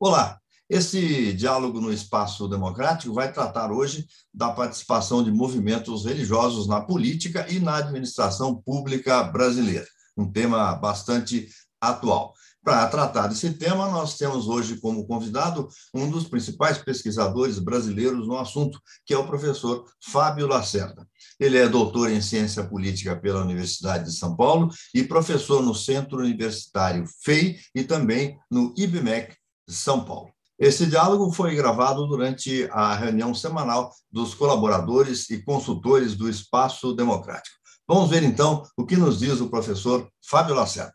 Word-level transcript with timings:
Olá, 0.00 0.38
esse 0.68 1.32
diálogo 1.32 1.80
no 1.80 1.92
espaço 1.92 2.48
democrático 2.48 3.14
vai 3.14 3.32
tratar 3.32 3.70
hoje 3.70 4.06
da 4.34 4.50
participação 4.50 5.22
de 5.22 5.30
movimentos 5.30 6.04
religiosos 6.04 6.66
na 6.66 6.80
política 6.80 7.46
e 7.48 7.60
na 7.60 7.76
administração 7.76 8.54
pública 8.54 9.22
brasileira, 9.22 9.86
um 10.16 10.28
tema 10.30 10.74
bastante 10.74 11.48
atual. 11.80 12.34
Para 12.62 12.86
tratar 12.88 13.28
desse 13.28 13.52
tema, 13.52 13.88
nós 13.88 14.16
temos 14.16 14.48
hoje 14.48 14.76
como 14.76 15.06
convidado 15.06 15.68
um 15.94 16.10
dos 16.10 16.24
principais 16.24 16.78
pesquisadores 16.78 17.58
brasileiros 17.58 18.26
no 18.26 18.36
assunto, 18.36 18.80
que 19.06 19.14
é 19.14 19.18
o 19.18 19.26
professor 19.26 19.84
Fábio 20.04 20.46
Lacerda. 20.46 21.06
Ele 21.38 21.56
é 21.56 21.68
doutor 21.68 22.10
em 22.10 22.20
ciência 22.20 22.64
política 22.64 23.16
pela 23.16 23.42
Universidade 23.42 24.04
de 24.04 24.12
São 24.12 24.36
Paulo 24.36 24.70
e 24.94 25.02
professor 25.02 25.62
no 25.62 25.74
Centro 25.74 26.18
Universitário 26.18 27.04
FEI 27.22 27.58
e 27.74 27.84
também 27.84 28.38
no 28.50 28.74
IBMEC 28.76 29.34
são 29.68 30.04
Paulo. 30.04 30.30
Esse 30.58 30.86
diálogo 30.86 31.30
foi 31.30 31.54
gravado 31.54 32.06
durante 32.08 32.68
a 32.72 32.92
reunião 32.94 33.32
semanal 33.32 33.92
dos 34.10 34.34
colaboradores 34.34 35.30
e 35.30 35.40
consultores 35.42 36.16
do 36.16 36.28
Espaço 36.28 36.92
Democrático. 36.92 37.56
Vamos 37.86 38.10
ver 38.10 38.24
então 38.24 38.64
o 38.76 38.84
que 38.84 38.96
nos 38.96 39.20
diz 39.20 39.40
o 39.40 39.48
professor 39.48 40.08
Fábio 40.20 40.54
Lacerda. 40.54 40.92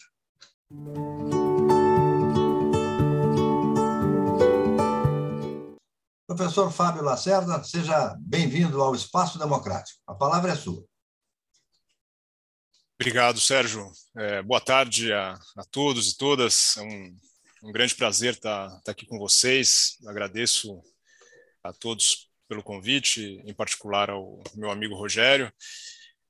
Professor 6.28 6.72
Fábio 6.72 7.04
Lacerda, 7.04 7.64
seja 7.64 8.16
bem-vindo 8.20 8.82
ao 8.82 8.96
Espaço 8.96 9.38
Democrático. 9.38 10.00
A 10.08 10.16
palavra 10.16 10.52
é 10.52 10.56
sua. 10.56 10.86
Obrigado, 13.00 13.40
Sérgio. 13.40 13.92
É, 14.16 14.42
boa 14.42 14.62
tarde 14.62 15.12
a, 15.12 15.34
a, 15.58 15.64
todos 15.70 16.12
e 16.12 16.18
todas. 16.18 16.78
É 16.78 16.82
um 16.82 17.18
um 17.64 17.72
grande 17.72 17.96
prazer 17.96 18.34
estar, 18.34 18.68
estar 18.78 18.92
aqui 18.92 19.06
com 19.06 19.18
vocês. 19.18 19.98
Agradeço 20.06 20.84
a 21.64 21.72
todos 21.72 22.30
pelo 22.46 22.62
convite, 22.62 23.42
em 23.46 23.54
particular 23.54 24.10
ao 24.10 24.44
meu 24.54 24.70
amigo 24.70 24.96
Rogério. 24.96 25.52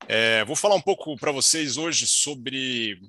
É, 0.06 0.44
vou 0.44 0.54
falar 0.54 0.76
um 0.76 0.80
pouco 0.80 1.16
para 1.16 1.32
vocês 1.32 1.76
hoje 1.76 2.06
sobre 2.06 3.00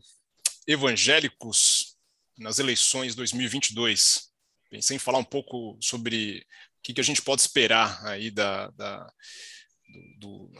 evangélicos 0.65 1.95
nas 2.35 2.57
eleições 2.57 3.13
2022. 3.13 4.31
Pensei 4.71 4.95
em 4.95 4.99
falar 4.99 5.19
um 5.19 5.23
pouco 5.23 5.77
sobre 5.79 6.47
que, 6.85 6.93
que 6.93 7.01
a 7.01 7.03
gente 7.03 7.21
pode 7.23 7.41
esperar 7.41 8.05
aí 8.05 8.29
da, 8.29 8.69
da 8.71 9.11
do, 10.19 10.51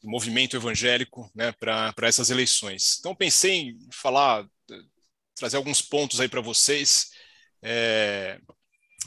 do, 0.00 0.08
movimento 0.10 0.56
evangélico 0.56 1.30
né, 1.34 1.52
para 1.52 1.94
essas 2.02 2.30
eleições. 2.30 2.96
Então, 2.98 3.14
pensei 3.14 3.68
em 3.68 3.78
falar 3.92 4.46
trazer 5.36 5.58
alguns 5.58 5.82
pontos 5.82 6.20
aí 6.20 6.28
para 6.28 6.40
vocês, 6.40 7.10
é, 7.62 8.40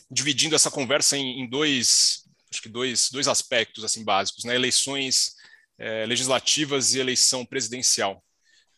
dividindo 0.10 0.56
essa 0.56 0.70
conversa 0.70 1.18
em, 1.18 1.42
em, 1.42 1.50
dois, 1.50 2.24
acho 2.52 2.62
que 2.62 2.70
dois, 2.70 3.10
dois 3.10 3.28
aspectos 3.28 3.84
assim 3.84 4.04
básicos, 4.04 4.44
né? 4.44 4.54
Eleições 4.54 5.34
é, 5.80 6.06
legislativas 6.06 6.94
e 6.94 7.00
eleição 7.00 7.46
presidencial, 7.46 8.24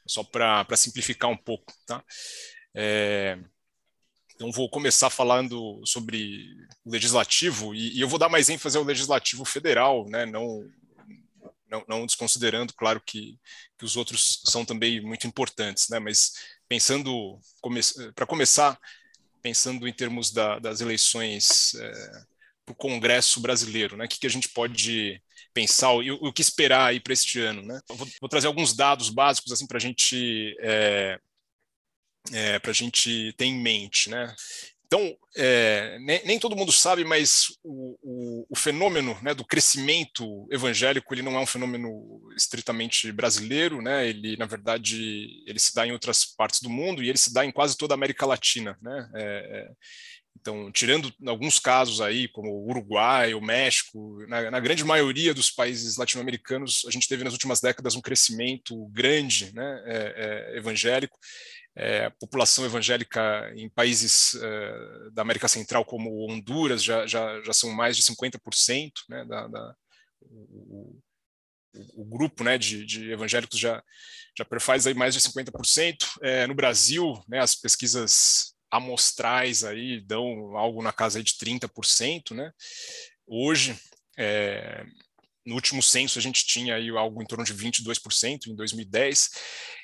só 0.07 0.23
para 0.23 0.65
simplificar 0.77 1.29
um 1.29 1.37
pouco, 1.37 1.73
tá? 1.85 2.03
É, 2.75 3.37
então 4.37 4.51
vou 4.51 4.69
começar 4.69 5.09
falando 5.09 5.81
sobre 5.83 6.55
o 6.85 6.91
legislativo 6.91 7.73
e, 7.73 7.97
e, 7.97 8.01
eu 8.01 8.07
vou 8.07 8.19
dar 8.19 8.29
mais 8.29 8.49
ênfase 8.49 8.77
ao 8.77 8.83
legislativo 8.83 9.43
federal, 9.43 10.07
né? 10.07 10.27
Não 10.27 10.63
não, 11.69 11.83
não 11.87 12.05
desconsiderando, 12.05 12.73
claro 12.73 13.01
que, 13.05 13.37
que 13.77 13.83
os 13.83 13.97
outros 13.97 14.41
são 14.45 14.63
também 14.63 15.01
muito 15.01 15.27
importantes, 15.27 15.89
né? 15.89 15.99
Mas 15.99 16.31
pensando, 16.67 17.39
come, 17.59 17.81
para 18.15 18.25
começar, 18.25 18.79
pensando 19.41 19.87
em 19.87 19.91
termos 19.91 20.31
da, 20.31 20.59
das 20.59 20.79
eleições 20.79 21.73
é, 21.75 21.91
para 22.65 22.71
o 22.71 22.75
Congresso 22.75 23.41
brasileiro, 23.41 23.97
né? 23.97 24.05
O 24.05 24.07
que, 24.07 24.19
que 24.19 24.27
a 24.27 24.29
gente 24.29 24.49
pode 24.49 25.21
pensar 25.53 25.93
e 26.03 26.11
o, 26.11 26.15
o 26.21 26.31
que 26.31 26.41
esperar 26.41 26.85
aí 26.85 26.99
para 26.99 27.13
este 27.13 27.41
ano, 27.41 27.61
né? 27.63 27.81
Vou, 27.89 28.07
vou, 28.21 28.29
trazer 28.29 28.47
alguns 28.47 28.73
dados 28.73 29.09
básicos 29.09 29.51
assim 29.51 29.67
para 29.67 29.77
a 29.77 29.81
gente 29.81 30.55
é, 30.61 31.19
é, 32.33 32.59
para 32.59 32.71
a 32.71 32.73
gente 32.73 33.33
ter 33.37 33.45
em 33.45 33.59
mente, 33.59 34.09
né? 34.09 34.33
Então, 34.87 35.13
é, 35.35 35.99
nem, 35.99 36.25
nem, 36.25 36.39
todo 36.39 36.55
mundo 36.55 36.71
sabe, 36.71 37.03
mas 37.03 37.47
o, 37.61 37.97
o, 38.01 38.47
o 38.49 38.55
fenômeno 38.55 39.19
né, 39.21 39.33
do 39.33 39.43
crescimento 39.43 40.47
evangélico 40.49 41.13
ele 41.13 41.21
não 41.21 41.35
é 41.35 41.39
um 41.41 41.45
fenômeno 41.45 42.21
estritamente 42.37 43.11
brasileiro, 43.11 43.81
né? 43.81 44.07
Ele, 44.07 44.37
na 44.37 44.45
verdade, 44.45 45.43
ele 45.45 45.59
se 45.59 45.75
dá 45.75 45.85
em 45.85 45.91
outras 45.91 46.23
partes 46.25 46.61
do 46.61 46.69
mundo 46.69 47.03
e 47.03 47.09
ele 47.09 47.17
se 47.17 47.33
dá 47.33 47.43
em 47.43 47.51
quase 47.51 47.75
toda 47.75 47.93
a 47.93 47.97
América 47.97 48.25
Latina, 48.25 48.77
né? 48.81 49.09
É, 49.13 49.23
é 49.23 49.71
então, 50.39 50.71
tirando 50.71 51.11
alguns 51.25 51.59
casos 51.59 51.99
aí, 51.99 52.27
como 52.29 52.49
o 52.49 52.69
Uruguai, 52.69 53.33
o 53.33 53.41
México, 53.41 54.23
na, 54.27 54.49
na 54.51 54.59
grande 54.59 54.83
maioria 54.83 55.33
dos 55.33 55.51
países 55.51 55.97
latino-americanos, 55.97 56.85
a 56.87 56.91
gente 56.91 57.07
teve 57.07 57.23
nas 57.23 57.33
últimas 57.33 57.59
décadas 57.59 57.95
um 57.95 58.01
crescimento 58.01 58.87
grande, 58.93 59.53
né, 59.53 59.83
é, 59.85 60.53
é, 60.53 60.57
evangélico 60.57 61.17
é, 61.79 62.09
população 62.19 62.65
evangélica 62.65 63.53
em 63.55 63.69
países 63.69 64.33
é, 64.33 65.09
da 65.11 65.21
América 65.21 65.47
Central, 65.47 65.85
como 65.85 66.27
Honduras, 66.27 66.83
já, 66.83 67.05
já, 67.05 67.39
já 67.43 67.53
são 67.53 67.69
mais 67.71 67.95
de 67.95 68.01
50%, 68.01 68.91
né, 69.07 69.23
da, 69.25 69.47
da 69.47 69.75
o, 70.21 70.99
o, 71.75 72.01
o, 72.01 72.05
grupo 72.05 72.43
né, 72.43 72.57
de, 72.57 72.83
de, 72.83 73.11
evangélicos 73.11 73.59
já, 73.59 73.83
já 74.35 74.43
perfaz 74.43 74.87
aí 74.87 74.95
mais 74.95 75.13
de 75.13 75.21
50%. 75.21 75.95
É, 76.23 76.47
no 76.47 76.55
Brasil, 76.55 77.23
né, 77.27 77.39
as 77.39 77.53
pesquisas 77.53 78.55
amostrais 78.71 79.63
aí 79.63 80.01
dão 80.01 80.57
algo 80.57 80.81
na 80.81 80.91
casa 80.91 81.21
de 81.21 81.33
30%. 81.33 82.35
Né? 82.35 82.51
Hoje, 83.27 83.79
é, 84.17 84.83
no 85.47 85.55
último 85.55 85.81
censo 85.81 86.19
a 86.19 86.21
gente 86.21 86.45
tinha 86.45 86.75
aí 86.75 86.89
algo 86.89 87.23
em 87.23 87.25
torno 87.25 87.45
de 87.45 87.53
22% 87.53 88.47
em 88.47 88.55
2010. 88.55 89.29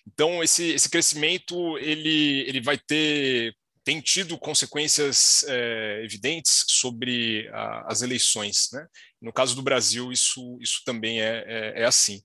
Então 0.06 0.44
esse, 0.44 0.72
esse 0.72 0.90
crescimento 0.90 1.78
ele, 1.80 2.42
ele 2.48 2.62
vai 2.62 2.78
ter 2.78 3.56
tem 3.86 4.00
tido 4.00 4.38
consequências 4.38 5.44
é, 5.48 6.02
evidentes 6.04 6.64
sobre 6.70 7.50
a, 7.50 7.92
as 7.92 8.02
eleições. 8.02 8.70
Né? 8.72 8.86
No 9.22 9.34
caso 9.34 9.56
do 9.56 9.62
Brasil, 9.62 10.12
isso, 10.12 10.58
isso 10.62 10.82
também 10.86 11.22
é, 11.22 11.44
é, 11.46 11.82
é 11.82 11.86
assim. 11.86 12.22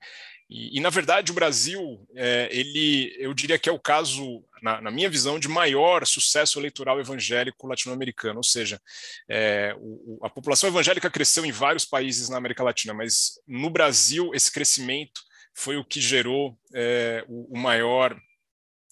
E, 0.48 0.78
e, 0.78 0.81
na 0.81 0.88
verdade, 0.88 1.31
o 1.31 1.34
Brasil, 1.34 2.06
é, 2.14 2.48
ele, 2.50 3.14
eu 3.19 3.34
diria 3.34 3.59
que 3.59 3.69
é 3.69 3.72
o 3.72 3.78
caso, 3.78 4.42
na, 4.62 4.81
na, 4.81 4.91
minha 4.91 5.09
visão, 5.09 5.38
de 5.38 5.48
maior 5.48 6.06
sucesso 6.06 6.59
eleitoral 6.59 6.98
evangélico 6.98 7.66
latino-americano. 7.66 8.38
Ou 8.38 8.44
seja, 8.44 8.81
é, 9.28 9.75
o, 9.78 10.19
a 10.22 10.31
população 10.31 10.69
evangélica 10.69 11.10
cresceu 11.10 11.44
em 11.44 11.53
vários 11.53 11.84
países 11.84 12.28
na 12.28 12.38
América 12.38 12.62
Latina, 12.64 12.94
mas 12.94 13.41
no 13.47 13.69
Brasil, 13.69 14.31
esse 14.34 14.50
crescimento 14.50 15.20
foi 15.54 15.76
o 15.76 15.84
que 15.84 16.00
gerou 16.00 16.59
é, 16.72 17.25
o, 17.28 17.54
o, 17.54 17.59
maior. 17.59 18.19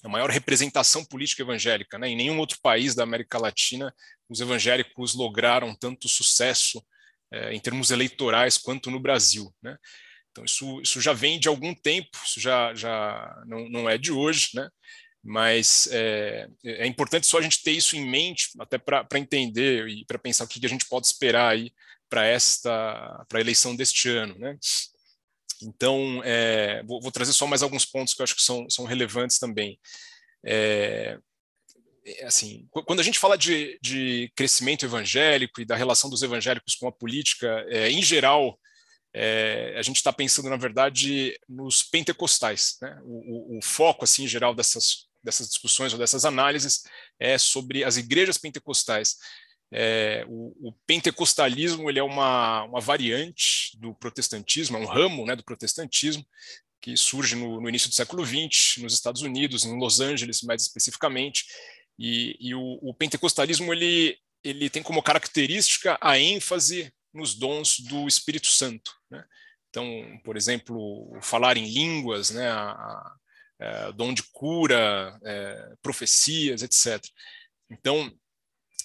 A 0.04 0.08
maior 0.08 0.30
representação 0.30 1.04
política 1.04 1.42
evangélica. 1.42 1.98
Né? 1.98 2.10
Em 2.10 2.16
nenhum 2.16 2.38
outro 2.38 2.58
país 2.62 2.94
da 2.94 3.02
América 3.02 3.38
Latina 3.38 3.92
os 4.28 4.40
evangélicos 4.40 5.14
lograram 5.14 5.74
tanto 5.74 6.08
sucesso 6.08 6.84
é, 7.32 7.52
em 7.52 7.60
termos 7.60 7.90
eleitorais 7.90 8.58
quanto 8.58 8.90
no 8.90 9.00
Brasil. 9.00 9.52
Né? 9.62 9.76
Então, 10.36 10.44
isso, 10.44 10.80
isso 10.82 11.00
já 11.00 11.14
vem 11.14 11.40
de 11.40 11.48
algum 11.48 11.74
tempo, 11.74 12.10
isso 12.22 12.38
já, 12.38 12.74
já 12.74 13.42
não, 13.46 13.70
não 13.70 13.88
é 13.88 13.96
de 13.96 14.12
hoje, 14.12 14.50
né? 14.54 14.68
mas 15.22 15.88
é, 15.90 16.46
é 16.62 16.86
importante 16.86 17.26
só 17.26 17.38
a 17.38 17.42
gente 17.42 17.62
ter 17.62 17.72
isso 17.72 17.96
em 17.96 18.06
mente, 18.06 18.50
até 18.60 18.76
para 18.76 19.18
entender 19.18 19.88
e 19.88 20.04
para 20.04 20.18
pensar 20.18 20.44
o 20.44 20.48
que, 20.48 20.60
que 20.60 20.66
a 20.66 20.68
gente 20.68 20.86
pode 20.86 21.06
esperar 21.06 21.52
aí 21.52 21.72
para 22.08 22.26
esta 22.26 23.24
para 23.28 23.38
a 23.38 23.40
eleição 23.40 23.74
deste 23.74 24.10
ano. 24.10 24.38
Né? 24.38 24.58
Então, 25.62 26.20
é, 26.22 26.82
vou, 26.84 27.00
vou, 27.00 27.10
trazer 27.10 27.32
só 27.32 27.46
mais 27.46 27.62
alguns 27.62 27.86
pontos 27.86 28.12
que 28.12 28.20
eu 28.20 28.24
acho 28.24 28.36
que 28.36 28.42
são, 28.42 28.68
são 28.68 28.84
relevantes 28.84 29.38
também. 29.38 29.80
É, 30.44 31.18
é 32.04 32.26
assim, 32.26 32.68
quando 32.70 33.00
a 33.00 33.02
gente 33.02 33.18
fala 33.18 33.38
de, 33.38 33.78
de, 33.82 34.30
crescimento 34.36 34.84
evangélico 34.84 35.62
e 35.62 35.64
da 35.64 35.74
relação 35.74 36.10
dos 36.10 36.22
evangélicos 36.22 36.74
com 36.74 36.86
a 36.86 36.92
política, 36.92 37.66
é, 37.68 37.90
em 37.90 38.02
geral, 38.02 38.56
é, 39.18 39.74
a 39.78 39.80
gente 39.80 39.96
está 39.96 40.12
pensando, 40.12 40.50
na 40.50 40.58
verdade, 40.58 41.40
nos 41.48 41.82
pentecostais. 41.82 42.76
Né? 42.82 43.00
O, 43.02 43.54
o, 43.54 43.58
o, 43.58 43.62
foco, 43.62 44.04
assim, 44.04 44.24
em 44.24 44.28
geral, 44.28 44.54
dessas, 44.54 45.06
dessas 45.24 45.48
discussões 45.48 45.94
ou 45.94 45.98
dessas 45.98 46.26
análises 46.26 46.82
é 47.18 47.38
sobre 47.38 47.82
as 47.82 47.96
igrejas 47.96 48.36
pentecostais. 48.36 49.16
É, 49.72 50.22
o, 50.28 50.68
o, 50.68 50.72
pentecostalismo 50.86 51.88
ele 51.88 51.98
é 51.98 52.02
uma, 52.02 52.64
uma 52.64 52.78
variante 52.78 53.74
do 53.78 53.94
protestantismo, 53.94 54.76
é 54.76 54.80
um 54.80 54.84
ramo 54.84 55.24
né, 55.24 55.34
do 55.34 55.42
protestantismo 55.42 56.24
que 56.78 56.94
surge 56.94 57.34
no, 57.36 57.58
no 57.58 57.70
início 57.70 57.88
do 57.88 57.94
século 57.94 58.22
XX, 58.22 58.82
nos 58.82 58.92
Estados 58.92 59.22
Unidos, 59.22 59.64
em 59.64 59.78
Los 59.78 59.98
Angeles 59.98 60.42
mais 60.42 60.60
especificamente, 60.60 61.46
E, 61.98 62.36
e 62.38 62.54
o, 62.54 62.78
o, 62.82 62.92
pentecostalismo 62.92 63.72
ele, 63.72 64.18
ele 64.44 64.68
tem 64.68 64.82
como 64.82 65.02
característica 65.02 65.96
a 66.02 66.18
ênfase 66.18 66.92
nos 67.16 67.34
dons 67.34 67.80
do 67.80 68.06
Espírito 68.06 68.46
Santo. 68.46 68.92
Né? 69.10 69.24
Então, 69.70 70.20
por 70.24 70.36
exemplo, 70.36 71.18
falar 71.20 71.56
em 71.56 71.66
línguas, 71.66 72.30
né, 72.30 72.48
a, 72.48 72.70
a, 72.70 73.16
a 73.60 73.90
dom 73.90 74.14
de 74.14 74.22
cura, 74.32 75.18
é, 75.24 75.74
profecias, 75.82 76.62
etc. 76.62 77.02
Então, 77.70 78.10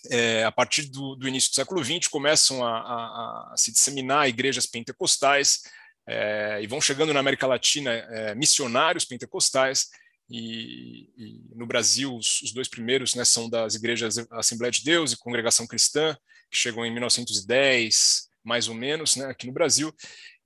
é, 0.09 0.43
a 0.43 0.51
partir 0.51 0.89
do, 0.89 1.15
do, 1.15 1.27
início 1.27 1.51
do 1.51 1.55
século 1.55 1.83
XX, 1.83 2.07
começam 2.07 2.65
a, 2.65 2.79
a, 2.79 3.53
a 3.53 3.57
se 3.57 3.71
disseminar 3.71 4.27
igrejas 4.27 4.65
pentecostais 4.65 5.61
é, 6.07 6.59
e 6.61 6.67
vão 6.67 6.81
chegando 6.81 7.13
na 7.13 7.19
América 7.19 7.45
Latina 7.45 7.91
é, 7.91 8.35
missionários 8.35 9.05
pentecostais. 9.05 9.87
E, 10.31 11.09
e 11.17 11.41
no 11.55 11.67
Brasil, 11.67 12.15
os, 12.15 12.41
os, 12.41 12.53
dois 12.53 12.69
primeiros 12.69 13.15
né, 13.15 13.25
são 13.25 13.49
das 13.49 13.75
igrejas 13.75 14.17
Assembleia 14.31 14.71
de 14.71 14.83
Deus 14.83 15.11
e 15.11 15.17
Congregação 15.17 15.67
Cristã, 15.67 16.15
que 16.49 16.57
chegam 16.57 16.85
em 16.85 16.91
1910, 16.91 18.29
mais 18.43 18.67
ou 18.67 18.73
menos, 18.73 19.17
né, 19.17 19.25
aqui 19.25 19.45
no 19.45 19.53
Brasil. 19.53 19.93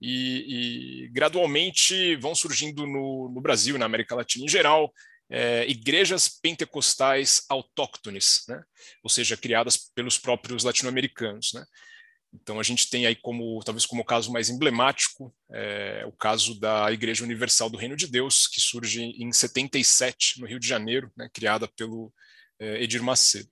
E, 0.02 1.06
e 1.06 1.10
gradualmente 1.10 2.16
vão 2.16 2.34
surgindo 2.34 2.86
no, 2.88 3.30
no 3.30 3.42
Brasil, 3.42 3.78
na 3.78 3.86
América 3.86 4.16
Latina 4.16 4.46
em 4.46 4.50
geral, 4.50 4.92
é, 5.30 5.66
igrejas 5.68 6.30
pentecostais 6.30 7.44
autóctones, 7.50 8.44
né? 8.48 8.62
ou 9.04 9.10
seja, 9.10 9.38
criadas 9.38 9.78
pelos 9.94 10.18
próprios 10.18 10.64
latino-americanos. 10.64 11.54
Né? 11.54 11.66
Então 12.42 12.60
a 12.60 12.64
gente 12.64 12.90
tem 12.90 13.06
aí 13.06 13.16
como, 13.16 13.62
talvez 13.64 13.86
como 13.86 14.02
o 14.02 14.06
caso 14.06 14.32
mais 14.32 14.50
emblemático, 14.50 15.34
é, 15.52 16.04
o 16.06 16.12
caso 16.12 16.60
da 16.60 16.92
Igreja 16.92 17.24
Universal 17.24 17.70
do 17.70 17.78
Reino 17.78 17.96
de 17.96 18.08
Deus, 18.08 18.48
que 18.48 18.62
surge 18.62 19.02
em 19.04 19.32
77, 19.32 20.40
no 20.40 20.48
Rio 20.48 20.60
de 20.60 20.68
Janeiro, 20.68 21.12
né? 21.16 21.30
criada 21.34 21.68
pelo 21.68 22.14
é, 22.60 22.84
Edir 22.84 23.02
Macedo. 23.02 23.50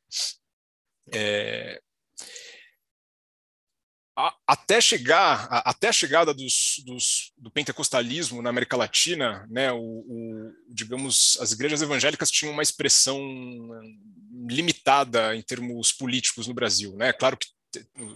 É, 1.14 1.82
até 4.48 4.80
chegar 4.80 5.48
até 5.66 5.90
a 5.90 5.92
chegada 5.92 6.34
dos, 6.34 6.76
dos, 6.86 7.34
do 7.36 7.50
pentecostalismo 7.50 8.42
na 8.42 8.50
América 8.52 8.78
Latina, 8.78 9.48
né, 9.50 9.72
o, 9.72 9.80
o, 9.80 10.52
digamos 10.70 11.38
as 11.42 11.52
igrejas 11.52 11.82
evangélicas 11.82 12.30
tinham 12.30 12.54
uma 12.54 12.62
expressão 12.62 13.20
limitada 14.48 15.36
em 15.36 15.42
termos 15.42 15.92
políticos 15.92 16.48
no 16.48 16.54
Brasil, 16.54 16.96
né? 16.96 17.12
Claro 17.12 17.38
que 17.38 17.48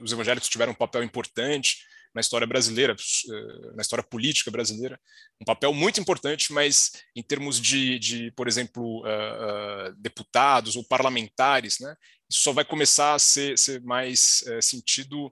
os 0.01 0.11
evangélicos 0.11 0.49
tiveram 0.49 0.71
um 0.71 0.75
papel 0.75 1.03
importante 1.03 1.77
na 2.13 2.21
história 2.21 2.47
brasileira, 2.47 2.95
eh, 2.95 3.75
na 3.75 3.81
história 3.81 4.03
política 4.03 4.49
brasileira, 4.49 4.99
um 5.39 5.45
papel 5.45 5.71
muito 5.73 5.99
importante, 5.99 6.51
mas 6.51 6.91
em 7.15 7.21
termos 7.21 7.61
de, 7.61 7.99
de 7.99 8.31
por 8.31 8.47
exemplo, 8.47 9.01
uh, 9.01 9.89
uh, 9.89 9.95
deputados 9.97 10.75
ou 10.75 10.83
parlamentares, 10.83 11.79
né, 11.79 11.95
isso 12.29 12.41
só 12.41 12.51
vai 12.51 12.65
começar 12.65 13.13
a 13.13 13.19
ser, 13.19 13.57
ser 13.57 13.81
mais 13.83 14.43
uh, 14.47 14.61
sentido 14.61 15.31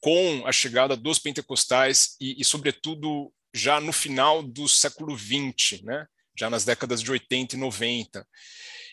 com 0.00 0.42
a 0.46 0.52
chegada 0.52 0.96
dos 0.96 1.18
pentecostais 1.18 2.16
e, 2.20 2.40
e, 2.40 2.44
sobretudo, 2.44 3.32
já 3.54 3.80
no 3.80 3.92
final 3.92 4.42
do 4.42 4.68
século 4.68 5.16
XX, 5.16 5.80
né? 5.82 6.06
já 6.36 6.50
nas 6.50 6.64
décadas 6.64 7.00
de 7.02 7.10
80 7.10 7.54
e 7.54 7.58
90. 7.58 8.26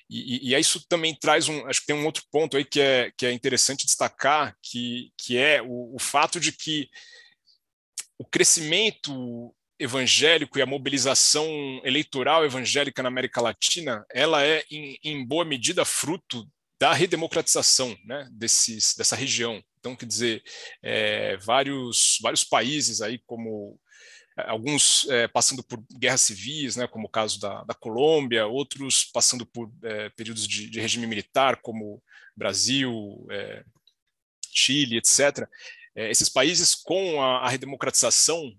E, 0.09 0.50
e, 0.50 0.56
e 0.56 0.59
isso 0.59 0.83
também 0.88 1.13
traz 1.13 1.47
um, 1.47 1.65
acho 1.67 1.81
que 1.81 1.88
tem 1.88 1.95
um 1.95 2.06
outro 2.06 2.23
ponto 2.31 2.57
aí 2.57 2.65
que 2.65 2.81
é, 2.81 3.11
que 3.15 3.25
é 3.25 3.31
interessante 3.31 3.85
destacar, 3.85 4.56
que, 4.61 5.11
que 5.17 5.38
é 5.38 5.61
o, 5.61 5.95
o 5.95 6.00
fato 6.00 6.39
de 6.39 6.51
que 6.51 6.89
o 8.17 8.25
crescimento 8.25 9.56
evangélico 9.79 10.59
e 10.59 10.61
a 10.61 10.65
mobilização 10.65 11.47
eleitoral 11.85 12.44
evangélica 12.44 13.01
na 13.01 13.07
América 13.07 13.39
Latina, 13.39 14.06
ela 14.11 14.44
é 14.44 14.63
em, 14.69 14.97
em 15.03 15.25
boa 15.25 15.45
medida 15.45 15.85
fruto 15.85 16.45
da 16.79 16.94
redemocratização 16.94 17.97
né, 18.05 18.27
desses, 18.31 18.94
dessa 18.95 19.15
região. 19.15 19.63
Então, 19.79 19.95
quer 19.95 20.05
dizer, 20.05 20.44
é, 20.83 21.38
vários, 21.38 22.17
vários 22.21 22.44
países 22.44 23.01
aí, 23.01 23.19
como 23.25 23.79
alguns 24.47 25.07
é, 25.09 25.27
passando 25.27 25.63
por 25.63 25.83
guerras 25.97 26.21
civis, 26.21 26.75
né, 26.75 26.88
como 26.88 27.07
o 27.07 27.12
caso 27.12 27.39
da, 27.39 27.63
da 27.63 27.74
Colômbia, 27.74 28.47
outros 28.47 29.06
passando 29.06 29.45
por 29.45 29.71
é, 29.83 30.09
períodos 30.09 30.47
de, 30.47 30.69
de, 30.69 30.80
regime 30.80 31.07
militar, 31.07 31.57
como 31.62 32.01
Brasil, 32.36 33.25
é, 33.31 33.63
Chile, 34.51 34.97
etc. 34.97 35.47
É, 35.95 36.09
esses 36.09 36.30
países, 36.30 36.75
com 36.75 37.21
a, 37.21 37.39
a 37.39 37.50
redemocratização, 37.50 38.53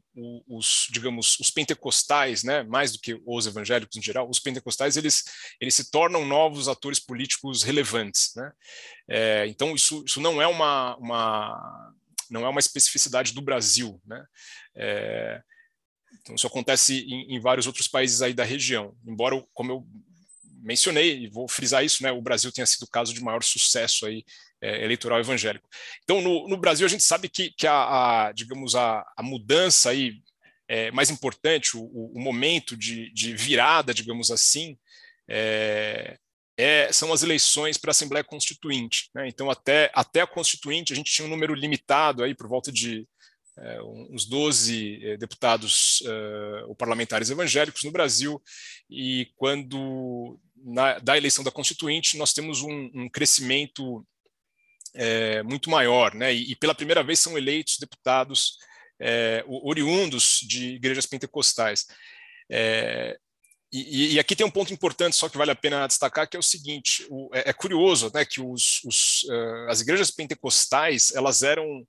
os, 0.47 0.89
digamos, 0.91 1.39
os 1.39 1.51
pentecostais, 1.51 2.43
né, 2.43 2.63
mais 2.65 2.93
do 2.93 2.99
que 2.99 3.19
os 3.25 3.47
evangélicos 3.47 3.97
em 3.97 4.03
geral, 4.03 4.29
os 4.29 4.41
pentecostais, 4.41 4.97
eles, 4.97 5.25
eles 5.61 5.75
se 5.75 5.91
tornam 5.91 6.27
novos 6.27 6.69
atores 6.69 6.99
políticos 6.99 7.63
relevantes. 7.63 8.33
Né? 8.37 8.53
É, 9.09 9.47
então, 9.47 9.75
isso, 9.75 10.05
isso 10.07 10.21
não 10.21 10.43
é 10.43 10.47
uma, 10.47 10.97
uma, 10.97 11.95
não 12.29 12.45
é 12.45 12.49
uma 12.49 12.61
especificidade 12.61 13.33
do 13.33 13.41
Brasil. 13.41 14.01
Né? 14.05 14.25
É, 14.77 15.43
então, 16.21 16.35
isso 16.35 16.47
acontece 16.47 17.01
em, 17.01 17.35
em, 17.35 17.41
vários 17.41 17.67
outros 17.67 17.89
países 17.89 18.23
aí 18.23 18.33
da 18.33 18.45
região. 18.45 18.95
Embora, 19.07 19.43
como 19.55 19.73
eu 19.73 19.87
mencionei, 20.63 21.25
e 21.25 21.29
vou 21.29 21.49
frisar 21.49 21.85
isso, 21.85 22.03
né, 22.03 22.13
o 22.13 22.21
Brasil 22.21 22.53
tenha 22.53 22.67
sido 22.67 22.83
o 22.83 22.91
caso 22.91 23.15
de 23.15 23.23
maior 23.23 23.43
sucesso 23.43 24.07
aí, 24.07 24.25
é, 24.61 24.85
eleitoral 24.85 25.19
evangélico. 25.19 25.67
Então, 26.05 26.21
no, 26.21 26.47
no, 26.49 26.57
Brasil, 26.57 26.87
a 26.87 26.89
gente 26.89 27.03
sabe 27.03 27.29
que, 27.29 27.51
que 27.51 27.67
a, 27.67 28.27
a 28.29 28.33
digamos, 28.33 28.75
a, 28.75 29.05
a, 29.17 29.23
mudança 29.23 29.91
aí, 29.91 30.21
é, 30.69 30.91
mais 30.91 31.11
importante, 31.11 31.77
o, 31.77 31.83
o 31.83 32.21
momento 32.21 32.77
de, 32.77 33.11
de, 33.13 33.35
virada, 33.35 33.95
digamos 33.95 34.31
assim, 34.31 34.79
é, 35.29 36.19
é, 36.59 36.93
são 36.93 37.13
as 37.13 37.23
eleições 37.23 37.79
para 37.79 37.91
a 37.91 37.93
Assembleia 37.93 38.23
Constituinte. 38.23 39.09
Né? 39.15 39.29
Então, 39.29 39.51
até, 39.51 39.91
até 39.95 40.21
a 40.21 40.27
Constituinte, 40.27 40.93
a 40.93 40.97
gente 40.97 41.11
tinha 41.11 41.27
um 41.27 41.31
número 41.31 41.55
limitado, 41.55 42.23
aí, 42.23 42.35
por 42.35 42.47
volta 42.47 42.71
de 42.71 43.09
é, 43.61 43.83
uns 43.83 44.25
12 44.27 45.01
é, 45.05 45.17
deputados 45.17 46.01
uh, 46.03 46.69
ou 46.69 46.75
parlamentares 46.75 47.31
evangélicos 47.31 47.85
no 47.85 47.93
Brasil, 47.93 48.43
e 48.89 49.29
quando 49.37 50.39
na, 50.57 50.99
da 50.99 51.17
eleição 51.17 51.45
da 51.45 51.51
Constituinte 51.51 52.17
nós 52.17 52.33
temos 52.33 52.63
um, 52.63 52.91
um 52.95 53.09
crescimento 53.09 54.07
é, 54.95 55.43
muito 55.43 55.71
maior, 55.71 56.15
né? 56.15 56.35
E, 56.35 56.53
e, 56.53 56.57
pela 56.57 56.75
primeira 56.75 57.03
vez 57.03 57.21
são 57.21 57.37
eleitos 57.39 57.79
deputados 57.79 58.59
é, 59.01 59.45
oriundos 59.47 60.41
de 60.43 60.75
igrejas 60.75 61.07
pentecostais. 61.07 61.87
É, 62.51 63.19
e, 63.73 64.15
e, 64.15 64.19
aqui 64.19 64.35
tem 64.35 64.45
um 64.45 64.51
ponto 64.51 64.73
importante, 64.73 65.15
só 65.15 65.29
que 65.29 65.39
vale 65.39 65.53
a 65.53 65.57
pena 65.57 65.87
destacar, 65.87 66.29
que 66.29 66.37
é 66.37 66.41
o 66.41 66.43
seguinte: 66.43 67.07
o, 67.09 67.31
é, 67.33 67.51
é, 67.51 67.53
curioso, 67.53 68.11
né, 68.13 68.25
que 68.25 68.41
os, 68.41 68.83
os, 68.85 69.23
uh, 69.25 69.69
as 69.69 69.81
igrejas 69.81 70.11
pentecostais 70.11 71.13
elas 71.15 71.43
eram 71.43 71.87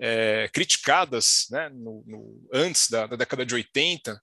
é, 0.00 0.50
criticadas, 0.52 1.46
né, 1.50 1.68
no, 1.68 2.02
no, 2.06 2.48
antes 2.52 2.90
da, 2.90 3.06
da 3.06 3.16
década 3.16 3.46
de 3.46 3.54
80 3.54 4.20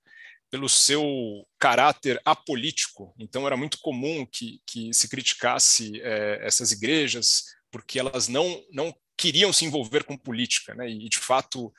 pelo 0.49 0.67
seu 0.67 1.45
caráter 1.59 2.19
apolítico. 2.25 3.13
Então 3.19 3.45
era 3.45 3.57
muito 3.57 3.79
comum 3.79 4.25
que, 4.25 4.61
que 4.65 4.93
se 4.93 5.09
criticasse 5.09 6.01
é, 6.01 6.39
essas 6.45 6.71
igrejas 6.71 7.43
porque 7.71 7.99
elas 7.99 8.27
não, 8.27 8.63
não 8.71 8.95
queriam 9.17 9.51
se 9.51 9.65
envolver 9.65 10.03
com 10.03 10.17
política, 10.17 10.73
né? 10.73 10.89
E 10.89 11.09
de 11.09 11.19
fato 11.19 11.73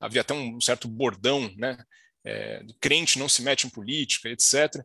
havia 0.00 0.20
até 0.20 0.34
um 0.34 0.60
certo 0.60 0.88
bordão, 0.88 1.52
né? 1.56 1.76
É, 2.24 2.62
crente 2.80 3.18
não 3.18 3.28
se 3.28 3.42
mete 3.42 3.66
em 3.66 3.70
política, 3.70 4.28
etc. 4.28 4.84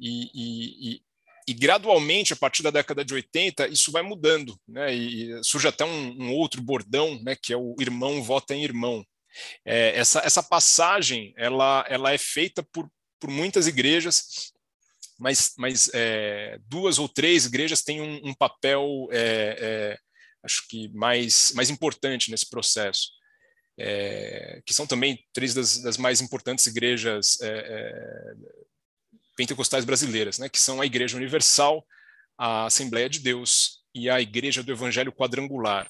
E, 0.00 0.30
e, 0.34 0.92
e, 0.94 1.02
e, 1.48 1.54
gradualmente, 1.54 2.32
a 2.32 2.36
partir 2.36 2.62
da 2.62 2.70
década 2.70 3.04
de 3.04 3.14
80, 3.14 3.68
isso 3.68 3.92
vai 3.92 4.02
mudando, 4.02 4.58
né? 4.66 4.94
E 4.94 5.42
surge 5.44 5.68
até 5.68 5.84
um, 5.84 6.22
um 6.22 6.32
outro 6.32 6.62
bordão, 6.62 7.20
né? 7.22 7.36
Que 7.36 7.52
é 7.52 7.56
o 7.56 7.76
irmão 7.78 8.22
vota 8.22 8.54
em 8.54 8.64
irmão. 8.64 9.04
É, 9.64 9.96
essa, 9.96 10.20
essa 10.20 10.42
passagem, 10.42 11.34
ela, 11.36 11.84
ela 11.88 12.12
é 12.12 12.18
feita 12.18 12.62
por, 12.62 12.90
por 13.20 13.30
muitas 13.30 13.66
igrejas 13.66 14.52
mas, 15.18 15.54
mas 15.58 15.90
é, 15.92 16.60
duas 16.68 16.98
ou 16.98 17.08
três 17.08 17.44
igrejas 17.44 17.82
têm 17.82 18.00
um, 18.00 18.28
um 18.28 18.34
papel, 18.34 19.08
é, 19.10 19.58
é, 19.60 19.98
acho 20.44 20.66
que 20.68 20.88
mais, 20.90 21.52
mais 21.54 21.68
importante 21.68 22.30
nesse 22.30 22.48
processo, 22.48 23.10
é, 23.78 24.60
que 24.66 24.74
são 24.74 24.86
também 24.86 25.24
três 25.32 25.54
das, 25.54 25.78
das 25.78 25.96
mais 25.96 26.20
importantes 26.20 26.66
igrejas 26.66 27.40
é, 27.40 27.48
é, 27.48 28.34
pentecostais 29.36 29.84
brasileiras, 29.84 30.38
né, 30.38 30.48
que 30.48 30.58
são 30.58 30.80
a 30.80 30.86
Igreja 30.86 31.16
Universal, 31.16 31.86
a 32.36 32.66
Assembleia 32.66 33.08
de 33.08 33.20
Deus 33.20 33.84
e 33.94 34.10
a 34.10 34.20
Igreja 34.20 34.62
do 34.62 34.72
Evangelho 34.72 35.12
Quadrangular. 35.12 35.88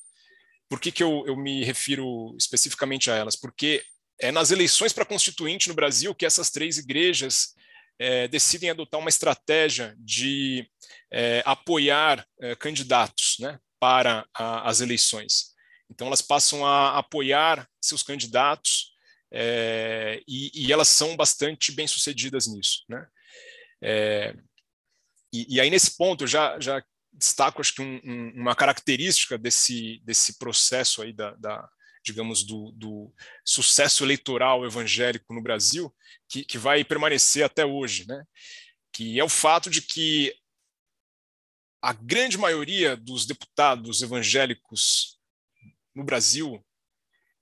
Por 0.69 0.79
que, 0.79 0.93
que 0.93 1.03
eu, 1.03 1.25
eu 1.27 1.35
me 1.35 1.65
refiro 1.65 2.37
especificamente 2.37 3.11
a 3.11 3.15
elas? 3.15 3.37
Porque 3.37 3.83
é 4.21 4.31
nas 4.31 4.51
eleições 4.51 4.93
para 4.93 5.05
constituinte 5.05 5.69
no 5.69 5.75
Brasil 5.75 6.15
que 6.15 6.27
essas 6.27 6.51
três 6.51 6.77
igrejas 6.77 7.55
é, 7.99 8.29
decidem 8.29 8.71
adotar 8.71 9.01
uma 9.01 9.09
estratégia 9.09 9.95
de 9.99 10.69
é, 11.11 11.43
apoiar 11.47 12.27
é, 12.41 12.55
candidatos 12.55 13.37
né, 13.41 13.59
para 13.81 14.27
a, 14.35 14.69
as 14.69 14.81
eleições. 14.81 15.55
Então, 15.91 16.07
elas 16.07 16.23
passam 16.23 16.67
a 16.67 16.99
apoiar 16.99 17.69
seus 17.81 18.03
candidatos 18.03 18.93
é, 19.33 20.23
e, 20.27 20.51
e, 20.55 20.73
elas 20.73 20.89
são 20.89 21.17
bastante 21.17 21.73
bem-sucedidas 21.73 22.47
nisso. 22.47 22.85
Né? 22.89 23.07
É, 23.83 24.35
e, 25.33 25.57
e, 25.57 25.61
aí, 25.61 25.71
nesse 25.71 25.97
ponto, 25.97 26.27
já, 26.27 26.59
já 26.61 26.83
destaco, 27.13 27.61
acho 27.61 27.75
que 27.75 27.83
um, 27.83 28.01
um, 28.05 28.33
uma 28.37 28.55
característica 28.55 29.37
desse, 29.37 30.01
desse 30.05 30.39
processo 30.39 31.03
aí 31.03 31.13
da, 31.13 31.33
da 31.35 31.69
digamos, 32.05 32.43
do, 32.43 32.73
do, 32.73 33.13
sucesso 33.45 34.05
eleitoral 34.05 34.65
evangélico 34.65 35.35
no 35.35 35.43
Brasil, 35.43 35.95
que, 36.29 36.45
que 36.45 36.57
vai 36.57 36.83
permanecer 36.85 37.45
até 37.45 37.67
hoje, 37.67 38.07
né? 38.07 38.25
que 38.93 39.19
é 39.19 39.25
o 39.25 39.29
fato 39.29 39.69
de 39.69 39.83
que 39.83 40.35
a 41.83 41.93
grande 41.93 42.39
maioria 42.39 42.97
dos 42.97 43.27
deputados 43.27 44.03
evangélicos 44.03 45.18
no 45.99 46.05
Brasil 46.05 46.65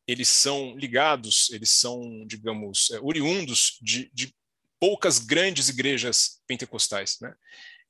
eles 0.07 0.29
são 0.29 0.77
ligados, 0.77 1.51
eles 1.51 1.71
são, 1.71 2.25
digamos, 2.27 2.91
é, 2.93 3.01
oriundos 3.01 3.77
de, 3.83 4.11
de 4.15 4.33
poucas 4.79 5.19
grandes 5.19 5.69
igrejas 5.69 6.41
pentecostais. 6.47 7.19
Né? 7.21 7.35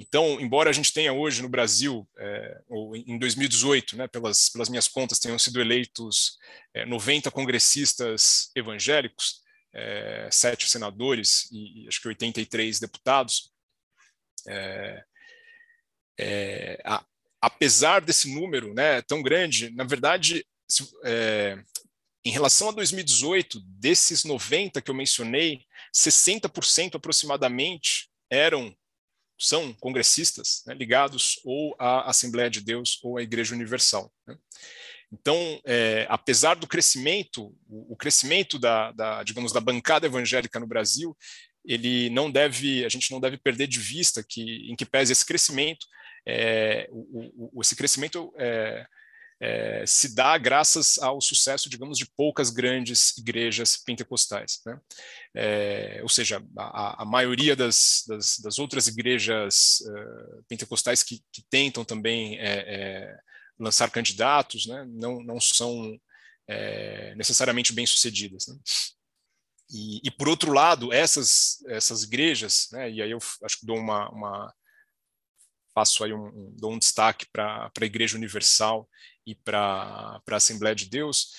Então, 0.01 0.41
embora 0.41 0.71
a 0.71 0.73
gente 0.73 0.93
tenha 0.93 1.13
hoje 1.13 1.43
no 1.43 1.49
Brasil, 1.49 2.09
é, 2.17 2.63
ou 2.69 2.97
em 2.97 3.19
2018, 3.19 3.97
né, 3.97 4.09
pelas, 4.09 4.49
pelas 4.49 4.69
minhas 4.69 4.89
contas, 4.89 5.19
tenham 5.19 5.39
sido 5.39 5.61
eleitos 5.61 6.39
é, 6.73 6.87
90 6.87 7.31
congressistas 7.31 8.51
evangélicos, 8.55 9.43
é, 9.75 10.29
sete 10.33 10.69
senadores 10.71 11.51
e, 11.53 11.85
e, 11.85 11.89
acho 11.89 12.01
que 12.01 12.09
83 12.09 12.81
deputados, 12.81 13.53
é, 14.47 15.05
é, 16.19 16.83
a, 16.83 17.05
apesar 17.43 18.01
desse 18.01 18.33
número 18.35 18.73
né, 18.73 19.03
tão 19.03 19.23
grande, 19.23 19.71
na 19.71 19.85
verdade, 19.85 20.47
é, 21.05 21.59
em 22.25 22.31
relação 22.31 22.69
a 22.69 22.73
2018, 22.73 23.61
desses 23.67 24.25
90 24.25 24.83
que 24.83 24.91
eu 24.91 24.95
mencionei, 24.95 25.61
60% 25.95 26.97
aproximadamente 26.97 28.11
eram 28.31 28.75
são 29.39 29.73
congressistas 29.75 30.63
né, 30.67 30.75
ligados 30.75 31.39
ou 31.45 31.77
à 31.79 32.09
Assembleia 32.09 32.49
de 32.49 32.61
Deus 32.61 32.99
ou 33.03 33.19
à 33.19 33.23
Igreja 33.23 33.55
Universal. 33.55 34.11
Né? 34.27 34.37
Então, 35.13 35.61
é, 35.65 36.07
apesar 36.09 36.57
do 36.57 36.67
crescimento, 36.67 37.55
o, 37.69 37.93
o 37.93 37.97
crescimento 37.97 38.59
da, 38.59 38.93
da, 38.93 39.23
digamos, 39.23 39.53
da 39.53 39.61
bancada 39.61 40.07
evangélica 40.07 40.59
no 40.59 40.67
Brasil, 40.67 41.17
ele 41.65 42.11
não 42.11 42.31
deve, 42.31 42.85
a 42.85 42.89
gente 42.89 43.11
não 43.11 43.21
deve 43.21 43.37
perder 43.37 43.67
de 43.67 43.79
vista 43.79 44.25
que, 44.27 44.71
em 44.71 44.75
que 44.75 44.87
pese 44.87 45.13
esse 45.13 45.25
crescimento, 45.25 45.87
é, 46.27 46.89
o, 46.91 47.51
o, 47.53 47.61
esse 47.61 47.77
crescimento 47.77 48.33
é, 48.37 48.87
é, 49.41 49.85
se 49.87 50.15
dá 50.15 50.37
graças 50.39 50.99
ao 50.99 51.21
sucesso, 51.21 51.69
digamos, 51.69 51.99
de 51.99 52.07
poucas 52.07 52.49
grandes 52.51 53.17
igrejas 53.19 53.77
pentecostais. 53.77 54.61
Né? 54.65 54.81
É, 55.35 56.01
ou 56.03 56.09
seja, 56.09 56.43
a, 56.57 57.03
a 57.03 57.05
maioria 57.05 57.55
das, 57.55 58.05
das, 58.07 58.39
das, 58.39 58.59
outras 58.59 58.87
igrejas 58.87 59.81
uh, 59.81 60.45
pentecostais 60.49 61.03
que, 61.03 61.23
que, 61.31 61.43
tentam 61.51 61.85
também 61.85 62.39
é, 62.39 62.65
é 62.67 63.19
lançar 63.59 63.91
candidatos 63.91 64.67
né, 64.67 64.87
não, 64.89 65.23
não 65.23 65.41
são 65.41 65.99
é, 66.49 67.15
necessariamente 67.15 67.75
bem-sucedidas. 67.75 68.47
Né? 68.47 68.57
E, 69.71 70.01
e, 70.05 70.11
por 70.11 70.29
outro 70.29 70.53
lado, 70.53 70.93
essas, 70.93 71.63
essas 71.67 72.05
igrejas, 72.05 72.69
né, 72.73 72.91
e 72.91 73.03
aí 73.03 73.11
eu 73.11 73.19
acho 73.43 73.61
que 73.61 73.67
dou 73.67 73.77
uma, 73.77 74.09
uma 74.11 74.55
faço 75.75 76.05
aí 76.05 76.15
um, 76.15 76.29
um, 76.29 76.55
dou 76.57 76.73
um 76.73 76.79
destaque 76.79 77.27
para 77.31 77.71
a 77.79 77.85
Igreja 77.85 78.17
Universal 78.17 78.89
e 79.27 79.35
para 79.35 80.21
a 80.27 80.37
Assembleia 80.37 80.75
de 80.75 80.89
Deus, 80.89 81.33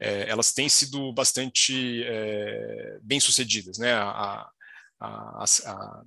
é, 0.00 0.28
elas 0.28 0.52
têm 0.52 0.68
sido 0.68 1.12
bastante 1.12 2.02
é, 2.04 2.98
bem-sucedidas. 3.02 3.78
Né? 3.78 3.92
A, 3.92 4.48
a, 5.00 5.44
a, 5.66 6.02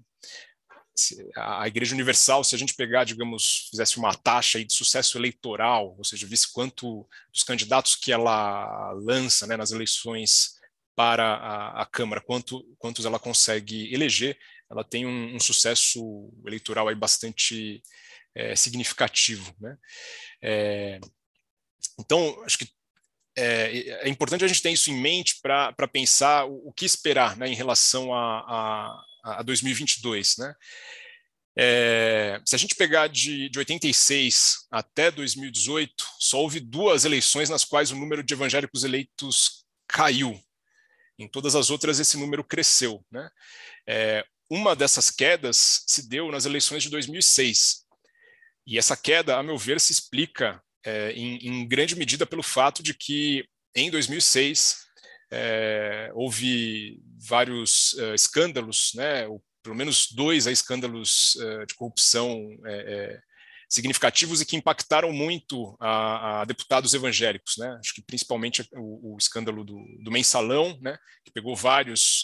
a, 1.62 1.68
Igreja 1.68 1.94
Universal, 1.94 2.44
se 2.44 2.56
a 2.56 2.58
gente 2.58 2.74
pegar, 2.74 3.04
digamos, 3.04 3.68
fizesse 3.70 3.98
uma 3.98 4.14
taxa 4.14 4.64
de 4.64 4.74
sucesso 4.74 5.18
eleitoral, 5.18 5.96
ou 5.98 6.04
seja, 6.04 6.28
visse 6.28 6.52
quanto 6.52 7.08
dos 7.32 7.44
candidatos 7.44 7.96
que 7.96 8.12
ela 8.12 8.92
lança 8.94 9.46
né, 9.46 9.56
nas 9.56 9.72
eleições 9.72 10.58
para 10.96 11.36
a, 11.36 11.82
a 11.84 11.86
Câmara, 11.86 12.22
quanto, 12.22 12.64
quantos 12.80 13.06
ela 13.06 13.20
consegue 13.20 13.94
eleger, 13.94 14.38
ela 14.70 14.84
tem 14.84 15.06
um, 15.06 15.36
um 15.36 15.40
sucesso 15.40 16.34
eleitoral 16.46 16.88
aí 16.88 16.96
bastante 16.96 17.82
é, 18.36 18.56
significativo. 18.56 19.56
Né? 19.60 19.78
É, 20.42 21.00
então, 22.00 22.42
acho 22.44 22.58
que 22.58 22.70
é, 23.38 24.06
é, 24.06 24.10
importante 24.10 24.44
a 24.44 24.48
gente 24.48 24.62
ter 24.62 24.72
isso 24.72 24.90
em 24.90 25.00
mente 25.00 25.40
para 25.42 25.88
pensar 25.88 26.46
o, 26.46 26.70
o, 26.70 26.74
que 26.74 26.86
esperar 26.86 27.38
né, 27.38 27.48
em 27.48 27.54
relação 27.54 28.14
a, 28.14 29.04
a, 29.24 29.40
a 29.40 29.44
2022. 29.44 30.38
Né? 30.38 30.56
É, 31.56 32.42
se 32.44 32.56
a 32.56 32.58
gente 32.58 32.76
pegar 32.76 33.08
de, 33.08 33.48
de 33.50 33.60
86 33.60 34.66
até 34.72 35.12
2018, 35.12 35.94
só 36.20 36.40
houve 36.42 36.60
duas 36.60 37.06
eleições 37.06 37.50
nas 37.50 37.64
quais 37.64 37.92
o 37.92 37.96
número 37.96 38.24
de 38.24 38.34
evangélicos 38.34 38.84
eleitos 38.84 39.66
caiu. 39.88 40.40
Em 41.20 41.28
todas 41.28 41.56
as 41.56 41.70
outras, 41.70 42.00
esse 42.00 42.18
número 42.18 42.44
cresceu. 42.44 43.06
Né? 43.12 43.30
É, 43.88 44.26
uma 44.50 44.76
dessas 44.76 45.12
quedas 45.12 45.84
se 45.86 46.08
deu 46.08 46.32
nas 46.32 46.46
eleições 46.46 46.82
de 46.82 46.90
2006. 46.90 47.86
E 48.66 48.78
essa 48.78 48.98
queda, 48.98 49.38
a 49.38 49.44
meu 49.44 49.58
ver, 49.58 49.80
se 49.80 49.92
explica 49.92 50.62
é, 50.88 51.12
em, 51.12 51.36
em, 51.46 51.68
grande 51.68 51.98
medida 51.98 52.26
pelo 52.26 52.42
fato 52.42 52.82
de 52.82 52.94
que 52.94 53.46
em 53.76 53.92
2006 53.92 54.78
é, 55.30 56.10
houve 56.14 57.02
vários 57.20 57.92
uh, 57.94 58.14
escândalos, 58.14 58.94
né, 58.96 59.28
ou 59.28 59.44
pelo 59.62 59.76
menos 59.76 60.08
dois 60.14 60.48
escândalos 60.48 61.36
uh, 61.36 61.66
de 61.66 61.76
corrupção 61.76 62.48
é, 62.66 63.20
significativos 63.70 64.40
e 64.40 64.46
que 64.46 64.56
impactaram 64.56 65.12
muito 65.12 65.76
a, 65.78 66.42
a, 66.42 66.46
deputados 66.46 66.94
evangélicos, 66.94 67.58
né? 67.58 67.78
Acho 67.82 67.94
que 67.94 68.02
principalmente 68.02 68.66
o, 68.72 69.16
o 69.16 69.18
escândalo 69.18 69.66
do, 69.66 69.84
do, 70.02 70.10
mensalão, 70.10 70.80
né? 70.82 70.98
Que 71.26 71.34
pegou 71.34 71.54
vários, 71.54 72.22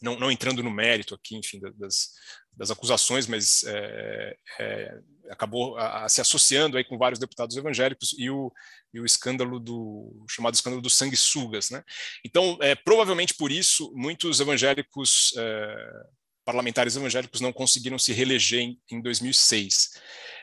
não, 0.00 0.16
não, 0.16 0.30
entrando 0.30 0.62
no 0.62 0.70
mérito 0.70 1.16
aqui, 1.16 1.34
enfim, 1.34 1.58
das, 1.76 2.10
das 2.56 2.70
acusações, 2.70 3.26
mas 3.26 3.64
é, 3.64 4.36
é, 4.60 4.98
acabou 5.30 5.76
a, 5.76 6.04
a, 6.04 6.08
se 6.08 6.20
associando 6.20 6.76
aí 6.76 6.84
com 6.84 6.98
vários 6.98 7.18
deputados 7.18 7.56
evangélicos 7.56 8.14
e 8.18 8.30
o, 8.30 8.52
e 8.92 9.00
o 9.00 9.06
escândalo 9.06 9.58
do 9.58 10.24
chamado 10.28 10.54
escândalo 10.54 10.82
dos 10.82 10.94
sanguessugas, 10.94 11.70
né? 11.70 11.82
Então, 12.24 12.58
é, 12.60 12.74
provavelmente 12.74 13.34
por 13.34 13.50
isso 13.50 13.92
muitos 13.94 14.40
evangélicos 14.40 15.34
é, 15.36 15.76
parlamentares 16.44 16.94
evangélicos 16.94 17.40
não 17.40 17.52
conseguiram 17.52 17.98
se 17.98 18.12
reeleger 18.12 18.60
em, 18.60 18.78
em 18.90 19.00
2006. 19.00 19.90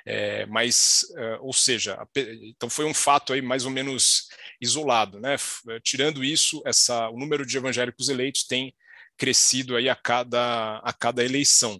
É, 0.03 0.45
mas, 0.47 1.05
é, 1.15 1.37
ou 1.41 1.53
seja, 1.53 1.97
então 2.15 2.69
foi 2.69 2.85
um 2.85 2.93
fato 2.93 3.33
aí 3.33 3.41
mais 3.41 3.65
ou 3.65 3.71
menos 3.71 4.29
isolado, 4.59 5.19
né? 5.19 5.35
Tirando 5.83 6.23
isso, 6.23 6.61
essa, 6.65 7.07
o 7.09 7.19
número 7.19 7.45
de 7.45 7.55
evangélicos 7.55 8.09
eleitos 8.09 8.45
tem 8.45 8.73
crescido 9.17 9.75
aí 9.75 9.87
a 9.87 9.95
cada, 9.95 10.77
a 10.79 10.91
cada 10.91 11.23
eleição. 11.23 11.79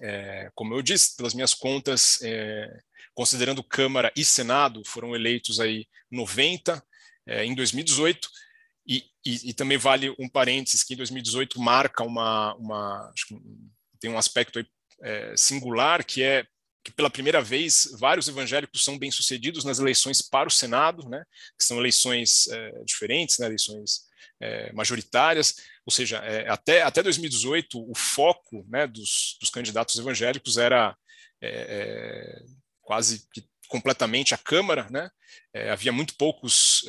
É, 0.00 0.50
como 0.54 0.74
eu 0.74 0.82
disse, 0.82 1.16
pelas 1.16 1.34
minhas 1.34 1.54
contas, 1.54 2.20
é, 2.22 2.68
considerando 3.14 3.62
Câmara 3.62 4.12
e 4.16 4.24
Senado, 4.24 4.82
foram 4.86 5.14
eleitos 5.14 5.60
aí 5.60 5.86
90 6.10 6.82
é, 7.26 7.44
em 7.44 7.54
2018, 7.54 8.28
e, 8.86 9.04
e, 9.24 9.50
e, 9.50 9.54
também 9.54 9.78
vale 9.78 10.14
um 10.18 10.28
parênteses 10.28 10.82
que 10.82 10.94
em 10.94 10.96
2018 10.96 11.60
marca 11.60 12.02
uma, 12.02 12.54
uma 12.54 13.12
tem 14.00 14.10
um 14.10 14.18
aspecto 14.18 14.58
aí, 14.58 14.66
é, 15.02 15.34
singular 15.36 16.04
que 16.04 16.22
é 16.22 16.46
que 16.82 16.90
pela 16.90 17.10
primeira 17.10 17.42
vez 17.42 17.88
vários 17.98 18.26
evangélicos 18.26 18.82
são 18.82 18.98
bem 18.98 19.10
sucedidos 19.10 19.64
nas 19.64 19.78
eleições 19.78 20.22
para 20.22 20.48
o 20.48 20.50
Senado, 20.50 21.08
né, 21.08 21.22
que 21.58 21.64
são 21.64 21.78
eleições 21.78 22.48
é, 22.48 22.84
diferentes, 22.84 23.38
né, 23.38 23.46
eleições 23.46 24.08
é, 24.40 24.72
majoritárias, 24.72 25.56
ou 25.84 25.92
seja, 25.92 26.18
é, 26.18 26.48
até, 26.48 26.82
até 26.82 27.02
2018 27.02 27.78
o 27.78 27.94
foco 27.94 28.66
né, 28.68 28.86
dos, 28.86 29.36
dos 29.38 29.50
candidatos 29.50 29.98
evangélicos 29.98 30.56
era 30.56 30.96
é, 31.42 32.42
quase 32.80 33.28
que 33.32 33.46
completamente 33.68 34.34
a 34.34 34.38
Câmara, 34.38 34.88
né, 34.90 35.08
havia 35.70 35.92
muito 35.92 36.16
poucos, 36.16 36.84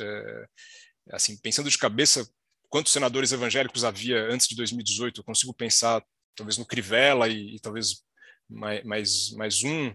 assim, 1.12 1.36
pensando 1.36 1.70
de 1.70 1.78
cabeça, 1.78 2.28
quantos 2.68 2.92
senadores 2.92 3.30
evangélicos 3.30 3.84
havia 3.84 4.20
antes 4.28 4.48
de 4.48 4.56
2018, 4.56 5.20
eu 5.20 5.24
consigo 5.24 5.54
pensar 5.54 6.02
talvez 6.34 6.58
no 6.58 6.66
Crivella 6.66 7.28
e, 7.28 7.54
e 7.54 7.60
talvez 7.60 8.02
mais, 8.48 8.82
mais, 8.82 9.30
mais 9.30 9.62
um, 9.62 9.94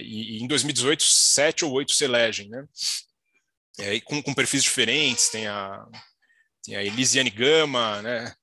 e, 0.00 0.38
e 0.38 0.42
em 0.44 0.46
2018 0.46 1.02
sete 1.02 1.64
ou 1.64 1.72
oito 1.72 1.90
se 1.90 2.04
elegem, 2.04 2.48
né, 2.48 2.64
é, 3.78 4.00
com, 4.00 4.22
com, 4.22 4.34
perfis 4.34 4.62
diferentes, 4.62 5.30
tem 5.30 5.48
a, 5.48 5.84
tem 6.62 6.76
a 6.76 6.82
Elisiane 6.82 7.30
Gama, 7.30 8.02
né? 8.02 8.34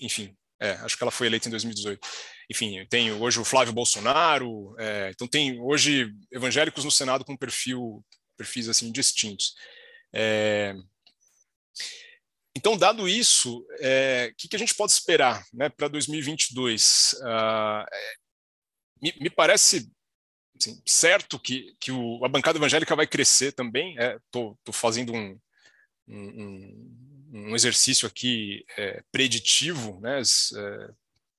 enfim, 0.00 0.36
é, 0.60 0.72
acho 0.72 0.96
que 0.96 1.02
ela 1.02 1.10
foi 1.10 1.26
eleita 1.26 1.48
em 1.48 1.50
2018. 1.50 2.06
Enfim, 2.50 2.86
tem 2.88 3.12
hoje 3.12 3.38
o 3.40 3.44
Flávio 3.44 3.72
Bolsonaro, 3.72 4.74
é, 4.78 5.10
então 5.14 5.26
tem 5.26 5.60
hoje 5.60 6.12
evangélicos 6.30 6.84
no 6.84 6.90
Senado 6.90 7.24
com 7.24 7.36
perfil, 7.36 8.04
perfis 8.36 8.68
assim 8.68 8.90
distintos. 8.90 9.54
É, 10.12 10.74
então, 12.56 12.76
dado 12.76 13.08
isso, 13.08 13.60
o 13.60 13.66
é, 13.78 14.32
que, 14.36 14.48
que, 14.48 14.56
a 14.56 14.58
gente 14.58 14.74
pode 14.74 14.92
esperar 14.92 15.44
né, 15.52 15.68
para 15.68 15.88
2022? 15.88 17.14
Uh, 17.20 17.86
me, 19.00 19.14
me 19.20 19.30
parece 19.30 19.90
assim, 20.58 20.82
certo 20.86 21.38
que, 21.38 21.74
que 21.80 21.92
o, 21.92 22.22
a 22.24 22.28
bancada 22.28 22.58
evangélica 22.58 22.96
vai 22.96 23.06
crescer 23.06 23.52
também. 23.52 23.96
Estou 24.26 24.58
é, 24.68 24.72
fazendo 24.72 25.12
um, 25.14 25.38
um, 26.10 27.30
um, 27.32 27.54
exercício 27.54 28.06
aqui 28.06 28.64
é, 28.76 29.02
preditivo, 29.12 30.00
né? 30.00 30.20
É, 30.20 30.90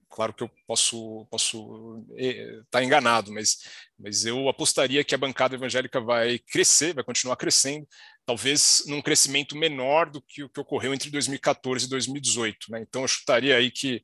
claro 0.10 0.34
que 0.34 0.44
eu 0.44 0.52
posso 0.68 1.26
posso 1.30 2.06
estar 2.18 2.64
tá 2.72 2.84
enganado, 2.84 3.32
mas, 3.34 3.58
mas 3.98 4.26
eu 4.26 4.48
apostaria 4.50 5.04
que 5.04 5.16
a 5.16 5.18
bancada 5.18 5.56
evangélica 5.56 6.00
vai 6.00 6.40
crescer, 6.40 6.94
vai 6.94 7.04
continuar 7.04 7.36
crescendo, 7.36 7.88
talvez 8.26 8.84
num 8.88 9.02
crescimento 9.02 9.58
menor 9.58 10.10
do 10.10 10.22
que 10.22 10.44
o 10.44 10.50
que 10.50 10.60
ocorreu 10.60 10.94
entre 10.94 11.10
2014 11.10 11.86
e 11.86 11.90
2018. 11.90 12.72
Né? 12.72 12.82
Então 12.82 13.02
eu 13.02 13.08
chutaria 13.08 13.58
aí 13.58 13.72
que 13.72 14.04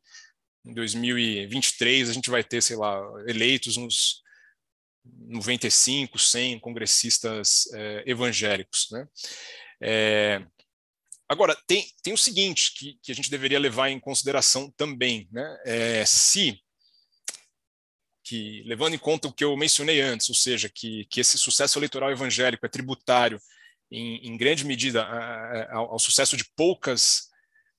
em 0.65 0.73
2023 0.73 2.09
a 2.09 2.13
gente 2.13 2.29
vai 2.29 2.43
ter, 2.43 2.61
sei 2.61 2.75
lá, 2.75 3.01
eleitos 3.27 3.77
uns 3.77 4.21
95, 5.05 6.19
100 6.19 6.59
congressistas 6.59 7.71
é, 7.73 8.03
evangélicos. 8.05 8.87
Né? 8.91 9.07
É, 9.81 10.45
agora, 11.27 11.55
tem, 11.67 11.85
tem 12.01 12.13
o 12.13 12.17
seguinte 12.17 12.73
que, 12.75 12.99
que 13.01 13.11
a 13.11 13.15
gente 13.15 13.29
deveria 13.29 13.59
levar 13.59 13.89
em 13.89 13.99
consideração 13.99 14.71
também. 14.71 15.27
Né? 15.31 15.57
É, 15.65 16.05
se, 16.05 16.59
que, 18.23 18.63
levando 18.65 18.93
em 18.93 18.99
conta 18.99 19.27
o 19.27 19.33
que 19.33 19.43
eu 19.43 19.55
mencionei 19.55 20.01
antes, 20.01 20.29
ou 20.29 20.35
seja, 20.35 20.69
que, 20.69 21.05
que 21.05 21.21
esse 21.21 21.37
sucesso 21.37 21.79
eleitoral 21.79 22.11
evangélico 22.11 22.65
é 22.65 22.69
tributário 22.69 23.39
em, 23.89 24.27
em 24.27 24.37
grande 24.37 24.65
medida 24.65 25.05
ao, 25.71 25.93
ao 25.93 25.99
sucesso 25.99 26.35
de 26.35 26.45
poucas 26.55 27.29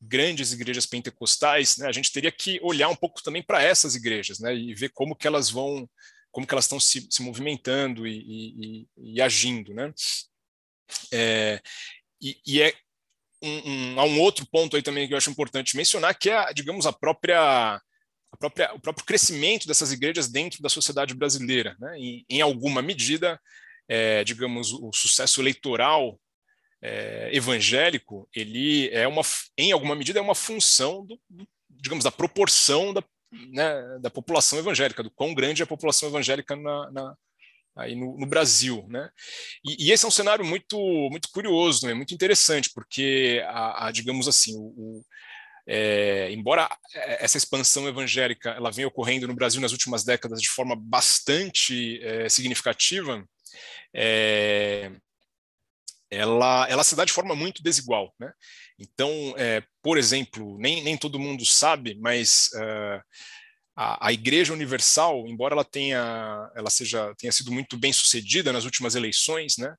grandes 0.00 0.52
igrejas 0.52 0.86
pentecostais, 0.86 1.76
né, 1.76 1.86
a 1.86 1.92
gente 1.92 2.12
teria 2.12 2.30
que 2.30 2.60
olhar 2.62 2.88
um 2.88 2.96
pouco 2.96 3.22
também 3.22 3.42
para 3.42 3.62
essas 3.62 3.94
igrejas, 3.94 4.38
né, 4.38 4.54
e 4.54 4.72
ver 4.74 4.90
como 4.90 5.16
que 5.16 5.26
elas 5.26 5.50
vão, 5.50 5.88
como 6.30 6.46
que 6.46 6.54
elas 6.54 6.64
estão 6.64 6.78
se, 6.78 7.06
se 7.10 7.22
movimentando 7.22 8.06
e, 8.06 8.16
e, 8.16 8.88
e, 8.96 9.20
agindo, 9.20 9.74
né. 9.74 9.92
É, 11.12 11.60
e, 12.20 12.40
e, 12.46 12.62
é 12.62 12.72
um, 13.42 13.70
um, 13.70 14.00
há 14.00 14.04
um 14.04 14.20
outro 14.20 14.46
ponto 14.46 14.76
aí 14.76 14.82
também 14.82 15.06
que 15.06 15.14
eu 15.14 15.18
acho 15.18 15.30
importante 15.30 15.76
mencionar, 15.76 16.16
que 16.18 16.30
é, 16.30 16.52
digamos, 16.52 16.86
a 16.86 16.92
própria, 16.92 17.74
a 18.32 18.36
própria 18.38 18.74
o 18.74 18.80
próprio 18.80 19.04
crescimento 19.04 19.66
dessas 19.66 19.92
igrejas 19.92 20.28
dentro 20.28 20.62
da 20.62 20.68
sociedade 20.68 21.14
brasileira, 21.14 21.76
né, 21.78 21.98
em, 21.98 22.24
em 22.28 22.40
alguma 22.40 22.82
medida, 22.82 23.40
é, 23.88 24.24
digamos, 24.24 24.72
o 24.72 24.92
sucesso 24.92 25.40
eleitoral 25.40 26.18
é, 26.82 27.30
evangélico, 27.32 28.28
ele 28.34 28.88
é 28.90 29.06
uma, 29.06 29.22
em 29.56 29.72
alguma 29.72 29.94
medida, 29.94 30.18
é 30.18 30.22
uma 30.22 30.34
função 30.34 31.04
do, 31.04 31.18
digamos, 31.68 32.04
da 32.04 32.10
proporção 32.10 32.92
da, 32.92 33.02
né, 33.32 33.98
da 34.00 34.10
população 34.10 34.58
evangélica, 34.58 35.02
do 35.02 35.10
quão 35.10 35.34
grande 35.34 35.62
é 35.62 35.64
a 35.64 35.66
população 35.66 36.08
evangélica 36.08 36.54
na, 36.56 36.90
na 36.90 37.16
aí 37.78 37.94
no, 37.94 38.18
no, 38.18 38.26
Brasil, 38.26 38.84
né? 38.88 39.08
E, 39.64 39.86
e, 39.86 39.92
esse 39.92 40.04
é 40.04 40.08
um 40.08 40.10
cenário 40.10 40.44
muito 40.44 40.76
muito 41.10 41.28
curioso, 41.30 41.86
né? 41.86 41.94
muito 41.94 42.12
interessante, 42.12 42.70
porque 42.74 43.42
a, 43.46 43.86
a 43.86 43.92
digamos 43.92 44.26
assim, 44.26 44.56
o, 44.56 44.74
o 44.76 45.04
é, 45.70 46.32
embora 46.32 46.68
essa 46.94 47.36
expansão 47.36 47.86
evangélica 47.86 48.50
ela 48.50 48.70
venha 48.70 48.88
ocorrendo 48.88 49.28
no 49.28 49.34
Brasil 49.34 49.60
nas 49.60 49.72
últimas 49.72 50.02
décadas 50.02 50.40
de 50.40 50.48
forma 50.48 50.74
bastante 50.74 52.02
é, 52.02 52.28
significativa, 52.28 53.22
é, 53.94 54.90
ela, 56.10 56.66
ela 56.68 56.84
se 56.84 56.96
dá 56.96 57.04
de 57.04 57.12
forma 57.12 57.34
muito 57.34 57.62
desigual. 57.62 58.14
Né? 58.18 58.32
Então, 58.78 59.10
é, 59.36 59.62
por 59.82 59.98
exemplo, 59.98 60.56
nem, 60.58 60.82
nem 60.82 60.96
todo 60.96 61.18
mundo 61.18 61.44
sabe, 61.44 61.98
mas 62.00 62.48
uh, 62.54 63.02
a, 63.80 64.08
a, 64.08 64.12
Igreja 64.12 64.52
Universal, 64.52 65.28
embora 65.28 65.54
ela 65.54 65.64
tenha, 65.64 66.50
ela 66.56 66.68
seja, 66.68 67.14
tenha 67.16 67.30
sido 67.30 67.52
muito 67.52 67.78
bem 67.78 67.92
sucedida 67.92 68.52
nas 68.52 68.64
últimas 68.64 68.96
eleições, 68.96 69.56
né? 69.56 69.72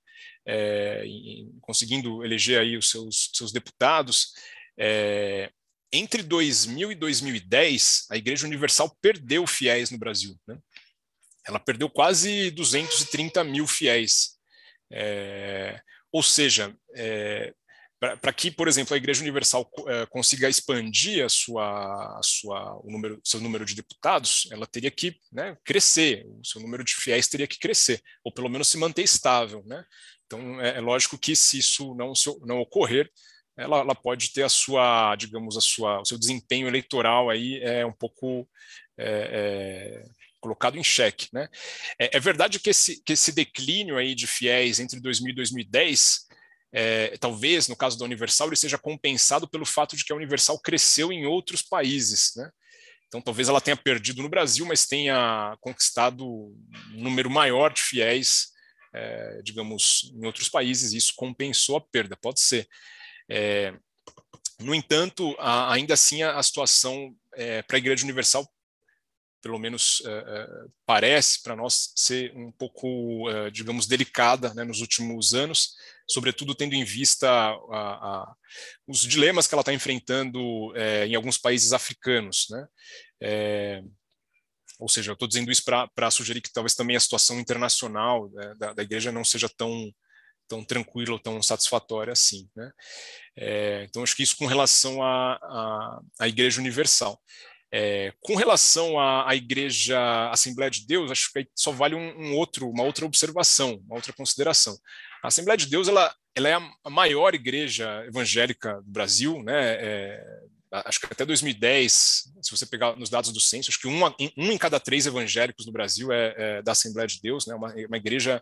É, 0.45 1.03
em, 1.05 1.51
conseguindo 1.59 2.23
eleger 2.23 2.61
aí 2.61 2.77
os 2.77 2.89
seus, 2.89 3.29
seus 3.33 3.51
deputados, 3.51 4.31
é, 4.79 5.51
entre 5.91 6.23
2000 6.23 6.93
e 6.93 6.95
2010, 6.95 8.05
a 8.09 8.15
Igreja 8.15 8.47
Universal 8.47 8.95
perdeu 9.01 9.45
fiéis 9.45 9.91
no 9.91 9.97
Brasil. 9.97 10.39
Né? 10.47 10.57
Ela 11.45 11.59
perdeu 11.59 11.89
quase 11.89 12.51
230 12.51 13.43
mil 13.43 13.67
fiéis. 13.67 14.37
É, 14.89 15.81
ou 16.09 16.23
seja, 16.23 16.73
é, 16.95 17.53
para 17.99 18.31
que, 18.31 18.49
por 18.49 18.67
exemplo, 18.67 18.93
a 18.93 18.97
Igreja 18.97 19.21
Universal 19.21 19.69
é, 19.87 20.05
consiga 20.05 20.47
expandir 20.47 21.25
a 21.25 21.27
sua, 21.27 22.17
a 22.17 22.21
sua, 22.23 22.79
o 22.81 22.89
número, 22.89 23.19
seu 23.23 23.41
número 23.41 23.65
de 23.65 23.75
deputados, 23.75 24.47
ela 24.51 24.65
teria 24.65 24.89
que 24.89 25.17
né, 25.31 25.57
crescer, 25.65 26.25
o 26.25 26.45
seu 26.45 26.61
número 26.61 26.83
de 26.83 26.95
fiéis 26.95 27.27
teria 27.27 27.47
que 27.47 27.59
crescer, 27.59 28.01
ou 28.23 28.31
pelo 28.31 28.49
menos 28.49 28.69
se 28.69 28.77
manter 28.77 29.03
estável. 29.03 29.63
Né? 29.65 29.83
Então, 30.25 30.61
é, 30.61 30.77
é 30.77 30.79
lógico 30.79 31.17
que 31.17 31.35
se 31.35 31.57
isso 31.57 31.93
não, 31.95 32.15
se, 32.15 32.33
não 32.45 32.59
ocorrer, 32.59 33.11
ela, 33.57 33.79
ela, 33.79 33.95
pode 33.95 34.31
ter 34.31 34.43
a 34.43 34.49
sua, 34.49 35.13
digamos, 35.17 35.57
a 35.57 35.61
sua, 35.61 35.99
o 35.99 36.05
seu 36.05 36.17
desempenho 36.17 36.67
eleitoral 36.67 37.29
aí 37.29 37.59
é 37.61 37.85
um 37.85 37.91
pouco 37.91 38.47
é, 38.97 39.03
é, 39.05 40.03
colocado 40.39 40.77
em 40.77 40.83
xeque. 40.83 41.27
Né? 41.33 41.49
É, 41.99 42.15
é, 42.15 42.19
verdade 42.21 42.59
que 42.59 42.69
esse, 42.69 43.03
que 43.03 43.11
esse 43.11 43.33
declínio 43.33 43.97
aí 43.97 44.15
de 44.15 44.25
fiéis 44.25 44.79
entre 44.79 45.01
2000 45.01 45.33
e 45.33 45.35
2010, 45.35 46.29
é, 46.71 47.17
talvez 47.17 47.67
no 47.67 47.75
caso 47.75 47.97
da 47.97 48.05
Universal, 48.05 48.47
ele 48.47 48.55
seja 48.55 48.77
compensado 48.77 49.47
pelo 49.47 49.65
fato 49.65 49.95
de 49.95 50.03
que 50.03 50.13
a 50.13 50.15
Universal 50.15 50.59
cresceu 50.59 51.11
em 51.11 51.25
outros 51.25 51.61
países. 51.61 52.33
Né? 52.35 52.49
Então, 53.07 53.21
talvez 53.21 53.49
ela 53.49 53.61
tenha 53.61 53.75
perdido 53.75 54.21
no 54.21 54.29
Brasil, 54.29 54.65
mas 54.65 54.85
tenha 54.85 55.57
conquistado 55.61 56.25
um 56.25 56.55
número 56.93 57.29
maior 57.29 57.73
de 57.73 57.81
fiéis, 57.81 58.49
é, 58.93 59.41
digamos, 59.43 60.11
em 60.15 60.25
outros 60.25 60.47
países, 60.47 60.93
e 60.93 60.97
isso 60.97 61.13
compensou 61.15 61.75
a 61.75 61.81
perda, 61.81 62.15
pode 62.15 62.39
ser. 62.39 62.67
É, 63.27 63.73
no 64.59 64.75
entanto, 64.75 65.35
a, 65.39 65.73
ainda 65.73 65.95
assim, 65.95 66.21
a, 66.21 66.37
a 66.37 66.43
situação 66.43 67.15
é, 67.33 67.63
para 67.63 67.77
a 67.77 67.79
Igreja 67.79 68.03
Universal 68.03 68.47
pelo 69.41 69.57
menos 69.57 70.01
uh, 70.01 70.69
parece 70.85 71.41
para 71.41 71.55
nós 71.55 71.93
ser 71.95 72.35
um 72.35 72.51
pouco, 72.51 73.23
digamos, 73.53 73.87
delicada 73.87 74.53
né, 74.53 74.65
nos 74.65 74.81
últimos 74.81 75.33
anos, 75.33 75.77
sobretudo 76.09 76.55
tendo 76.55 76.73
em 76.73 76.83
vista 76.83 77.29
a, 77.29 77.51
a, 77.51 78.35
os 78.87 79.01
dilemas 79.01 79.47
que 79.47 79.53
ela 79.53 79.61
está 79.61 79.73
enfrentando 79.73 80.73
em 81.05 81.15
alguns 81.15 81.37
países 81.37 81.71
africanos. 81.73 82.47
Né? 82.49 82.67
ou 84.79 84.87
seja, 84.87 85.11
eu 85.11 85.13
estou 85.13 85.27
dizendo 85.27 85.51
isso 85.51 85.63
para 85.63 86.11
sugerir 86.11 86.41
que 86.41 86.53
talvez 86.53 86.73
também 86.73 86.95
a 86.95 86.99
situação 86.99 87.39
internacional 87.39 88.29
né, 88.31 88.53
da, 88.57 88.73
da, 88.73 88.83
igreja 88.83 89.11
não 89.11 89.25
seja 89.25 89.49
tão 89.49 89.91
tão 90.49 90.65
tranquila 90.65 91.13
ou 91.13 91.19
tão 91.19 91.41
satisfatória 91.41 92.11
assim. 92.11 92.49
Né? 92.55 92.71
então, 93.83 94.03
acho 94.03 94.15
que 94.15 94.23
isso 94.23 94.35
com 94.35 94.47
relação 94.47 95.01
à 95.03 96.27
Igreja 96.27 96.59
Universal. 96.59 97.21
É, 97.71 98.11
com 98.19 98.35
relação 98.35 98.99
à, 98.99 99.29
à, 99.29 99.35
Igreja 99.35 99.99
Assembleia 100.31 100.71
de 100.71 100.87
Deus, 100.87 101.11
acho 101.11 101.31
que 101.31 101.47
só 101.55 101.71
vale 101.71 101.93
um, 101.93 102.19
um, 102.19 102.35
outro, 102.35 102.67
uma 102.67 102.83
outra 102.83 103.05
observação, 103.05 103.79
uma 103.85 103.95
outra 103.95 104.11
consideração. 104.11 104.75
A 105.23 105.27
Assembleia 105.27 105.57
de 105.57 105.67
Deus 105.67 105.87
ela, 105.87 106.13
ela 106.35 106.49
é 106.49 106.53
a 106.83 106.89
maior 106.89 107.33
igreja 107.33 108.05
evangélica 108.05 108.81
do 108.81 108.91
Brasil, 108.91 109.43
né? 109.43 109.77
É, 109.79 110.23
acho 110.71 110.99
que 110.99 111.07
até 111.07 111.25
2010, 111.25 111.93
se 112.41 112.51
você 112.51 112.65
pegar 112.65 112.95
nos 112.95 113.09
dados 113.09 113.31
do 113.31 113.39
censo, 113.39 113.69
acho 113.69 113.79
que 113.79 113.87
um, 113.87 114.05
um 114.37 114.51
em 114.51 114.57
cada 114.57 114.79
três 114.79 115.05
evangélicos 115.05 115.65
no 115.65 115.71
Brasil 115.71 116.11
é, 116.11 116.35
é 116.37 116.61
da 116.61 116.71
Assembleia 116.71 117.07
de 117.07 117.21
Deus, 117.21 117.45
né? 117.47 117.55
Uma, 117.55 117.73
uma 117.73 117.97
igreja 117.97 118.41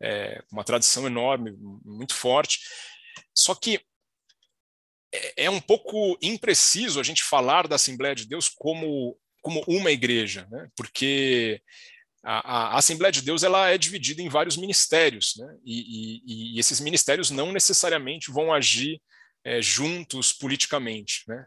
é, 0.00 0.42
uma 0.50 0.64
tradição 0.64 1.06
enorme, 1.06 1.52
muito 1.84 2.14
forte. 2.14 2.60
Só 3.34 3.54
que 3.54 3.80
é, 5.12 5.44
é 5.44 5.50
um 5.50 5.60
pouco 5.60 6.18
impreciso 6.22 7.00
a 7.00 7.02
gente 7.02 7.22
falar 7.22 7.66
da 7.66 7.76
Assembleia 7.76 8.14
de 8.14 8.26
Deus 8.26 8.48
como, 8.48 9.18
como 9.42 9.62
uma 9.66 9.90
igreja, 9.90 10.46
né? 10.50 10.68
porque 10.76 11.62
a, 12.30 12.74
a, 12.74 12.78
Assembleia 12.78 13.10
de 13.10 13.22
Deus 13.22 13.42
ela 13.42 13.70
é 13.70 13.78
dividida 13.78 14.20
em 14.20 14.28
vários 14.28 14.58
ministérios, 14.58 15.34
né? 15.38 15.46
e, 15.64 15.80
e, 16.26 16.56
e 16.56 16.60
esses 16.60 16.78
ministérios 16.78 17.30
não 17.30 17.52
necessariamente 17.52 18.30
vão 18.30 18.52
agir 18.52 19.00
é, 19.42 19.62
juntos 19.62 20.30
politicamente. 20.30 21.24
Né? 21.26 21.46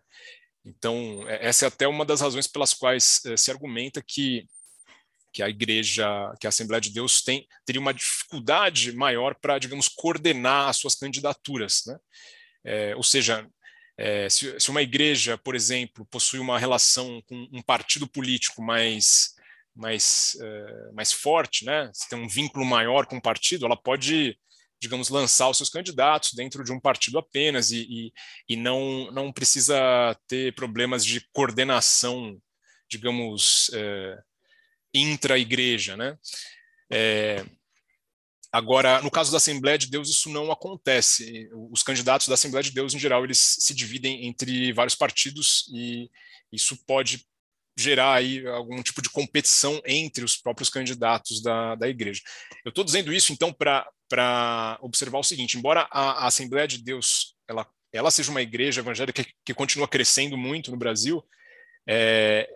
Então, 0.65 1.23
é, 1.29 1.47
essa 1.47 1.65
é 1.65 1.67
até 1.67 1.87
uma 1.87 2.03
das 2.03 2.21
razões 2.21 2.47
pelas 2.47 2.73
quais 2.73 3.23
é, 3.27 3.37
se 3.37 3.51
argumenta 3.51 4.01
que, 4.01 4.47
que 5.31 5.43
a 5.43 5.49
igreja, 5.49 6.33
que 6.39 6.47
a 6.47 6.49
Assembleia 6.49 6.81
de 6.81 6.89
Deus 6.89 7.21
tem, 7.21 7.47
teria 7.63 7.79
uma 7.79 7.93
dificuldade 7.93 8.91
maior 8.93 9.35
para, 9.35 9.59
digamos, 9.59 9.87
coordenar 9.87 10.67
as 10.67 10.77
suas 10.77 10.95
candidaturas. 10.95 11.83
Né? 11.85 11.97
É, 12.65 12.95
ou 12.95 13.03
seja, 13.03 13.47
é, 13.99 14.27
se, 14.29 14.59
se, 14.59 14.71
uma 14.71 14.81
igreja, 14.81 15.37
por 15.37 15.55
exemplo, 15.55 16.07
possui 16.07 16.39
uma 16.39 16.57
relação 16.57 17.21
com 17.27 17.47
um 17.53 17.61
partido 17.61 18.07
político 18.07 18.63
mais, 18.63 19.35
mais, 19.75 20.37
é, 20.41 20.91
mais 20.93 21.11
forte, 21.11 21.65
né, 21.65 21.89
se 21.93 22.09
tem 22.09 22.19
um 22.19 22.27
vínculo 22.27 22.65
maior 22.65 23.05
com 23.05 23.17
o 23.17 23.21
partido, 23.21 23.65
ela 23.65 23.77
pode, 23.77 24.37
digamos, 24.81 25.09
lançar 25.09 25.49
os 25.49 25.57
seus 25.57 25.69
candidatos 25.69 26.33
dentro 26.33 26.63
de 26.63 26.71
um 26.71 26.79
partido 26.79 27.17
apenas 27.17 27.71
e, 27.71 27.87
e, 27.89 28.13
e 28.49 28.55
não, 28.55 29.11
não 29.11 29.31
precisa 29.31 30.15
ter 30.27 30.53
problemas 30.55 31.05
de 31.05 31.25
coordenação, 31.33 32.37
digamos, 32.89 33.71
é, 33.73 34.19
intra-igreja, 34.93 35.95
né? 35.95 36.17
É, 36.91 37.45
agora, 38.51 39.01
no 39.01 39.09
caso 39.09 39.31
da 39.31 39.37
Assembleia 39.37 39.77
de 39.77 39.87
Deus, 39.87 40.09
isso 40.09 40.29
não 40.29 40.51
acontece. 40.51 41.49
Os 41.71 41.81
candidatos 41.81 42.27
da 42.27 42.33
Assembleia 42.33 42.63
de 42.63 42.71
Deus, 42.71 42.93
em 42.93 42.99
geral, 42.99 43.23
eles 43.23 43.39
se 43.39 43.73
dividem 43.73 44.27
entre 44.27 44.73
vários 44.73 44.95
partidos 44.95 45.65
e 45.73 46.09
isso 46.51 46.75
pode 46.85 47.25
gerar 47.77 48.13
aí 48.13 48.45
algum 48.47 48.81
tipo 48.81 49.01
de 49.01 49.09
competição 49.09 49.81
entre 49.85 50.23
os 50.23 50.37
próprios 50.37 50.69
candidatos 50.69 51.41
da, 51.41 51.75
da 51.75 51.87
igreja. 51.87 52.21
Eu 52.65 52.69
estou 52.69 52.83
dizendo 52.83 53.13
isso, 53.13 53.31
então, 53.31 53.53
para 53.53 54.77
observar 54.81 55.19
o 55.19 55.23
seguinte, 55.23 55.57
embora 55.57 55.87
a, 55.91 56.23
a, 56.23 56.27
Assembleia 56.27 56.67
de 56.67 56.83
Deus 56.83 57.35
ela, 57.47 57.67
ela 57.91 58.11
seja 58.11 58.31
uma 58.31 58.41
igreja 58.41 58.81
evangélica 58.81 59.23
que, 59.23 59.33
que 59.45 59.53
continua 59.53 59.87
crescendo 59.87 60.37
muito 60.37 60.71
no 60.71 60.77
Brasil, 60.77 61.23
é, 61.87 62.47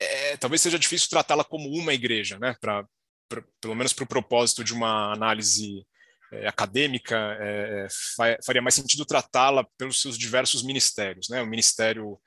é, 0.00 0.36
talvez 0.36 0.60
seja 0.62 0.78
difícil 0.78 1.08
tratá-la 1.08 1.44
como 1.44 1.68
uma 1.70 1.94
igreja, 1.94 2.38
né? 2.38 2.56
Pra, 2.60 2.84
pra 3.28 3.42
pelo 3.60 3.74
menos 3.74 3.92
para 3.92 4.04
o 4.04 4.08
propósito 4.08 4.64
de 4.64 4.72
uma 4.72 5.12
análise 5.12 5.86
é, 6.32 6.48
acadêmica, 6.48 7.36
é, 7.40 7.86
é 7.86 8.38
faria 8.44 8.62
mais 8.62 8.74
sentido 8.74 9.04
tratá-la 9.04 9.66
pelos 9.76 10.00
seus 10.00 10.16
diversos 10.16 10.62
ministérios, 10.62 11.28
né? 11.28 11.42
O 11.42 11.46
Ministério 11.46 12.18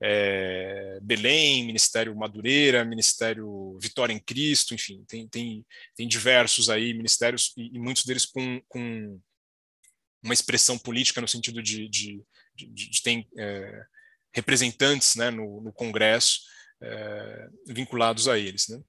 é, 0.00 0.98
Belém, 1.02 1.64
Ministério 1.64 2.14
Madureira, 2.14 2.84
Ministério 2.84 3.76
Vitória 3.80 4.12
em 4.12 4.18
Cristo, 4.18 4.74
enfim, 4.74 5.04
tem, 5.08 5.28
tem, 5.28 5.66
tem 5.96 6.06
diversos 6.06 6.68
aí 6.68 6.94
ministérios 6.94 7.52
e, 7.56 7.76
e 7.76 7.78
muitos 7.78 8.04
deles 8.04 8.24
com, 8.24 8.60
com, 8.68 9.20
uma 10.22 10.34
expressão 10.34 10.78
política 10.78 11.20
no 11.20 11.28
sentido 11.28 11.62
de, 11.62 11.88
de, 11.88 12.22
de, 12.54 12.66
de 12.66 13.02
ter 13.02 13.26
é, 13.38 13.84
representantes 14.34 15.14
né, 15.14 15.30
no, 15.30 15.60
no 15.60 15.72
Congresso 15.72 16.40
é, 16.82 17.48
vinculados 17.66 18.28
a 18.28 18.38
eles. 18.38 18.68
Né? 18.68 18.80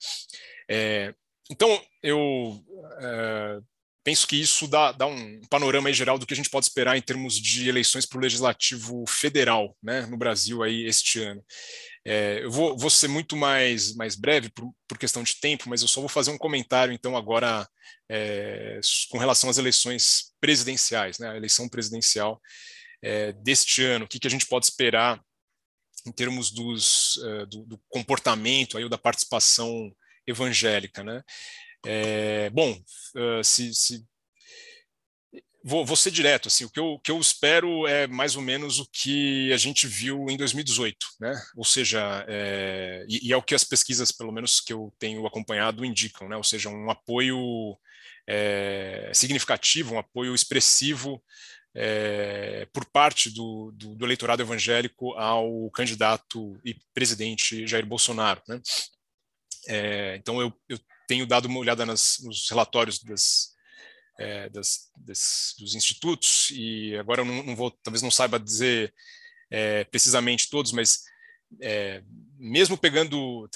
É, 0.69 1.15
então, 1.49 1.83
eu 2.03 2.63
é, 3.01 3.59
penso 4.03 4.27
que 4.27 4.39
isso 4.39 4.67
dá, 4.67 4.91
dá, 4.91 5.05
um 5.05 5.41
panorama 5.49 5.91
geral 5.91 6.17
do 6.17 6.25
que 6.25 6.33
a 6.33 6.37
gente 6.37 6.49
pode 6.49 6.65
esperar 6.65 6.97
em 6.97 7.01
termos 7.01 7.39
de 7.39 7.67
eleições 7.67 8.05
para 8.05 8.17
o 8.17 8.21
legislativo 8.21 9.03
federal 9.07 9.75
né, 9.81 10.05
no 10.05 10.17
Brasil 10.17 10.63
aí 10.63 10.85
este 10.85 11.21
ano. 11.21 11.43
É, 12.05 12.43
eu 12.43 12.51
vou, 12.51 12.77
vou, 12.77 12.89
ser 12.89 13.07
muito 13.07 13.35
mais, 13.35 13.93
mais 13.95 14.15
breve 14.15 14.49
por, 14.49 14.71
por, 14.87 14.97
questão 14.97 15.21
de 15.21 15.35
tempo, 15.39 15.69
mas 15.69 15.81
eu 15.81 15.87
só 15.87 15.99
vou 15.99 16.09
fazer 16.09 16.31
um 16.31 16.37
comentário 16.37 16.93
então 16.93 17.15
agora 17.15 17.67
é, 18.09 18.79
com 19.09 19.17
relação 19.17 19.49
às 19.49 19.57
eleições 19.57 20.33
presidenciais, 20.39 21.19
né, 21.19 21.29
a 21.29 21.35
eleição 21.35 21.67
presidencial 21.67 22.41
é, 23.03 23.33
deste 23.33 23.83
ano, 23.83 24.05
o 24.05 24.07
que, 24.07 24.19
que 24.19 24.27
a 24.27 24.31
gente 24.31 24.47
pode 24.47 24.65
esperar 24.65 25.21
em 26.05 26.11
termos 26.11 26.51
dos, 26.51 27.17
uh, 27.17 27.45
do, 27.47 27.65
do, 27.65 27.81
comportamento 27.89 28.77
aí, 28.77 28.83
ou 28.83 28.89
da 28.89 28.97
participação 28.97 29.91
evangélica. 30.25 31.03
Né? 31.03 31.21
É, 31.85 32.49
bom, 32.49 32.71
uh, 32.71 33.43
se, 33.43 33.73
se 33.73 34.05
vou, 35.63 35.85
vou, 35.85 35.95
ser 35.95 36.11
direto, 36.11 36.47
assim, 36.47 36.65
o 36.65 36.69
que, 36.69 36.79
eu, 36.79 36.85
o 36.93 36.99
que 36.99 37.11
eu 37.11 37.19
espero 37.19 37.87
é 37.87 38.07
mais 38.07 38.35
ou 38.35 38.41
menos 38.41 38.79
o 38.79 38.87
que 38.91 39.51
a 39.53 39.57
gente 39.57 39.87
viu 39.87 40.29
em 40.29 40.37
2018, 40.37 40.97
né? 41.19 41.33
Ou 41.55 41.63
seja, 41.63 42.25
é, 42.27 43.05
e, 43.07 43.27
e, 43.27 43.33
é 43.33 43.37
o 43.37 43.43
que 43.43 43.55
as 43.55 43.63
pesquisas, 43.63 44.11
pelo 44.11 44.31
menos 44.31 44.59
que 44.59 44.73
eu 44.73 44.93
tenho 44.99 45.25
acompanhado, 45.25 45.85
indicam, 45.85 46.27
né? 46.27 46.35
Ou 46.35 46.43
seja, 46.43 46.69
um 46.69 46.89
apoio 46.89 47.77
é, 48.27 49.11
significativo, 49.13 49.95
um 49.95 49.99
apoio 49.99 50.35
expressivo 50.35 51.21
é, 51.75 52.67
por 52.73 52.85
parte 52.85 53.29
do, 53.29 53.71
do, 53.71 53.95
do, 53.95 54.05
eleitorado 54.05 54.41
evangélico 54.41 55.13
ao 55.13 55.69
candidato 55.71 56.59
e 56.63 56.75
presidente 56.93 57.67
Jair 57.67 57.85
Bolsonaro. 57.85 58.41
Né? 58.47 58.61
É, 59.67 60.15
então, 60.15 60.41
eu, 60.41 60.53
eu, 60.67 60.79
tenho 61.09 61.25
dado 61.25 61.47
uma 61.47 61.57
olhada 61.57 61.87
nas, 61.87 62.19
nos 62.19 62.47
relatórios 62.47 62.99
das, 62.99 63.55
é, 64.19 64.47
das, 64.49 64.91
das, 64.95 65.55
dos 65.57 65.73
institutos, 65.73 66.51
e 66.51 66.95
agora 66.97 67.21
eu 67.21 67.25
não, 67.25 67.41
não, 67.41 67.55
vou, 67.55 67.71
talvez 67.71 68.03
não 68.03 68.11
saiba 68.11 68.39
dizer 68.39 68.93
é, 69.49 69.83
precisamente 69.85 70.51
todos, 70.51 70.71
mas 70.71 71.01
é, 71.59 72.03
mesmo 72.37 72.77
pegando 72.77 73.49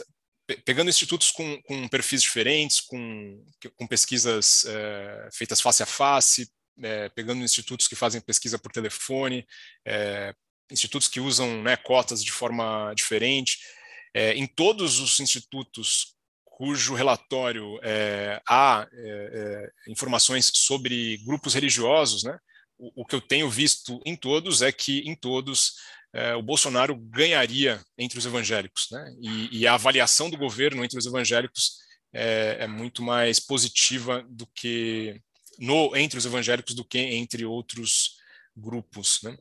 pegando 0.65 0.89
institutos 0.89 1.31
com, 1.31 1.61
com 1.61 1.87
perfis 1.87 2.21
diferentes, 2.21 2.81
com, 2.81 3.45
com 3.77 3.87
pesquisas 3.87 4.65
é, 4.65 5.29
feitas 5.31 5.61
face 5.61 5.81
a 5.81 5.85
face, 5.85 6.51
é, 6.81 7.07
pegando 7.09 7.43
institutos 7.43 7.87
que 7.87 7.95
fazem 7.95 8.19
pesquisa 8.19 8.59
por 8.59 8.69
telefone, 8.69 9.47
é, 9.85 10.35
institutos 10.69 11.07
que 11.07 11.21
usam 11.21 11.63
né, 11.63 11.77
cotas 11.77 12.21
de 12.21 12.31
forma 12.31 12.93
diferente. 12.95 13.59
Em 14.35 14.45
todos 14.45 14.99
os 14.99 15.19
institutos 15.19 16.12
cujo 16.63 16.93
relatório 16.93 17.77
é, 17.83 18.41
há 18.47 18.87
é, 18.93 19.69
é, 19.85 19.91
informações 19.91 20.49
sobre 20.55 21.17
grupos 21.25 21.53
religiosos, 21.53 22.23
né, 22.23 22.39
o, 22.77 23.01
o, 23.01 23.05
que 23.05 23.15
eu 23.15 23.19
tenho 23.19 23.49
visto 23.49 23.99
em 24.05 24.15
todos 24.15 24.61
é 24.61 24.71
que 24.71 24.99
em 24.99 25.13
todos 25.13 25.73
o 26.37 26.43
Bolsonaro 26.43 26.95
ganharia 26.95 27.83
entre 27.97 28.19
os 28.19 28.25
evangélicos, 28.25 28.87
né, 28.91 29.13
e, 29.19 29.61
e, 29.61 29.67
a 29.67 29.73
avaliação 29.73 30.29
do 30.29 30.37
governo 30.37 30.85
entre 30.85 30.97
os 30.97 31.07
evangélicos 31.07 31.79
é 32.13 32.67
muito 32.67 33.01
mais 33.01 33.39
positiva 33.39 34.23
do 34.29 34.45
que 34.55 35.19
no, 35.57 35.95
entre 35.97 36.19
os 36.19 36.25
evangélicos 36.25 36.75
do 36.75 36.85
que 36.85 36.99
entre 36.99 37.43
outros 37.45 38.17
grupos, 38.55 39.21
né? 39.23 39.35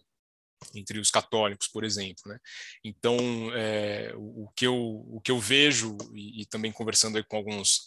Entre 0.75 0.99
os 0.99 1.11
católicos, 1.11 1.69
por 1.69 1.85
exemplo. 1.85 2.23
Né? 2.27 2.39
Então, 2.85 3.19
é, 3.55 4.13
o, 4.17 4.49
que 4.57 4.67
eu, 4.67 4.77
o 4.77 5.21
que 5.21 5.31
eu 5.31 5.39
vejo, 5.39 5.97
e, 6.15 6.43
e 6.43 6.47
também 6.47 6.73
conversando 6.73 7.23
com 7.25 7.37
alguns 7.37 7.83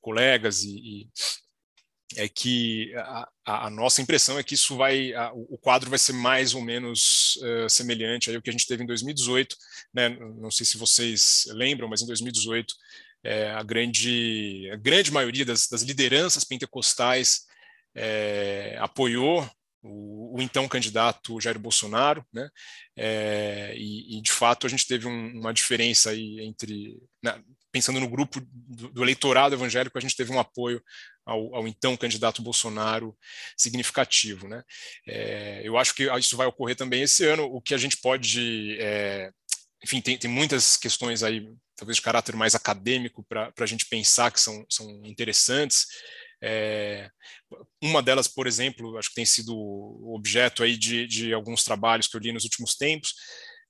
colegas, 0.00 0.62
e, 0.62 0.78
e 0.78 1.08
é 2.16 2.28
que 2.28 2.94
a, 2.96 3.28
a, 3.44 3.70
nossa 3.70 4.00
impressão 4.00 4.38
é 4.38 4.42
que 4.42 4.54
isso 4.54 4.76
vai, 4.76 5.12
a, 5.12 5.30
o 5.32 5.58
quadro 5.58 5.90
vai 5.90 5.98
ser 5.98 6.14
mais 6.14 6.54
ou 6.54 6.62
menos 6.62 7.36
uh, 7.36 7.68
semelhante 7.68 8.34
ao 8.34 8.40
que 8.40 8.48
a 8.48 8.52
gente 8.52 8.66
teve 8.66 8.82
em 8.82 8.86
2018. 8.86 9.56
Né? 9.92 10.08
Não 10.08 10.50
sei 10.50 10.64
se 10.64 10.78
vocês 10.78 11.44
lembram, 11.48 11.88
mas 11.88 12.00
em 12.00 12.06
2018 12.06 12.74
é, 13.22 13.50
a, 13.50 13.62
grande, 13.62 14.70
a 14.72 14.76
grande 14.76 15.10
maioria 15.10 15.44
das, 15.44 15.68
das 15.68 15.82
lideranças 15.82 16.44
pentecostais 16.44 17.46
é, 17.94 18.76
apoiou 18.80 19.48
o, 19.82 20.36
o, 20.36 20.42
então 20.42 20.68
candidato 20.68 21.40
Jair 21.40 21.58
Bolsonaro, 21.58 22.24
né? 22.32 22.48
É, 22.96 23.74
e, 23.76 24.18
e, 24.18 24.22
de 24.22 24.32
fato 24.32 24.66
a 24.66 24.70
gente 24.70 24.86
teve 24.86 25.06
um, 25.06 25.38
uma 25.38 25.52
diferença 25.52 26.10
aí 26.10 26.40
entre, 26.40 27.00
né, 27.22 27.40
pensando 27.70 28.00
no 28.00 28.08
grupo 28.08 28.40
do, 28.40 28.88
do, 28.88 29.02
eleitorado 29.02 29.54
evangélico, 29.54 29.96
a 29.96 30.00
gente 30.00 30.16
teve 30.16 30.32
um 30.32 30.40
apoio 30.40 30.82
ao, 31.24 31.54
ao 31.54 31.68
então 31.68 31.96
candidato 31.96 32.42
Bolsonaro 32.42 33.16
significativo, 33.56 34.48
né? 34.48 34.62
É, 35.06 35.60
eu 35.62 35.76
acho 35.78 35.94
que 35.94 36.08
isso 36.18 36.36
vai 36.36 36.46
ocorrer 36.46 36.76
também 36.76 37.02
esse 37.02 37.24
ano. 37.24 37.44
O 37.44 37.60
que 37.60 37.74
a 37.74 37.78
gente 37.78 37.96
pode, 37.98 38.76
é, 38.80 39.30
enfim, 39.84 40.00
tem, 40.00 40.18
tem 40.18 40.30
muitas 40.30 40.76
questões 40.76 41.22
aí, 41.22 41.46
talvez 41.76 41.96
de 41.96 42.02
caráter 42.02 42.34
mais 42.34 42.54
acadêmico 42.54 43.24
para 43.28 43.52
a 43.58 43.66
gente 43.66 43.86
pensar 43.86 44.32
que 44.32 44.40
são, 44.40 44.64
são 44.68 44.88
interessantes. 45.04 45.86
É, 46.42 47.10
uma 47.82 48.02
delas, 48.02 48.28
por 48.28 48.46
exemplo, 48.46 48.96
acho 48.96 49.08
que 49.08 49.16
tem 49.16 49.26
sido 49.26 49.54
objeto 50.14 50.62
aí 50.62 50.76
de, 50.76 51.06
de 51.06 51.32
alguns 51.32 51.64
trabalhos 51.64 52.06
que 52.06 52.16
eu 52.16 52.20
li 52.20 52.32
nos 52.32 52.44
últimos 52.44 52.74
tempos. 52.76 53.12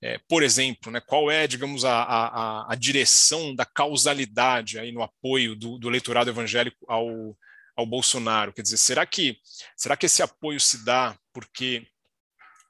É, 0.01 0.19
por 0.29 0.43
exemplo, 0.43 0.93
né, 0.93 1.01
qual 1.01 1.31
é, 1.31 1.47
digamos, 1.47 1.85
a, 1.85 2.03
a, 2.03 2.73
a, 2.73 2.75
direção 2.77 3.53
da 3.53 3.65
causalidade 3.65 4.79
aí 4.79 4.93
no 4.93 5.03
apoio 5.03 5.57
do, 5.57 5.77
do 5.77 5.89
eleitorado 5.89 6.31
evangélico 6.31 6.79
ao, 6.89 7.37
ao 7.77 7.85
Bolsonaro? 7.85 8.53
Quer 8.53 8.63
dizer, 8.63 8.77
será 8.77 9.05
que, 9.05 9.39
será 9.77 9.97
que 9.97 10.07
esse 10.07 10.23
apoio 10.23 10.61
se 10.61 10.85
dá 10.85 11.19
porque 11.33 11.85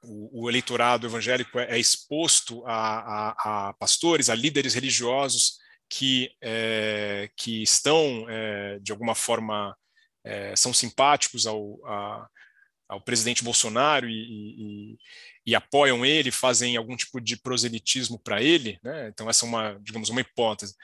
o, 0.03 0.43
o 0.45 0.49
eleitorado 0.49 1.05
evangélico 1.05 1.59
é, 1.59 1.75
é 1.75 1.79
exposto 1.79 2.65
a, 2.65 2.73
a, 2.73 3.69
a, 3.69 3.73
pastores, 3.73 4.29
a 4.29 4.35
líderes 4.35 4.73
religiosos 4.73 5.59
que, 5.89 6.31
é, 6.41 7.29
que 7.35 7.63
estão, 7.63 8.25
é, 8.29 8.79
de 8.79 8.91
alguma 8.91 9.15
forma, 9.15 9.75
é, 10.23 10.55
são 10.55 10.73
simpáticos 10.73 11.45
ao, 11.47 11.79
a, 11.85 12.27
ao 12.87 13.01
presidente 13.01 13.43
Bolsonaro 13.43 14.09
e, 14.09 14.13
e, 14.13 14.97
e, 15.45 15.55
apoiam 15.55 16.05
ele, 16.05 16.31
fazem 16.31 16.75
algum 16.75 16.95
tipo 16.95 17.21
de 17.21 17.37
proselitismo 17.37 18.19
para 18.19 18.41
ele, 18.41 18.79
né? 18.83 19.09
Então 19.09 19.29
essa 19.29 19.45
é 19.45 19.47
uma, 19.47 19.79
digamos, 19.81 20.09
uma 20.09 20.21
hipótese. 20.21 20.75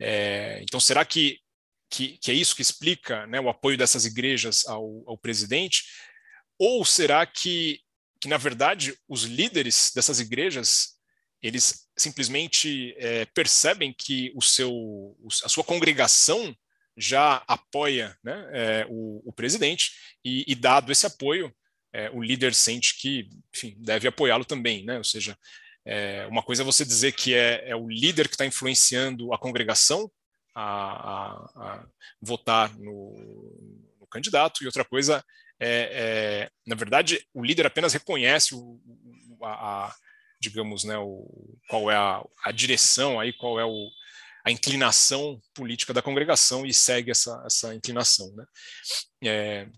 É, 0.00 0.60
então 0.62 0.80
será 0.80 1.04
que, 1.04 1.38
que, 1.88 2.18
que, 2.18 2.30
é 2.30 2.34
isso 2.34 2.56
que 2.56 2.62
explica 2.62 3.26
né, 3.26 3.40
o 3.40 3.48
apoio 3.48 3.78
dessas 3.78 4.04
igrejas 4.04 4.66
ao, 4.66 5.04
ao 5.06 5.16
presidente? 5.16 5.84
Ou 6.58 6.84
será 6.84 7.24
que, 7.24 7.80
que 8.20 8.28
na 8.28 8.36
verdade 8.36 8.96
os 9.08 9.22
líderes 9.22 9.92
dessas 9.94 10.20
igrejas 10.20 10.94
eles 11.44 11.86
simplesmente 11.96 12.94
é, 12.96 13.26
percebem 13.26 13.92
que 13.92 14.32
o 14.34 14.40
seu, 14.40 15.14
a 15.44 15.48
sua 15.48 15.62
congregação 15.62 16.56
já 16.96 17.42
apoia 17.48 18.16
né, 18.22 18.48
é, 18.52 18.86
o, 18.88 19.22
o, 19.24 19.32
presidente 19.32 19.92
e, 20.24 20.44
e, 20.46 20.54
dado 20.54 20.92
esse 20.92 21.06
apoio, 21.06 21.54
é, 21.92 22.10
o 22.10 22.22
líder 22.22 22.54
sente 22.54 22.96
que 22.98 23.28
enfim, 23.54 23.74
deve 23.78 24.08
apoiá-lo 24.08 24.44
também. 24.44 24.84
Né? 24.84 24.98
Ou 24.98 25.04
seja, 25.04 25.36
é, 25.84 26.26
uma 26.28 26.42
coisa 26.42 26.62
é 26.62 26.64
você 26.64 26.84
dizer 26.84 27.12
que 27.12 27.34
é, 27.34 27.68
é 27.68 27.76
o 27.76 27.88
líder 27.88 28.28
que 28.28 28.34
está 28.34 28.46
influenciando 28.46 29.32
a 29.32 29.38
congregação, 29.38 30.10
a, 30.54 30.62
a 31.56 31.86
votar 32.22 32.72
no, 32.78 33.96
no, 34.00 34.06
candidato, 34.06 34.62
e 34.62 34.66
outra 34.66 34.84
coisa 34.84 35.24
é, 35.58 35.68
é, 35.92 36.50
na 36.66 36.76
verdade, 36.76 37.26
o 37.34 37.44
líder 37.44 37.66
apenas 37.66 37.92
reconhece 37.92 38.54
o, 38.54 38.80
a, 39.42 39.86
a 39.86 39.94
digamos, 40.40 40.84
né, 40.84 40.96
o, 40.98 41.58
qual 41.68 41.90
é 41.90 41.96
a, 41.96 42.22
a 42.44 42.52
direção, 42.52 43.18
aí, 43.18 43.32
qual 43.32 43.58
é 43.58 43.64
o, 43.64 43.88
a 44.44 44.50
inclinação 44.50 45.40
política 45.54 45.94
da 45.94 46.02
congregação 46.02 46.66
e 46.66 46.74
segue 46.74 47.10
essa, 47.10 47.42
essa 47.46 47.74
inclinação. 47.74 48.30
Né? 48.36 48.44
É, 49.24 49.68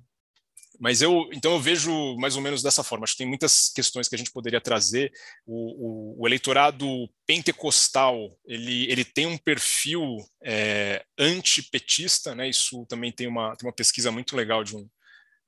mas 0.81 1.01
eu, 1.01 1.29
então 1.33 1.53
eu 1.53 1.61
vejo 1.61 2.17
mais 2.17 2.37
ou 2.37 2.43
menos 2.43 2.63
dessa 2.63 2.83
forma. 2.83 3.05
Acho 3.05 3.15
que 3.15 3.19
tem 3.19 3.29
muitas 3.29 3.69
questões 3.69 4.09
que 4.09 4.15
a 4.15 4.19
gente 4.19 4.33
poderia 4.33 4.61
trazer. 4.61 5.13
O, 5.47 6.17
o, 6.17 6.23
o 6.23 6.27
eleitorado 6.27 6.87
pentecostal 7.27 8.37
ele, 8.45 8.91
ele 8.91 9.05
tem 9.05 9.27
um 9.27 9.39
perfil 9.39 10.17
é, 10.43 11.05
antipetista, 11.19 12.35
né? 12.35 12.49
Isso 12.49 12.85
também 12.87 13.13
tem 13.13 13.27
uma, 13.27 13.57
tem 13.57 13.69
uma 13.69 13.75
pesquisa 13.75 14.11
muito 14.11 14.37
legal 14.37 14.65
de 14.65 14.77
um, 14.77 14.89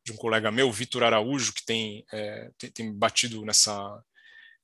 de 0.04 0.12
um 0.12 0.16
colega 0.16 0.50
meu, 0.50 0.70
Vitor 0.72 1.02
Araújo, 1.02 1.52
que 1.52 1.64
tem, 1.64 2.04
é, 2.12 2.50
tem, 2.56 2.70
tem, 2.70 2.92
batido 2.92 3.44
nessa, 3.44 4.02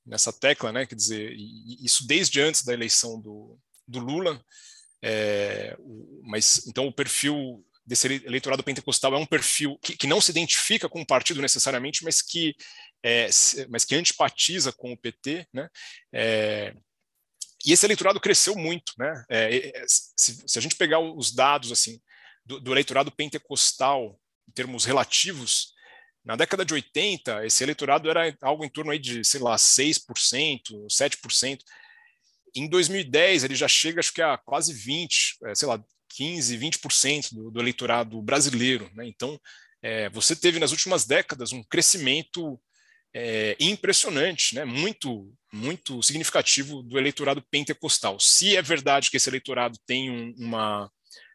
nessa 0.05 0.33
tecla, 0.33 0.71
né? 0.71 0.85
Quer 0.85 0.95
dizer, 0.95 1.35
isso 1.35 2.07
desde 2.07 2.41
antes 2.41 2.63
da 2.63 2.73
eleição 2.73 3.21
do, 3.21 3.59
do 3.87 3.99
Lula. 3.99 4.43
É, 5.01 5.77
mas 6.23 6.65
então 6.67 6.87
o 6.87 6.93
perfil 6.93 7.63
desse 7.85 8.07
eleitorado 8.07 8.63
pentecostal 8.63 9.13
é 9.13 9.17
um 9.17 9.25
perfil 9.25 9.77
que, 9.79 9.95
que 9.95 10.07
não 10.07 10.19
se 10.19 10.31
identifica 10.31 10.89
com 10.89 11.01
o 11.01 11.05
partido 11.05 11.41
necessariamente, 11.41 12.03
mas 12.03 12.21
que, 12.21 12.55
é, 13.03 13.27
mas 13.69 13.85
que 13.85 13.95
antipatiza 13.95 14.71
com 14.71 14.91
o 14.91 14.97
PT, 14.97 15.47
né? 15.53 15.69
É, 16.11 16.73
e 17.65 17.71
esse 17.71 17.85
eleitorado 17.85 18.19
cresceu 18.19 18.55
muito, 18.55 18.93
né? 18.97 19.25
É, 19.29 19.69
é, 19.69 19.85
se, 19.87 20.43
se, 20.47 20.59
a 20.59 20.61
gente 20.61 20.75
pegar 20.75 20.99
os 20.99 21.33
dados 21.33 21.71
assim 21.71 21.99
do, 22.45 22.59
do, 22.59 22.71
eleitorado 22.71 23.11
pentecostal 23.11 24.19
em 24.47 24.51
termos 24.51 24.85
relativos, 24.85 25.73
na 26.23 26.35
década 26.35 26.65
de 26.65 26.73
80, 26.73 27.45
esse 27.45 27.63
eleitorado 27.63 28.09
era 28.09 28.35
algo 28.41 28.65
em 28.65 28.69
torno 28.69 28.91
aí 28.91 28.99
de, 28.99 29.23
sei 29.23 29.39
lá, 29.39 29.55
6%, 29.55 30.01
7%. 30.89 31.59
Em 32.55 32.69
2010, 32.69 33.43
ele 33.43 33.55
já 33.55 33.67
chega, 33.67 33.99
acho 33.99 34.13
que 34.13 34.21
a 34.21 34.37
quase 34.37 34.73
20, 34.73 35.37
é, 35.45 35.55
sei 35.55 35.67
lá, 35.67 35.83
15, 36.09 36.57
20% 36.57 37.33
do, 37.33 37.51
do 37.51 37.59
eleitorado 37.59 38.21
brasileiro. 38.21 38.89
Né? 38.95 39.07
Então, 39.07 39.39
é, 39.81 40.09
você 40.09 40.35
teve 40.35 40.59
nas 40.59 40.71
últimas 40.71 41.05
décadas 41.05 41.51
um 41.51 41.63
crescimento 41.63 42.59
é, 43.13 43.55
impressionante, 43.59 44.55
né? 44.55 44.63
muito, 44.65 45.33
muito 45.51 46.01
significativo 46.01 46.81
do 46.81 46.97
eleitorado 46.97 47.43
pentecostal. 47.51 48.19
Se 48.19 48.55
é 48.55 48.61
verdade 48.61 49.11
que 49.11 49.17
esse 49.17 49.29
eleitorado 49.29 49.77
tem 49.85 50.09
um, 50.09 50.33
uma, 50.37 50.89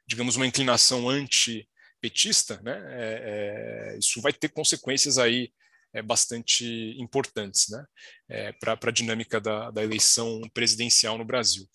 digamos, 0.07 0.37
uma 0.37 0.47
inclinação 0.47 1.09
anti-petista, 1.09 2.61
né? 2.63 2.83
É, 2.89 3.97
isso 3.99 4.21
vai 4.21 4.33
ter 4.33 4.49
consequências 4.49 5.19
aí 5.19 5.53
é, 5.93 6.03
bastante 6.03 6.65
importantes 6.99 7.69
né? 7.69 7.85
É, 8.29 8.53
para 8.53 8.79
a 8.81 8.93
dinâmica 8.93 9.41
da, 9.41 9.71
da, 9.71 9.83
eleição 9.83 10.41
presidencial 10.55 11.19
no 11.19 11.25
Brasil. 11.25 11.69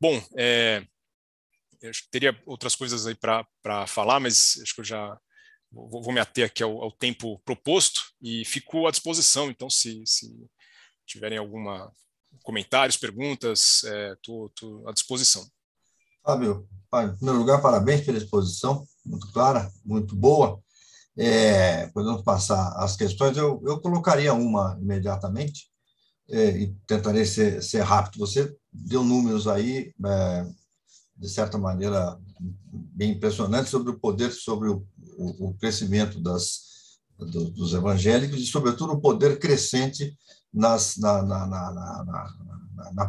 Bom, 0.00 0.22
é, 0.36 0.84
que 1.80 2.10
teria 2.10 2.38
outras 2.46 2.74
coisas 2.74 3.06
aí 3.06 3.14
para 3.14 3.86
falar, 3.86 4.20
mas 4.20 4.58
acho 4.62 4.74
que 4.74 4.80
eu 4.80 4.84
já 4.84 5.18
vou, 5.70 6.02
vou 6.02 6.12
me 6.12 6.20
ater 6.20 6.46
aqui 6.46 6.62
ao, 6.62 6.82
ao, 6.82 6.92
tempo 6.92 7.38
proposto 7.44 8.00
e 8.20 8.44
fico 8.44 8.86
à 8.86 8.90
disposição. 8.90 9.50
Então, 9.50 9.68
se, 9.68 10.02
se 10.06 10.28
tiverem 11.06 11.38
alguma 11.38 11.92
comentários, 12.42 12.96
perguntas, 12.96 13.84
estou 14.14 14.52
é, 14.86 14.90
à 14.90 14.92
disposição. 14.92 15.46
Fábio, 16.90 17.12
em 17.12 17.16
primeiro 17.16 17.38
lugar, 17.38 17.60
parabéns 17.60 18.04
pela 18.04 18.18
exposição, 18.18 18.86
muito 19.04 19.30
clara, 19.32 19.70
muito 19.84 20.16
boa. 20.16 20.63
É, 21.16 21.86
podemos 21.88 22.22
passar 22.22 22.72
as 22.76 22.96
questões. 22.96 23.36
Eu, 23.36 23.62
eu 23.64 23.80
colocaria 23.80 24.34
uma 24.34 24.76
imediatamente 24.80 25.68
é, 26.28 26.50
e 26.50 26.74
tentarei 26.86 27.24
ser, 27.24 27.62
ser 27.62 27.82
rápido. 27.82 28.18
Você 28.18 28.54
deu 28.72 29.04
números 29.04 29.46
aí 29.46 29.92
é, 30.04 30.46
de 31.16 31.28
certa 31.28 31.56
maneira, 31.56 32.18
bem 32.38 33.12
impressionante 33.12 33.70
sobre 33.70 33.90
o 33.90 33.98
poder, 33.98 34.32
sobre 34.32 34.68
o, 34.68 34.84
o, 35.16 35.48
o 35.48 35.54
crescimento 35.54 36.20
das, 36.20 36.98
do, 37.18 37.50
dos 37.50 37.72
evangélicos 37.72 38.40
e, 38.40 38.46
sobretudo, 38.46 38.94
o 38.94 39.00
poder 39.00 39.38
crescente 39.38 40.16
nas, 40.52 40.96
na, 40.96 41.22
na, 41.22 41.46
na, 41.46 41.72
na, 41.72 42.04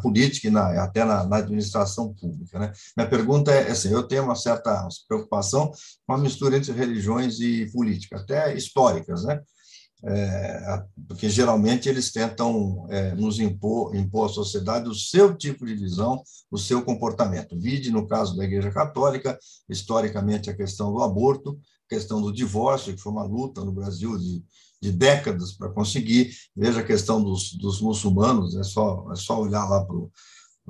política 0.02 0.48
e 0.48 0.52
na, 0.52 0.84
até 0.84 1.04
na, 1.04 1.38
administração 1.38 2.14
pública. 2.14 2.60
Né? 2.60 2.72
Minha 2.96 3.10
pergunta 3.10 3.52
é 3.52 3.72
assim, 3.72 3.92
eu 3.92 4.04
tenho 4.04 4.24
uma 4.24 4.36
certa 4.36 4.88
preocupação 5.08 5.72
com 6.06 6.14
a 6.14 6.18
mistura 6.18 6.58
entre 6.58 6.72
religiões 6.72 7.40
e 7.40 7.70
política, 7.72 8.18
até 8.18 8.56
históricas, 8.56 9.24
né? 9.24 9.42
é, 10.04 10.84
porque 11.08 11.28
geralmente 11.28 11.90
eles 11.90 12.12
tentam 12.12 12.86
é, 12.90 13.16
nos 13.16 13.40
impor, 13.40 13.96
impor 13.96 14.30
à 14.30 14.34
sociedade 14.34 14.88
o 14.88 14.94
seu 14.94 15.36
tipo 15.36 15.66
de 15.66 15.74
visão, 15.74 16.22
o 16.52 16.58
seu 16.58 16.84
comportamento. 16.84 17.60
Vide 17.60 17.92
no 17.92 18.08
caso 18.08 18.38
da 18.38 18.44
Igreja 18.44 18.72
Católica, 18.72 19.38
historicamente 19.68 20.50
a 20.50 20.56
questão 20.56 20.94
do 20.94 21.02
aborto, 21.02 21.60
questão 21.90 22.22
do 22.22 22.32
divórcio, 22.32 22.94
que 22.94 23.02
foi 23.02 23.12
uma 23.12 23.24
luta 23.24 23.64
no 23.64 23.72
Brasil 23.72 24.18
de, 24.18 24.44
de 24.82 24.92
décadas 24.92 25.54
para 25.54 25.70
conseguir. 25.70 26.32
Veja 26.56 26.80
a 26.82 26.86
questão 26.86 27.24
dos, 27.24 27.54
dos 27.54 27.82
muçulmanos, 27.82 28.56
é 28.56 28.64
só, 28.64 29.08
é 29.12 29.16
só 29.16 29.42
olhar 29.42 29.66
lá 29.66 29.84
para 29.84 29.96
o 29.96 30.12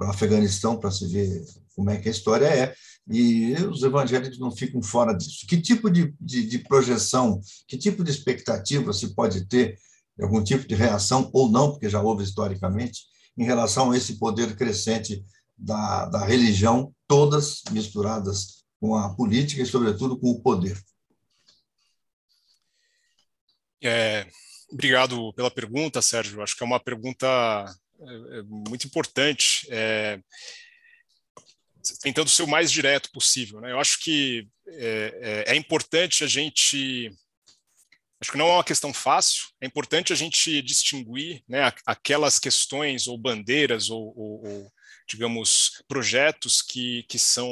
Afeganistão 0.03 0.77
para 0.77 0.91
se 0.91 1.07
ver 1.07 1.43
como 1.75 1.89
é 1.89 1.97
que 1.97 2.07
a 2.07 2.11
história 2.11 2.45
é 2.45 2.73
e 3.07 3.53
os 3.69 3.83
evangélicos 3.83 4.39
não 4.39 4.51
ficam 4.51 4.81
fora 4.81 5.13
disso. 5.13 5.45
Que 5.47 5.61
tipo 5.61 5.89
de, 5.89 6.13
de, 6.19 6.45
de, 6.45 6.59
projeção, 6.59 7.39
que 7.67 7.77
tipo 7.77 8.03
de 8.03 8.09
expectativa 8.09 8.91
se 8.93 9.13
pode 9.13 9.45
ter, 9.45 9.77
algum 10.19 10.43
tipo 10.43 10.67
de 10.67 10.75
reação 10.75 11.29
ou 11.33 11.49
não, 11.49 11.71
porque 11.71 11.89
já 11.89 12.01
houve 12.01 12.23
historicamente, 12.23 13.01
em 13.37 13.43
relação 13.43 13.91
a 13.91 13.97
esse 13.97 14.17
poder 14.17 14.55
crescente 14.55 15.23
da, 15.57 16.05
da 16.05 16.25
religião, 16.25 16.93
todas 17.07 17.61
misturadas 17.71 18.63
com 18.79 18.95
a 18.95 19.13
política 19.13 19.61
e, 19.61 19.65
sobretudo, 19.65 20.17
com 20.17 20.31
o 20.31 20.41
poder? 20.41 20.77
É, 23.83 24.25
obrigado 24.71 25.33
pela 25.33 25.51
pergunta, 25.51 26.01
Sérgio. 26.01 26.41
Acho 26.41 26.55
que 26.55 26.63
é 26.63 26.65
uma 26.65 26.79
pergunta 26.79 27.27
é, 28.01 28.39
é 28.39 28.43
muito 28.43 28.87
importante. 28.87 29.67
É, 29.69 30.19
tentando 32.01 32.29
ser 32.29 32.43
o 32.43 32.47
mais 32.47 32.71
direto 32.71 33.11
possível. 33.11 33.61
Né? 33.61 33.71
Eu 33.71 33.79
acho 33.79 33.99
que 33.99 34.47
é, 34.67 35.43
é, 35.47 35.53
é, 35.53 35.55
importante 35.55 36.23
a 36.23 36.27
gente. 36.27 37.09
Acho 38.19 38.31
que 38.31 38.37
não 38.37 38.47
é 38.47 38.53
uma 38.53 38.63
questão 38.63 38.93
fácil, 38.93 39.43
é 39.61 39.67
importante 39.67 40.13
a 40.13 40.15
gente 40.15 40.61
distinguir 40.61 41.43
né, 41.47 41.71
aquelas 41.85 42.39
questões 42.39 43.07
ou 43.07 43.17
bandeiras 43.17 43.89
ou, 43.89 44.13
ou, 44.17 44.47
ou 44.47 44.73
digamos, 45.07 45.83
projetos 45.87 46.61
que, 46.61 47.03
que 47.03 47.19
são. 47.19 47.49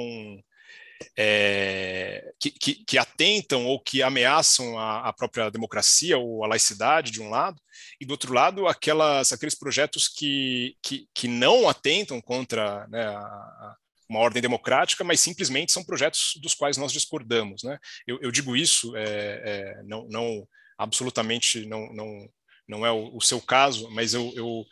É, 1.18 2.32
que, 2.40 2.50
que, 2.52 2.76
que, 2.86 2.98
atentam 2.98 3.66
ou 3.66 3.80
que 3.80 4.02
ameaçam 4.02 4.78
a, 4.80 5.10
a, 5.10 5.14
própria 5.14 5.50
democracia 5.50 6.18
ou 6.18 6.44
a 6.44 6.48
laicidade, 6.48 7.12
de 7.12 7.22
um 7.22 7.30
lado, 7.30 7.60
e 8.00 8.06
do 8.06 8.12
outro 8.12 8.34
lado, 8.34 8.68
aquelas, 8.68 9.34
aqueles 9.34 9.56
projetos 9.56 10.08
que, 10.08 10.76
que, 10.82 11.08
que 11.14 11.28
não 11.28 11.68
atentam 11.68 12.22
contra 12.22 12.88
né, 12.88 13.06
a, 13.06 13.76
uma 14.10 14.20
ordem 14.20 14.42
democrática, 14.42 15.04
mas 15.04 15.20
simplesmente 15.20 15.72
são 15.72 15.84
projetos 15.84 16.34
dos 16.42 16.54
quais 16.54 16.78
nós 16.78 16.92
discordamos. 16.92 17.64
Né? 17.64 17.78
Eu, 18.08 18.20
eu 18.22 18.32
digo 18.32 18.56
isso, 18.56 18.96
é, 18.96 19.04
é, 19.06 19.84
não, 19.84 20.08
não, 20.08 20.48
absolutamente 20.78 21.66
não, 21.66 21.92
não, 21.94 22.30
não 22.68 22.86
é 22.86 22.92
o, 22.92 23.16
o 23.18 23.22
seu 23.22 23.42
caso, 23.42 23.90
mas 23.92 24.14
eu, 24.14 24.32
eu 24.36 24.66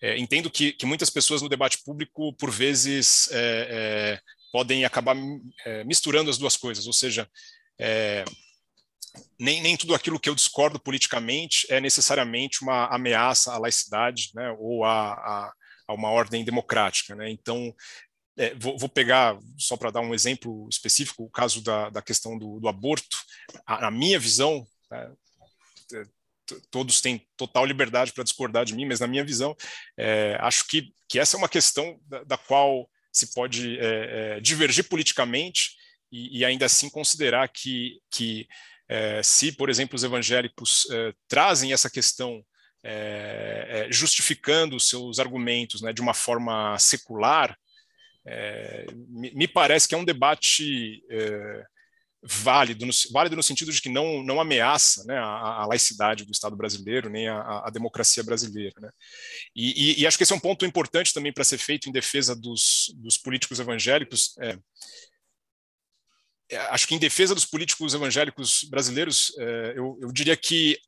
é, 0.00 0.18
entendo 0.18 0.50
que, 0.50 0.72
que, 0.72 0.86
muitas 0.86 1.10
pessoas 1.10 1.42
no 1.42 1.48
debate 1.48 1.78
público, 1.84 2.32
por 2.34 2.50
vezes, 2.50 3.28
é, 3.32 3.38
é, 3.70 4.20
podem 4.54 4.84
acabar 4.84 5.16
é, 5.66 5.82
misturando 5.82 6.30
as 6.30 6.38
duas 6.38 6.56
coisas, 6.56 6.86
ou 6.86 6.92
seja, 6.92 7.28
nem, 9.36 9.60
nem 9.60 9.76
tudo 9.76 9.96
aquilo 9.96 10.20
que 10.20 10.28
eu 10.28 10.34
discordo 10.34 10.78
politicamente 10.78 11.66
é 11.68 11.80
necessariamente 11.80 12.62
uma 12.62 12.86
ameaça 12.86 13.52
à 13.52 13.58
laicidade 13.58 14.30
né, 14.32 14.54
ou 14.56 14.84
a, 14.84 15.12
a, 15.12 15.52
a 15.88 15.94
uma 15.94 16.08
ordem 16.08 16.44
democrática. 16.44 17.16
Né? 17.16 17.30
Então, 17.30 17.74
é, 18.36 18.54
vou, 18.54 18.78
vou, 18.78 18.88
pegar, 18.88 19.36
só 19.58 19.76
para 19.76 19.90
dar 19.90 20.00
um 20.02 20.14
exemplo 20.14 20.68
específico, 20.70 21.24
o 21.24 21.30
caso 21.30 21.60
da, 21.60 21.90
da 21.90 22.00
questão 22.00 22.38
do, 22.38 22.60
do 22.60 22.68
aborto. 22.68 23.16
A, 23.66 23.88
a, 23.88 23.90
minha 23.90 24.20
visão, 24.20 24.64
né, 24.88 25.12
todos 26.70 27.00
têm 27.00 27.26
total 27.36 27.66
liberdade 27.66 28.12
para 28.12 28.22
discordar 28.22 28.64
de 28.64 28.72
mim, 28.72 28.86
mas 28.86 29.00
na 29.00 29.08
minha 29.08 29.24
visão, 29.24 29.56
é, 29.98 30.38
acho 30.38 30.64
que, 30.68 30.92
que 31.08 31.18
essa 31.18 31.36
é 31.36 31.38
uma 31.38 31.48
questão 31.48 31.98
da, 32.06 32.22
da 32.22 32.38
qual 32.38 32.88
se 33.14 33.32
pode 33.32 33.78
é, 33.78 34.36
é 34.36 34.40
divergir 34.40 34.88
politicamente 34.88 35.76
e, 36.10 36.40
e, 36.40 36.44
ainda 36.44 36.66
assim 36.66 36.90
considerar 36.90 37.48
que, 37.48 38.00
que 38.10 38.46
é, 38.88 39.22
se, 39.22 39.52
por 39.52 39.70
exemplo, 39.70 39.96
os 39.96 40.04
evangélicos 40.04 40.86
é, 40.90 41.12
trazem 41.28 41.72
essa 41.72 41.90
questão 41.90 42.44
justificando 43.88 44.76
os 44.76 44.90
seus 44.90 45.18
argumentos 45.18 45.80
né, 45.80 45.90
de 45.90 46.02
uma 46.02 46.12
forma 46.12 46.78
secular, 46.78 47.56
é, 48.26 48.86
me, 49.08 49.30
me, 49.34 49.48
parece 49.48 49.88
que 49.88 49.94
é 49.94 49.98
um 49.98 50.04
debate 50.04 51.02
é, 51.10 51.64
válido, 52.26 52.86
no, 52.86 52.92
válido 53.12 53.36
no 53.36 53.42
sentido 53.42 53.70
de 53.70 53.80
que 53.80 53.88
não, 53.88 54.22
não 54.22 54.40
ameaça 54.40 55.04
né, 55.04 55.18
a, 55.18 55.62
a 55.62 55.66
laicidade 55.66 56.24
do 56.24 56.32
Estado 56.32 56.56
brasileiro, 56.56 57.10
nem 57.10 57.28
a, 57.28 57.64
a 57.66 57.70
democracia 57.70 58.22
brasileira. 58.22 58.74
Né? 58.80 58.90
E, 59.54 59.92
e, 59.92 60.00
e, 60.00 60.06
acho 60.06 60.16
que 60.16 60.22
esse 60.22 60.32
é 60.32 60.36
um 60.36 60.40
ponto 60.40 60.64
importante 60.64 61.12
também 61.12 61.32
para 61.32 61.44
ser 61.44 61.58
feito 61.58 61.88
em 61.88 61.92
defesa 61.92 62.34
dos, 62.34 62.92
dos 62.96 63.18
políticos 63.18 63.60
evangélicos. 63.60 64.34
É, 64.38 64.58
é, 66.50 66.56
acho 66.56 66.86
que 66.86 66.94
em 66.94 66.98
defesa 66.98 67.34
dos 67.34 67.44
políticos 67.44 67.92
evangélicos 67.92 68.64
brasileiros, 68.64 69.34
é, 69.38 69.74
eu, 69.76 69.98
eu 70.00 70.10
diria 70.10 70.36
que 70.36 70.78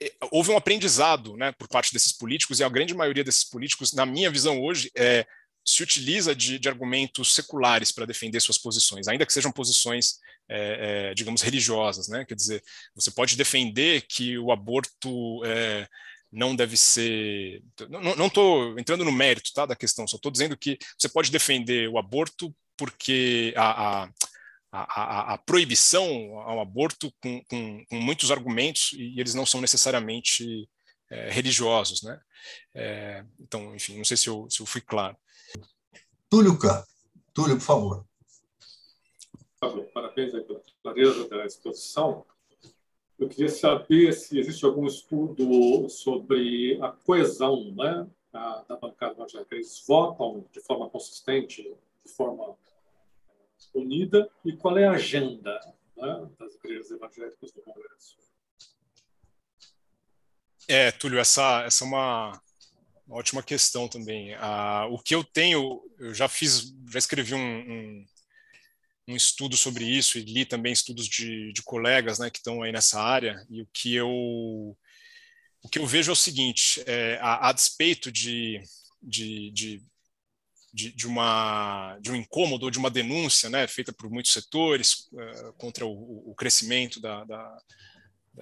é, 0.00 0.12
houve 0.30 0.50
um 0.50 0.56
aprendizado 0.56 1.36
né, 1.36 1.52
por 1.52 1.66
parte 1.66 1.92
desses 1.92 2.12
políticos, 2.12 2.60
e 2.60 2.64
a 2.64 2.68
grande 2.68 2.94
maioria 2.94 3.24
desses 3.24 3.44
políticos, 3.44 3.92
na 3.92 4.04
minha 4.04 4.30
visão 4.30 4.60
hoje, 4.60 4.90
é, 4.94 5.26
se 5.64 5.82
utiliza 5.82 6.34
de, 6.34 6.58
de 6.58 6.68
argumentos 6.68 7.34
seculares 7.34 7.92
para 7.92 8.06
defender 8.06 8.40
suas 8.40 8.58
posições, 8.58 9.08
ainda 9.08 9.24
que 9.24 9.32
sejam 9.32 9.52
posições, 9.52 10.18
é, 10.48 11.10
é, 11.10 11.14
digamos, 11.14 11.42
religiosas. 11.42 12.08
Né? 12.08 12.24
Quer 12.24 12.34
dizer, 12.34 12.62
você 12.94 13.10
pode 13.10 13.36
defender 13.36 14.02
que 14.08 14.36
o 14.38 14.50
aborto 14.50 15.44
é, 15.44 15.86
não 16.30 16.56
deve 16.56 16.76
ser. 16.76 17.62
Não 17.88 18.26
estou 18.26 18.78
entrando 18.78 19.04
no 19.04 19.12
mérito 19.12 19.52
tá, 19.52 19.66
da 19.66 19.76
questão, 19.76 20.06
só 20.06 20.16
estou 20.16 20.32
dizendo 20.32 20.56
que 20.56 20.78
você 20.98 21.08
pode 21.08 21.30
defender 21.30 21.88
o 21.88 21.98
aborto 21.98 22.54
porque 22.76 23.52
a, 23.56 24.04
a 24.04 24.10
a, 24.74 25.02
a, 25.02 25.34
a, 25.34 25.38
proibição 25.38 26.08
ao 26.38 26.58
aborto 26.58 27.12
com, 27.20 27.44
com, 27.44 27.84
com, 27.84 28.00
muitos 28.00 28.30
argumentos 28.30 28.94
e 28.94 29.20
eles 29.20 29.34
não 29.34 29.44
são 29.44 29.60
necessariamente 29.60 30.66
é, 31.12 31.28
religiosos, 31.30 32.02
né? 32.02 32.18
É, 32.74 33.24
então, 33.38 33.74
enfim, 33.74 33.98
não 33.98 34.04
sei 34.04 34.16
se 34.16 34.28
eu, 34.28 34.48
se 34.48 34.62
eu 34.62 34.66
fui 34.66 34.80
claro. 34.80 35.14
Túlio 36.30 36.58
K. 36.58 36.86
Túlio, 37.34 37.56
por 37.56 37.62
favor. 37.62 38.06
Parabéns 39.92 40.32
pela 40.32 40.62
clareza 40.82 41.28
da 41.28 41.44
exposição. 41.44 42.24
Eu 43.18 43.28
queria 43.28 43.50
saber 43.50 44.12
se 44.14 44.38
existe 44.38 44.64
algum 44.64 44.86
estudo 44.86 45.88
sobre 45.88 46.80
a 46.82 46.88
coesão 46.90 47.72
né, 47.72 48.06
da, 48.32 48.62
da 48.62 48.76
bancada 48.76 49.12
evangélica. 49.12 49.54
Eles 49.54 49.84
votam 49.86 50.46
de 50.50 50.60
forma 50.60 50.88
consistente, 50.88 51.62
de 51.62 52.12
forma 52.12 52.56
unida, 53.74 54.28
e 54.44 54.56
qual 54.56 54.76
é 54.78 54.86
a 54.86 54.92
agenda 54.92 55.60
né, 55.96 56.28
das 56.38 56.54
igrejas 56.54 56.90
evangélicas 56.90 57.52
do 57.52 57.60
Congresso? 57.60 58.16
É, 60.72 60.90
Túlio, 60.90 61.18
essa, 61.18 61.64
essa 61.66 61.84
é 61.84 61.86
uma, 61.86 62.42
uma 63.06 63.18
ótima 63.18 63.42
questão 63.42 63.86
também. 63.86 64.32
Ah, 64.38 64.86
o 64.90 64.98
que 64.98 65.14
eu 65.14 65.22
tenho, 65.22 65.82
eu 65.98 66.14
já 66.14 66.28
fiz, 66.28 66.72
já 66.90 66.98
escrevi 66.98 67.34
um, 67.34 67.38
um, 67.38 68.06
um, 69.08 69.14
estudo 69.14 69.54
sobre 69.54 69.84
isso 69.84 70.16
e 70.16 70.22
li 70.22 70.46
também 70.46 70.72
estudos 70.72 71.06
de, 71.06 71.52
de 71.52 71.62
colegas 71.62 72.18
né, 72.18 72.30
que 72.30 72.38
estão 72.38 72.62
aí 72.62 72.72
nessa 72.72 72.98
área, 73.02 73.36
e 73.50 73.60
o 73.60 73.68
que 73.70 73.94
eu, 73.94 74.08
o 74.08 75.68
que 75.70 75.78
eu 75.78 75.86
vejo 75.86 76.10
é 76.10 76.14
o 76.14 76.16
seguinte, 76.16 76.82
é, 76.86 77.18
a, 77.20 77.50
a 77.50 77.52
despeito 77.52 78.10
de, 78.10 78.58
de, 79.02 79.50
de 79.50 79.82
de, 80.74 81.06
uma, 81.06 81.98
de 82.00 82.10
um 82.10 82.16
incômodo 82.16 82.64
ou 82.64 82.70
de 82.70 82.78
uma 82.78 82.90
denúncia 82.90 83.50
né, 83.50 83.66
feita 83.66 83.92
por 83.92 84.08
muitos 84.08 84.32
setores 84.32 85.06
uh, 85.12 85.52
contra 85.58 85.84
o, 85.84 86.30
o 86.30 86.34
crescimento 86.34 86.98
da, 86.98 87.24
da, 87.24 87.58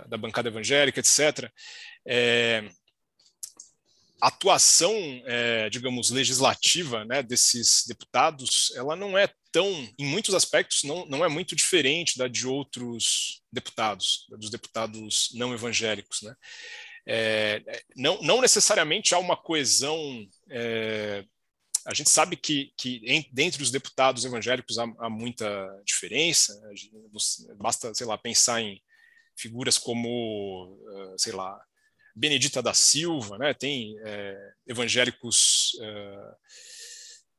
da, 0.07 0.17
bancada 0.17 0.49
evangélica, 0.49 1.01
etc. 1.01 1.51
É, 2.07 2.69
atuação, 4.21 4.93
é, 5.25 5.71
digamos, 5.71 6.11
legislativa 6.11 7.05
né, 7.05 7.23
desses 7.23 7.85
deputados, 7.87 8.73
ela 8.77 8.95
não 8.95 9.17
é 9.17 9.33
tão, 9.51 9.67
em 9.99 10.05
muitos 10.05 10.35
aspectos, 10.35 10.85
não, 10.85 11.07
não 11.07 11.25
é 11.25 11.29
muito 11.29 11.57
diferente 11.57 12.19
da 12.19 12.29
de 12.29 12.47
outros 12.47 13.43
deputados, 13.51 14.27
dos 14.31 14.51
deputados 14.51 15.31
não 15.35 15.55
evangélicos. 15.55 16.23
Né? 16.23 16.35
É, 17.07 17.83
não, 17.97 18.21
não 18.23 18.41
necessariamente 18.41 19.15
há 19.15 19.19
uma 19.19 19.37
coesão 19.37 20.27
é, 20.51 21.25
a 21.87 21.95
gente 21.95 22.11
sabe 22.11 22.37
que, 22.37 22.73
que 22.77 23.01
dentre 23.33 23.63
os 23.63 23.71
deputados 23.71 24.25
evangélicos 24.25 24.79
há, 24.79 24.85
há, 24.99 25.09
muita 25.09 25.47
diferença. 25.85 26.61
Basta, 27.57 27.95
sei 27.95 28.07
lá, 28.07 28.19
pensar 28.19 28.61
em 28.61 28.83
figuras 29.35 29.79
como, 29.79 30.79
sei 31.17 31.33
lá, 31.33 31.59
Benedita 32.21 32.63
da 32.63 32.75
Silva, 32.75 33.39
né? 33.39 33.55
Tem 33.55 33.97
é, 34.05 34.53
evangélicos 34.67 35.73
é, 35.81 36.35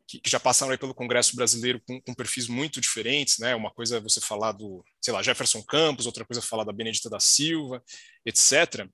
que, 0.08 0.20
que, 0.20 0.30
já 0.30 0.40
passaram 0.40 0.76
pelo 0.76 0.96
Congresso 0.96 1.36
brasileiro 1.36 1.80
com, 1.88 2.02
com, 2.02 2.14
perfis 2.16 2.48
muito 2.48 2.82
diferentes, 2.82 3.38
né? 3.38 3.56
Uma 3.56 3.70
coisa 3.70 3.98
é 3.98 4.02
você 4.02 4.20
falar 4.20 4.54
do, 4.54 4.84
sei 5.00 5.14
lá, 5.14 5.22
Jefferson 5.22 5.62
Campos, 5.62 6.08
outra 6.08 6.26
coisa 6.26 6.40
é 6.40 6.44
falar 6.44 6.64
da 6.64 6.74
Benedita 6.74 7.10
da 7.10 7.20
Silva, 7.20 7.84
etc. 8.26 8.88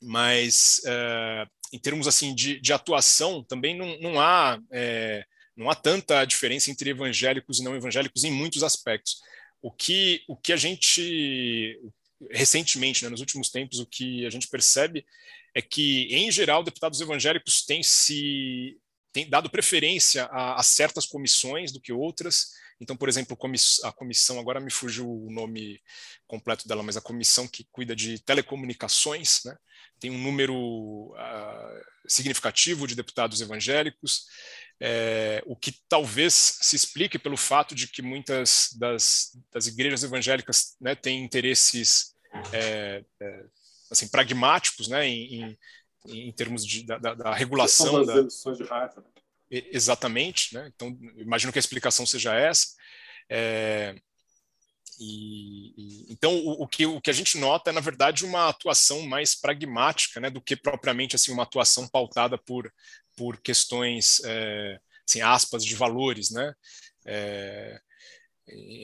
Mas 0.00 0.80
é, 0.86 1.46
em 1.72 1.78
termos 1.78 2.06
assim 2.06 2.32
de, 2.32 2.60
de 2.60 2.72
atuação, 2.72 3.42
também 3.42 3.76
não, 3.76 3.98
não 3.98 4.20
há 4.20 4.60
é, 4.70 5.24
não 5.56 5.68
há 5.68 5.74
tanta 5.74 6.24
diferença 6.24 6.70
entre 6.70 6.90
evangélicos 6.90 7.58
e 7.58 7.64
não 7.64 7.74
evangélicos 7.74 8.22
em 8.22 8.30
muitos 8.30 8.62
aspectos. 8.62 9.20
O 9.60 9.70
que, 9.70 10.22
o 10.26 10.34
que 10.34 10.54
a 10.54 10.56
gente, 10.56 11.78
recentemente, 12.30 13.04
né, 13.04 13.10
nos 13.10 13.20
últimos 13.20 13.50
tempos, 13.50 13.78
o 13.78 13.86
que 13.86 14.26
a 14.26 14.30
gente 14.30 14.48
percebe 14.48 15.06
é 15.54 15.62
que, 15.62 16.08
em 16.14 16.30
geral, 16.30 16.62
deputados 16.62 17.00
evangélicos 17.00 17.64
têm 17.64 17.82
se 17.82 18.78
têm 19.12 19.28
dado 19.28 19.50
preferência 19.50 20.24
a, 20.26 20.60
a 20.60 20.62
certas 20.62 21.04
comissões 21.04 21.72
do 21.72 21.80
que 21.80 21.92
outras. 21.92 22.52
Então, 22.80 22.96
por 22.96 23.08
exemplo, 23.08 23.36
a 23.82 23.92
comissão, 23.92 24.38
agora 24.38 24.60
me 24.60 24.70
fugiu 24.70 25.10
o 25.10 25.30
nome 25.30 25.80
completo 26.26 26.68
dela, 26.68 26.82
mas 26.82 26.96
a 26.96 27.00
comissão 27.00 27.48
que 27.48 27.66
cuida 27.72 27.94
de 27.94 28.20
telecomunicações, 28.20 29.40
né, 29.44 29.56
tem 29.98 30.10
um 30.10 30.18
número 30.18 30.54
uh, 30.54 31.80
significativo 32.08 32.86
de 32.86 32.94
deputados 32.94 33.40
evangélicos, 33.40 34.26
é, 34.82 35.42
o 35.44 35.54
que 35.54 35.74
talvez 35.88 36.58
se 36.62 36.74
explique 36.74 37.18
pelo 37.18 37.36
fato 37.36 37.74
de 37.74 37.86
que 37.86 38.00
muitas 38.00 38.70
das, 38.78 39.36
das 39.52 39.66
igrejas 39.66 40.02
evangélicas 40.02 40.74
né, 40.80 40.94
têm 40.94 41.22
interesses 41.22 42.09
é, 42.52 43.04
é, 43.20 43.44
assim 43.90 44.08
pragmáticos, 44.08 44.88
né, 44.88 45.06
em, 45.06 45.56
em, 46.06 46.28
em 46.28 46.32
termos 46.32 46.64
de, 46.64 46.84
da, 46.84 46.98
da 46.98 47.34
regulação 47.34 48.04
das 48.04 48.16
emissões 48.16 48.58
de. 48.58 48.64
Né? 48.64 48.90
Exatamente, 49.50 50.54
né? 50.54 50.70
Então 50.74 50.96
imagino 51.16 51.52
que 51.52 51.58
a 51.58 51.60
explicação 51.60 52.06
seja 52.06 52.34
essa. 52.34 52.68
É, 53.28 53.94
e, 54.98 55.74
e, 55.76 56.12
então 56.12 56.36
o, 56.36 56.62
o, 56.62 56.68
que, 56.68 56.86
o 56.86 57.00
que 57.00 57.10
a 57.10 57.14
gente 57.14 57.38
nota 57.38 57.70
é 57.70 57.72
na 57.72 57.80
verdade 57.80 58.24
uma 58.24 58.48
atuação 58.48 59.02
mais 59.02 59.34
pragmática, 59.34 60.20
né, 60.20 60.28
do 60.30 60.40
que 60.40 60.54
propriamente 60.54 61.16
assim 61.16 61.32
uma 61.32 61.44
atuação 61.44 61.88
pautada 61.88 62.36
por 62.38 62.72
por 63.16 63.38
questões 63.38 64.22
é, 64.24 64.78
assim, 65.06 65.20
aspas 65.20 65.64
de 65.64 65.74
valores, 65.74 66.30
né? 66.30 66.54
É, 67.04 67.80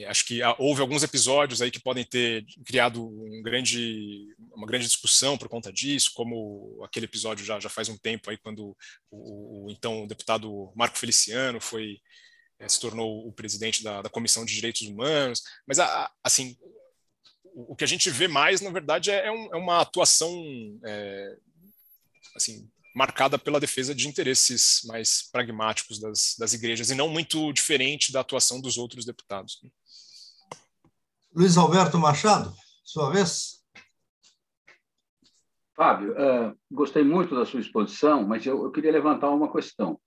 acho 0.07 0.25
que 0.25 0.39
houve 0.57 0.81
alguns 0.81 1.03
episódios 1.03 1.61
aí 1.61 1.71
que 1.71 1.79
podem 1.79 2.03
ter 2.03 2.45
criado 2.65 3.05
um 3.05 3.41
grande, 3.41 4.27
uma 4.53 4.67
grande 4.67 4.85
discussão 4.85 5.37
por 5.37 5.49
conta 5.49 5.71
disso, 5.71 6.11
como 6.13 6.81
aquele 6.83 7.05
episódio 7.05 7.45
já, 7.45 7.59
já 7.59 7.69
faz 7.69 7.89
um 7.89 7.97
tempo 7.97 8.29
aí 8.29 8.37
quando 8.37 8.75
o, 9.11 9.65
o 9.65 9.71
então 9.71 10.07
deputado 10.07 10.71
Marco 10.75 10.97
Feliciano 10.97 11.59
foi 11.59 11.99
é, 12.59 12.67
se 12.67 12.79
tornou 12.79 13.27
o 13.27 13.31
presidente 13.31 13.83
da, 13.83 14.01
da, 14.01 14.09
Comissão 14.09 14.43
de 14.43 14.53
Direitos 14.53 14.81
Humanos, 14.81 15.43
mas 15.65 15.79
a, 15.79 16.11
assim 16.23 16.57
o, 17.43 17.73
o, 17.73 17.75
que 17.75 17.83
a 17.83 17.87
gente 17.87 18.09
vê 18.09 18.27
mais 18.27 18.61
na 18.61 18.71
verdade 18.71 19.11
é, 19.11 19.27
é, 19.27 19.31
um, 19.31 19.53
é 19.53 19.57
uma 19.57 19.81
atuação 19.81 20.31
é, 20.85 21.37
assim 22.35 22.69
marcada 22.97 23.37
pela 23.37 23.59
defesa 23.59 23.93
de 23.93 24.07
interesses 24.07 24.81
mais 24.87 25.29
pragmáticos 25.31 25.99
das, 25.99 26.35
das 26.39 26.53
igrejas 26.53 26.89
e 26.89 26.95
não 26.95 27.07
muito 27.07 27.53
diferente 27.53 28.11
da 28.11 28.21
atuação 28.21 28.59
dos 28.59 28.75
outros 28.75 29.05
deputados. 29.05 29.61
Luiz 31.31 31.55
Alberto 31.57 31.99
Machado, 31.99 32.51
sua 32.83 33.11
vez. 33.11 33.61
Fábio, 35.75 36.13
uh, 36.13 36.57
gostei 36.71 37.03
muito 37.03 37.35
da 37.35 37.45
sua 37.45 37.59
exposição, 37.59 38.27
mas 38.27 38.43
eu, 38.47 38.63
eu, 38.63 38.71
queria 38.71 38.91
levantar 38.91 39.29
uma 39.29 39.51
questão. 39.51 39.99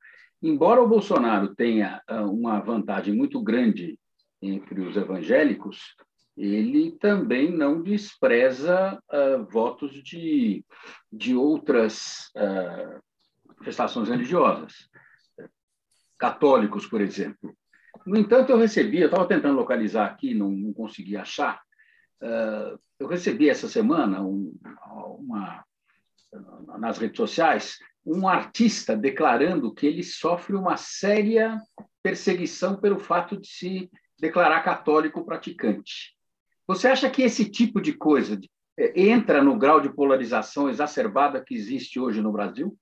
Embora 0.42 0.82
o 0.82 0.88
Bolsonaro 0.88 1.54
tenha 1.54 2.02
uh, 2.10 2.28
uma 2.28 2.58
vantagem 2.58 3.14
muito 3.14 3.40
grande 3.40 3.96
entre 4.42 4.80
os 4.80 4.96
evangélicos, 4.96 5.94
ele 6.40 6.92
também 6.92 7.50
não 7.50 7.82
despreza 7.82 8.98
uh, 9.12 9.44
votos 9.44 9.92
de, 10.02 10.64
de 11.12 11.34
outras 11.34 12.30
uh, 12.34 12.98
manifestações 13.46 14.08
religiosas, 14.08 14.88
católicos, 16.18 16.86
por 16.86 17.02
exemplo. 17.02 17.54
No 18.06 18.16
entanto, 18.16 18.50
eu 18.50 18.56
recebi, 18.56 19.00
eu 19.00 19.06
estava 19.06 19.28
tentando 19.28 19.56
localizar 19.56 20.06
aqui, 20.06 20.32
não, 20.32 20.50
não 20.50 20.72
consegui 20.72 21.14
achar, 21.14 21.60
uh, 22.22 22.80
eu 22.98 23.06
recebi 23.06 23.50
essa 23.50 23.68
semana 23.68 24.22
um, 24.22 24.58
uma, 25.18 25.62
nas 26.78 26.96
redes 26.96 27.18
sociais 27.18 27.78
um 28.04 28.26
artista 28.26 28.96
declarando 28.96 29.74
que 29.74 29.86
ele 29.86 30.02
sofre 30.02 30.56
uma 30.56 30.78
séria 30.78 31.60
perseguição 32.02 32.80
pelo 32.80 32.98
fato 32.98 33.38
de 33.38 33.46
se 33.46 33.90
declarar 34.18 34.62
católico 34.62 35.24
praticante. 35.24 36.18
Você 36.70 36.86
acha 36.86 37.10
que 37.10 37.22
esse 37.22 37.50
tipo 37.50 37.80
de 37.80 37.92
coisa 37.92 38.40
é, 38.78 39.00
entra 39.00 39.42
no 39.42 39.58
grau 39.58 39.80
de 39.80 39.92
polarização 39.92 40.70
exacerbada 40.70 41.44
que 41.44 41.52
existe 41.52 41.98
hoje 41.98 42.20
no 42.20 42.30
Brasil? 42.30 42.78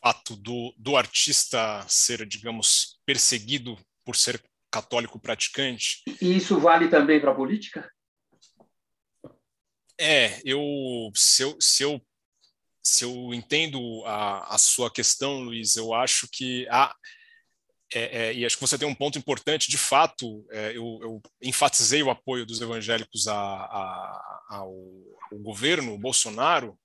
O 0.00 0.08
fato 0.08 0.34
do, 0.36 0.74
do 0.78 0.96
artista 0.96 1.84
ser, 1.86 2.24
digamos, 2.24 2.98
perseguido 3.04 3.76
por 4.06 4.16
ser 4.16 4.42
católico 4.70 5.20
praticante. 5.20 6.02
E 6.18 6.34
isso 6.34 6.58
vale 6.58 6.88
também 6.88 7.20
para 7.20 7.32
a 7.32 7.34
política? 7.34 7.92
É, 10.00 10.40
eu 10.46 11.12
se, 11.14 11.42
eu, 11.42 11.58
se 11.60 11.82
eu 11.82 12.00
se 12.82 13.04
eu 13.04 13.34
entendo 13.34 14.02
a, 14.06 14.54
a 14.54 14.56
sua 14.56 14.90
questão, 14.90 15.40
Luiz, 15.40 15.76
eu 15.76 15.92
acho 15.92 16.26
que 16.32 16.66
há, 16.70 16.94
é, 17.94 18.28
é, 18.28 18.34
e 18.34 18.44
acho 18.44 18.56
que 18.56 18.66
você 18.66 18.76
tem 18.76 18.88
um 18.88 18.94
ponto 18.94 19.18
importante. 19.18 19.70
De 19.70 19.78
fato, 19.78 20.46
é, 20.50 20.70
eu, 20.70 20.98
eu, 21.02 21.22
enfatizei 21.42 22.02
o 22.02 22.10
apoio 22.10 22.44
dos 22.44 22.60
evangélicos 22.60 23.28
a, 23.28 23.34
a, 23.34 24.44
ao, 24.50 24.74
ao, 25.30 25.38
governo 25.38 25.96
Bolsonaro, 25.98 26.78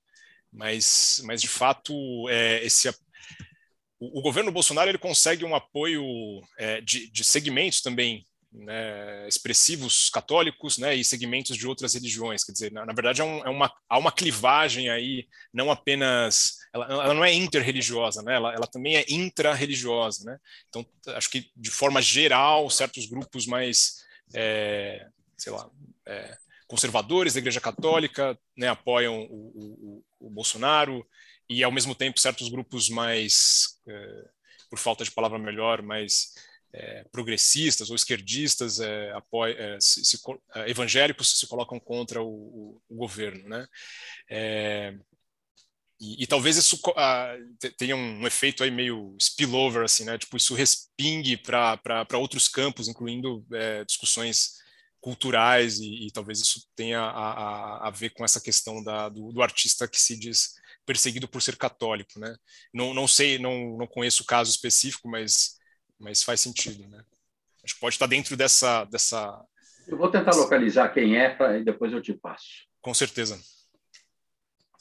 mas, 0.52 1.20
mas 1.24 1.40
de 1.40 1.48
fato, 1.48 1.92
é, 2.28 2.64
esse, 2.64 2.88
o, 3.98 4.20
o, 4.20 4.22
governo 4.22 4.52
Bolsonaro 4.52 4.90
ele 4.90 4.98
consegue 4.98 5.44
um 5.44 5.54
apoio 5.54 6.04
é, 6.58 6.80
de, 6.80 7.10
de 7.10 7.24
segmentos 7.24 7.80
também 7.80 8.26
né, 8.52 9.26
expressivos 9.26 10.10
católicos 10.10 10.78
né, 10.78 10.94
e 10.94 11.04
segmentos 11.04 11.56
de 11.56 11.66
outras 11.66 11.94
religiões. 11.94 12.44
Quer 12.44 12.52
dizer, 12.52 12.72
na, 12.72 12.84
na 12.84 12.92
verdade, 12.92 13.20
é, 13.20 13.24
um, 13.24 13.40
uma, 13.50 13.72
há 13.88 13.98
uma 13.98 14.12
clivagem 14.12 14.90
aí, 14.90 15.26
não 15.52 15.70
apenas. 15.70 16.61
Ela, 16.72 16.86
ela 16.86 17.14
não 17.14 17.24
é 17.24 17.32
interreligiosa, 17.32 18.22
né, 18.22 18.34
ela, 18.34 18.54
ela 18.54 18.66
também 18.66 18.96
é 18.96 19.04
intra-religiosa. 19.08 20.24
Né? 20.24 20.38
Então, 20.68 20.86
acho 21.08 21.28
que, 21.28 21.50
de 21.56 21.70
forma 21.70 22.00
geral, 22.00 22.70
certos 22.70 23.06
grupos 23.06 23.46
mais, 23.46 24.04
é, 24.32 25.06
sei 25.36 25.52
lá, 25.52 25.68
é, 26.06 26.36
conservadores 26.66 27.34
da 27.34 27.40
Igreja 27.40 27.60
Católica 27.60 28.38
né, 28.56 28.68
apoiam 28.68 29.24
o, 29.24 30.02
o, 30.18 30.26
o, 30.26 30.30
Bolsonaro, 30.30 31.06
e, 31.48 31.62
ao 31.62 31.70
mesmo 31.70 31.94
tempo, 31.94 32.18
certos 32.18 32.48
grupos 32.48 32.88
mais, 32.88 33.78
é, 33.86 34.24
por 34.70 34.78
falta 34.78 35.04
de 35.04 35.10
palavra 35.10 35.38
melhor, 35.38 35.82
mais 35.82 36.32
é, 36.72 37.04
progressistas 37.12 37.90
ou 37.90 37.96
esquerdistas 37.96 38.80
é, 38.80 39.12
apoia, 39.12 39.52
é, 39.52 39.78
se, 39.78 40.02
se, 40.04 40.18
é, 40.54 40.70
evangélicos 40.70 41.38
se 41.38 41.46
colocam 41.46 41.78
contra 41.78 42.22
o, 42.22 42.26
o, 42.26 42.82
o 42.88 42.96
governo, 42.96 43.46
né? 43.48 43.68
E, 46.02 46.24
e, 46.24 46.26
talvez 46.26 46.56
isso 46.56 46.80
tenha 47.78 47.94
um, 47.94 48.26
efeito 48.26 48.64
aí 48.64 48.70
meio 48.72 49.16
spillover, 49.20 49.84
assim, 49.84 50.04
né? 50.04 50.18
Tipo, 50.18 50.36
isso 50.36 50.52
respingue 50.52 51.36
para 51.36 52.18
outros 52.18 52.48
campos, 52.48 52.88
incluindo 52.88 53.46
é, 53.52 53.84
discussões 53.84 54.60
culturais 55.00 55.78
e, 55.78 56.06
e, 56.06 56.10
talvez 56.10 56.40
isso 56.40 56.66
tenha 56.74 57.00
a, 57.00 57.32
a, 57.84 57.88
a, 57.88 57.90
ver 57.90 58.10
com 58.10 58.24
essa 58.24 58.40
questão 58.40 58.82
da, 58.82 59.08
do, 59.08 59.32
do 59.32 59.42
artista 59.42 59.86
que 59.86 60.00
se 60.00 60.18
diz 60.18 60.54
perseguido 60.84 61.28
por 61.28 61.40
ser 61.40 61.56
católico, 61.56 62.18
né? 62.18 62.34
Não, 62.74 62.92
não 62.92 63.06
sei, 63.06 63.38
não, 63.38 63.76
não 63.76 63.86
conheço 63.86 64.24
o 64.24 64.26
caso 64.26 64.50
específico, 64.50 65.08
mas 65.08 65.56
mas 66.02 66.22
faz 66.22 66.40
sentido, 66.40 66.86
né? 66.88 67.04
Acho 67.64 67.74
que 67.74 67.80
pode 67.80 67.94
estar 67.94 68.06
dentro 68.06 68.36
dessa, 68.36 68.84
dessa. 68.86 69.40
Eu 69.86 69.96
vou 69.96 70.10
tentar 70.10 70.34
localizar 70.34 70.88
quem 70.88 71.16
é 71.16 71.36
e 71.58 71.64
depois 71.64 71.92
eu 71.92 72.02
te 72.02 72.12
passo. 72.12 72.66
Com 72.80 72.92
certeza. 72.92 73.40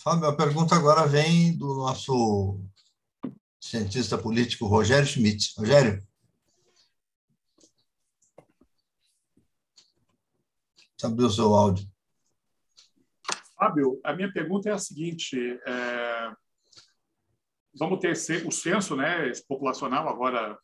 Fábio, 0.04 0.26
a 0.26 0.36
pergunta 0.36 0.76
agora 0.76 1.06
vem 1.06 1.56
do 1.56 1.76
nosso 1.76 2.60
cientista 3.60 4.18
político 4.18 4.66
Rogério 4.66 5.06
Schmidt. 5.06 5.54
Rogério? 5.56 6.04
Abriu 11.04 11.28
o 11.28 11.30
seu 11.30 11.54
áudio. 11.54 11.88
Fábio, 13.56 14.02
a 14.04 14.14
minha 14.14 14.34
pergunta 14.34 14.70
é 14.70 14.72
a 14.72 14.80
seguinte: 14.80 15.38
é... 15.68 16.34
vamos 17.78 18.00
ter 18.00 18.14
o 18.48 18.52
censo 18.52 18.96
né, 18.96 19.32
populacional 19.48 20.10
agora 20.10 20.58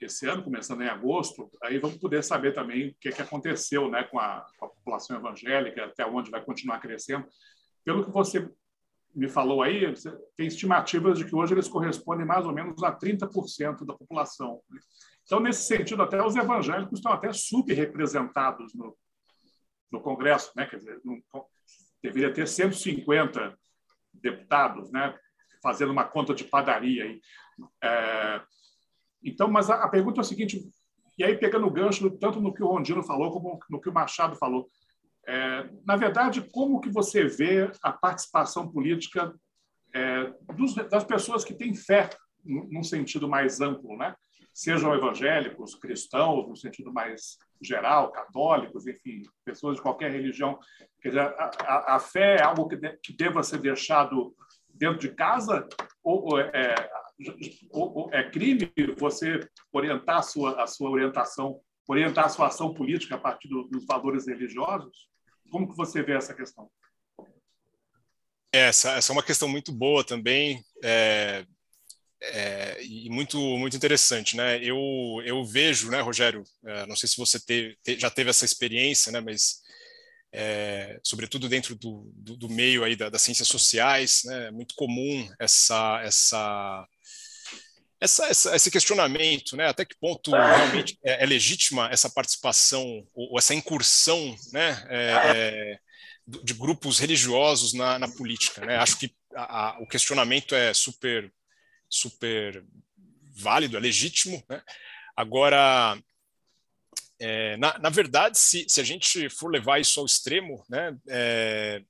esse 0.00 0.26
ano, 0.26 0.42
começando 0.42 0.80
em 0.80 0.88
agosto, 0.88 1.50
aí 1.62 1.78
vamos 1.78 1.98
poder 1.98 2.24
saber 2.24 2.54
também 2.54 2.88
o 2.88 2.94
que, 2.98 3.10
é 3.10 3.12
que 3.12 3.22
aconteceu 3.22 3.90
né, 3.90 4.02
com 4.04 4.18
a, 4.18 4.46
com, 4.58 4.64
a, 4.64 4.68
população 4.70 5.16
evangélica, 5.16 5.84
até 5.84 6.06
onde 6.06 6.30
vai 6.30 6.42
continuar 6.42 6.80
crescendo. 6.80 7.28
Pelo 7.84 8.04
que 8.04 8.10
você 8.10 8.50
me 9.14 9.28
falou 9.28 9.62
aí, 9.62 9.92
tem 10.36 10.46
estimativas 10.46 11.18
de 11.18 11.24
que 11.24 11.34
hoje 11.34 11.52
eles 11.52 11.68
correspondem 11.68 12.26
mais 12.26 12.46
ou 12.46 12.52
menos 12.52 12.82
a 12.82 12.92
30% 12.96 13.84
da 13.84 13.94
população. 13.94 14.60
Então, 15.24 15.38
nesse 15.38 15.64
sentido, 15.64 16.02
até 16.02 16.22
os 16.24 16.34
evangélicos 16.34 16.98
estão 16.98 17.12
até 17.12 17.32
subrepresentados 17.32 18.74
no, 18.74 18.96
no 19.90 20.00
Congresso, 20.00 20.52
né? 20.56 20.66
Quer 20.66 20.76
dizer, 20.78 21.00
não, 21.04 21.20
deveria 22.02 22.32
ter 22.32 22.48
150 22.48 23.56
deputados, 24.14 24.90
né? 24.90 25.16
Fazendo 25.62 25.92
uma 25.92 26.04
conta 26.04 26.34
de 26.34 26.44
padaria 26.44 27.04
aí. 27.04 27.20
É, 27.82 28.42
então, 29.22 29.48
mas 29.48 29.70
a, 29.70 29.84
a, 29.84 29.88
pergunta 29.88 30.20
é 30.20 30.22
a 30.22 30.24
seguinte, 30.24 30.68
e 31.16 31.22
aí 31.22 31.36
pegando 31.36 31.66
o 31.66 31.70
gancho 31.70 32.10
tanto 32.18 32.40
no 32.40 32.52
que 32.52 32.62
o 32.62 32.66
Rondino 32.66 33.02
falou 33.02 33.30
como 33.30 33.60
no 33.70 33.80
que 33.80 33.88
o 33.88 33.92
Machado 33.92 34.34
falou, 34.36 34.68
é, 35.26 35.68
na 35.86 35.96
verdade, 35.96 36.40
como 36.52 36.80
que 36.80 36.90
você 36.90 37.24
vê 37.24 37.70
a 37.82 37.92
participação 37.92 38.70
política 38.70 39.34
é, 39.94 40.32
dos, 40.54 40.74
das 40.74 41.04
pessoas 41.04 41.44
que 41.44 41.54
têm 41.54 41.74
fé 41.74 42.10
num 42.44 42.82
sentido 42.82 43.28
mais 43.28 43.60
amplo, 43.60 43.96
né? 43.96 44.14
Sejam 44.52 44.94
evangélicos, 44.94 45.74
cristãos, 45.76 46.48
no 46.48 46.56
sentido 46.56 46.92
mais 46.92 47.38
geral, 47.60 48.10
católicos, 48.10 48.86
enfim, 48.86 49.22
pessoas 49.44 49.76
de 49.76 49.82
qualquer 49.82 50.10
religião. 50.10 50.58
Quer 51.00 51.08
dizer, 51.10 51.20
a, 51.20 51.50
a, 51.60 51.96
a 51.96 51.98
fé 52.00 52.36
é 52.36 52.42
algo 52.42 52.68
que, 52.68 52.76
de, 52.76 52.96
que 53.02 53.16
deva 53.16 53.42
ser 53.42 53.58
deixado 53.58 54.34
dentro 54.74 54.98
de 54.98 55.14
casa 55.14 55.66
ou, 56.02 56.32
ou 56.32 56.40
é, 56.40 56.74
é 58.12 58.30
crime 58.30 58.72
você 58.98 59.40
orientar 59.72 60.18
a 60.18 60.22
sua, 60.22 60.62
a 60.62 60.66
sua 60.66 60.90
orientação, 60.90 61.60
orientar 61.88 62.26
a 62.26 62.28
sua 62.28 62.48
ação 62.48 62.74
política 62.74 63.14
a 63.14 63.18
partir 63.18 63.48
do, 63.48 63.64
dos 63.64 63.86
valores 63.86 64.26
religiosos? 64.26 65.11
Como 65.52 65.68
que 65.68 65.76
você 65.76 66.02
vê 66.02 66.16
essa 66.16 66.32
questão? 66.32 66.70
Essa, 68.50 68.92
essa 68.92 69.12
é 69.12 69.14
uma 69.14 69.22
questão 69.22 69.46
muito 69.46 69.70
boa 69.70 70.02
também 70.02 70.64
é, 70.82 71.44
é, 72.22 72.82
e 72.82 73.10
muito 73.10 73.38
muito 73.58 73.76
interessante, 73.76 74.34
né? 74.34 74.58
Eu 74.64 74.78
eu 75.26 75.44
vejo, 75.44 75.90
né, 75.90 76.00
Rogério? 76.00 76.42
É, 76.64 76.86
não 76.86 76.96
sei 76.96 77.06
se 77.06 77.18
você 77.18 77.38
te, 77.38 77.78
já 77.98 78.10
teve 78.10 78.30
essa 78.30 78.46
experiência, 78.46 79.12
né? 79.12 79.20
Mas 79.20 79.60
é, 80.32 80.98
sobretudo 81.04 81.50
dentro 81.50 81.74
do, 81.74 82.10
do, 82.14 82.34
do 82.34 82.48
meio 82.48 82.82
aí 82.82 82.96
da, 82.96 83.10
das 83.10 83.20
ciências 83.20 83.48
sociais, 83.48 84.22
né? 84.24 84.46
É 84.46 84.50
muito 84.50 84.74
comum 84.74 85.30
essa 85.38 86.00
essa 86.02 86.88
essa, 88.02 88.26
essa, 88.26 88.56
esse 88.56 88.68
questionamento, 88.68 89.56
né, 89.56 89.68
até 89.68 89.84
que 89.84 89.94
ponto 89.94 90.32
realmente 90.32 90.98
é, 91.04 91.22
é 91.22 91.26
legítima 91.26 91.88
essa 91.88 92.10
participação 92.10 93.06
ou, 93.14 93.32
ou 93.32 93.38
essa 93.38 93.54
incursão, 93.54 94.36
né, 94.52 94.84
é, 94.90 95.12
é, 95.36 95.78
de 96.26 96.52
grupos 96.52 96.98
religiosos 96.98 97.72
na, 97.72 98.00
na 98.00 98.08
política, 98.08 98.64
né? 98.66 98.76
Acho 98.76 98.98
que 98.98 99.14
a, 99.34 99.42
a, 99.42 99.78
o 99.80 99.86
questionamento 99.86 100.54
é 100.54 100.74
super, 100.74 101.32
super 101.88 102.64
válido, 103.34 103.76
é 103.76 103.80
legítimo, 103.80 104.42
né? 104.48 104.62
Agora, 105.16 105.96
é, 107.20 107.56
na, 107.56 107.78
na, 107.78 107.88
verdade, 107.88 108.36
se, 108.38 108.66
se, 108.68 108.80
a 108.80 108.84
gente 108.84 109.28
for 109.28 109.48
levar 109.48 109.80
isso 109.80 110.00
ao 110.00 110.06
extremo, 110.06 110.64
né, 110.68 110.96
é, 111.08 111.82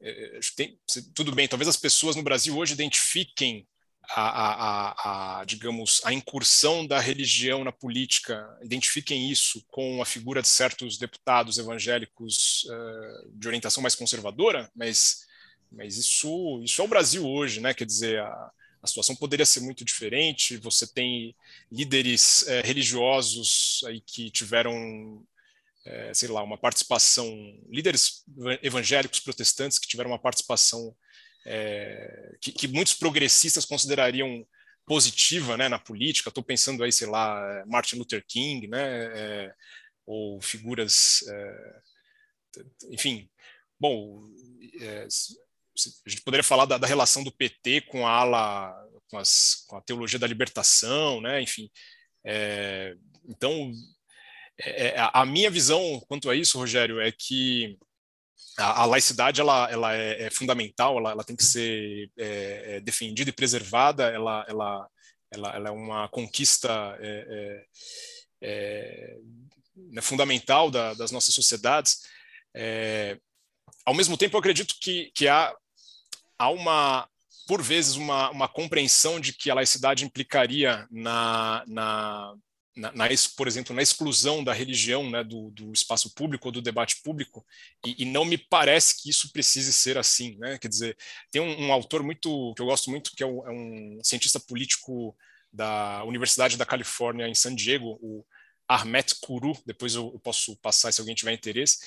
é, 0.00 0.40
tem, 0.56 0.78
tudo 1.14 1.34
bem, 1.34 1.48
talvez 1.48 1.68
as 1.68 1.76
pessoas 1.76 2.16
no 2.16 2.22
Brasil 2.22 2.56
hoje 2.56 2.72
identifiquem 2.72 3.66
a, 4.10 4.22
a, 4.22 5.40
a, 5.40 5.44
digamos, 5.44 6.00
a 6.04 6.12
incursão 6.12 6.86
da 6.86 6.98
religião 6.98 7.62
na 7.62 7.72
política, 7.72 8.48
identifiquem 8.62 9.30
isso 9.30 9.62
com 9.68 10.00
a 10.00 10.06
figura 10.06 10.40
de 10.40 10.48
certos 10.48 10.96
deputados 10.96 11.58
evangélicos 11.58 12.64
uh, 12.64 13.30
de 13.34 13.46
orientação 13.46 13.82
mais 13.82 13.94
conservadora, 13.94 14.70
mas, 14.74 15.26
mas 15.70 15.96
isso, 15.96 16.60
isso 16.64 16.80
é 16.80 16.84
o 16.84 16.88
Brasil 16.88 17.26
hoje, 17.26 17.60
né? 17.60 17.74
Quer 17.74 17.84
dizer, 17.84 18.20
a, 18.20 18.50
a 18.82 18.86
situação 18.86 19.14
poderia 19.14 19.44
ser 19.44 19.60
muito 19.60 19.84
diferente. 19.84 20.56
Você 20.56 20.86
tem 20.86 21.36
líderes 21.70 22.42
uh, 22.42 22.64
religiosos 22.64 23.80
aí 23.86 24.00
que 24.00 24.30
tiveram 24.30 25.22
uh, 25.86 26.14
sei 26.14 26.28
lá, 26.28 26.42
uma 26.42 26.56
participação, 26.56 27.28
líderes 27.68 28.24
evangélicos 28.62 29.20
protestantes 29.20 29.78
que 29.78 29.88
tiveram 29.88 30.10
uma 30.10 30.18
participação 30.18 30.96
é, 31.50 32.36
que, 32.42 32.52
que, 32.52 32.68
muitos 32.68 32.92
progressistas 32.92 33.64
considerariam 33.64 34.46
positiva 34.84 35.56
né, 35.56 35.66
na 35.68 35.78
política. 35.78 36.28
Estou 36.28 36.44
pensando 36.44 36.84
aí, 36.84 36.92
sei 36.92 37.06
lá, 37.06 37.64
Martin 37.66 37.96
Luther 37.96 38.22
King, 38.26 38.68
né, 38.68 39.04
é, 39.16 39.54
ou 40.06 40.40
figuras, 40.42 41.24
é, 41.26 41.80
enfim. 42.90 43.28
Bom, 43.80 44.22
é, 44.78 45.06
a 46.06 46.10
gente 46.10 46.22
poderia 46.22 46.44
falar 46.44 46.66
da, 46.66 46.76
da 46.76 46.86
relação 46.86 47.24
do 47.24 47.32
PT 47.32 47.82
com 47.82 48.06
a 48.06 48.10
ala, 48.10 48.86
com, 49.10 49.16
as, 49.16 49.64
com, 49.66 49.76
a 49.76 49.80
teologia 49.80 50.18
da 50.18 50.26
libertação, 50.26 51.20
né? 51.20 51.40
Enfim, 51.40 51.70
é, 52.24 52.94
então 53.26 53.72
a 55.12 55.24
minha 55.24 55.48
visão 55.50 56.00
quanto 56.08 56.28
a 56.28 56.34
isso, 56.34 56.58
Rogério, 56.58 57.00
é 57.00 57.12
que 57.12 57.78
a, 58.58 58.82
a 58.82 58.84
laicidade 58.84 59.40
ela, 59.40 59.70
ela 59.70 59.94
é, 59.94 60.26
é 60.26 60.30
fundamental, 60.30 60.98
ela, 60.98 61.12
ela, 61.12 61.24
tem 61.24 61.36
que 61.36 61.44
ser 61.44 62.10
é, 62.18 62.76
é 62.76 62.80
defendida 62.80 63.30
e 63.30 63.32
preservada, 63.32 64.10
ela, 64.10 64.44
ela, 64.48 64.88
ela, 65.30 65.56
ela 65.56 65.68
é 65.68 65.72
uma 65.72 66.08
conquista 66.08 66.96
é, 67.00 67.64
é, 68.42 69.16
né, 69.76 70.00
fundamental 70.00 70.70
da, 70.70 70.94
das 70.94 71.10
nossas 71.10 71.34
sociedades. 71.34 72.02
ao 73.84 73.94
mesmo 73.94 74.16
tempo, 74.16 74.36
eu 74.36 74.40
acredito 74.40 74.74
que, 74.80 75.10
que 75.14 75.28
há, 75.28 75.54
há 76.38 76.50
uma, 76.50 77.08
por 77.46 77.62
vezes, 77.62 77.94
uma, 77.94 78.30
uma 78.30 78.48
compreensão 78.48 79.20
de 79.20 79.32
que 79.32 79.50
a 79.50 79.54
laicidade 79.54 80.04
implicaria 80.04 80.86
na, 80.90 81.64
na 81.66 82.34
na, 82.78 82.92
na, 82.92 83.08
por 83.36 83.48
exemplo, 83.48 83.74
na 83.74 83.82
exclusão 83.82 84.42
da 84.42 84.52
religião 84.52 85.10
né, 85.10 85.24
do, 85.24 85.50
do, 85.50 85.72
espaço 85.72 86.14
público 86.14 86.48
ou 86.48 86.52
do 86.52 86.62
debate 86.62 87.02
público, 87.02 87.44
e, 87.84 88.02
e, 88.02 88.04
não 88.04 88.24
me 88.24 88.38
parece 88.38 89.02
que 89.02 89.10
isso 89.10 89.32
precise 89.32 89.72
ser 89.72 89.98
assim. 89.98 90.36
Né? 90.38 90.58
Quer 90.58 90.68
dizer, 90.68 90.96
tem 91.30 91.42
um, 91.42 91.66
um 91.66 91.72
autor 91.72 92.02
muito 92.02 92.54
que 92.54 92.62
eu 92.62 92.66
gosto 92.66 92.90
muito, 92.90 93.10
que 93.16 93.22
é 93.22 93.26
um, 93.26 93.46
é 93.46 93.50
um, 93.50 93.98
cientista 94.02 94.38
político 94.38 95.16
da 95.52 96.04
Universidade 96.04 96.56
da 96.56 96.64
Califórnia 96.64 97.26
em 97.26 97.34
San 97.34 97.54
Diego, 97.54 97.98
o 98.00 98.24
Ahmet 98.68 99.14
Kuru, 99.20 99.58
depois 99.66 99.94
eu, 99.94 100.10
eu 100.12 100.20
posso 100.20 100.54
passar 100.58 100.92
se 100.92 101.00
alguém 101.00 101.14
tiver 101.14 101.32
interesse. 101.32 101.78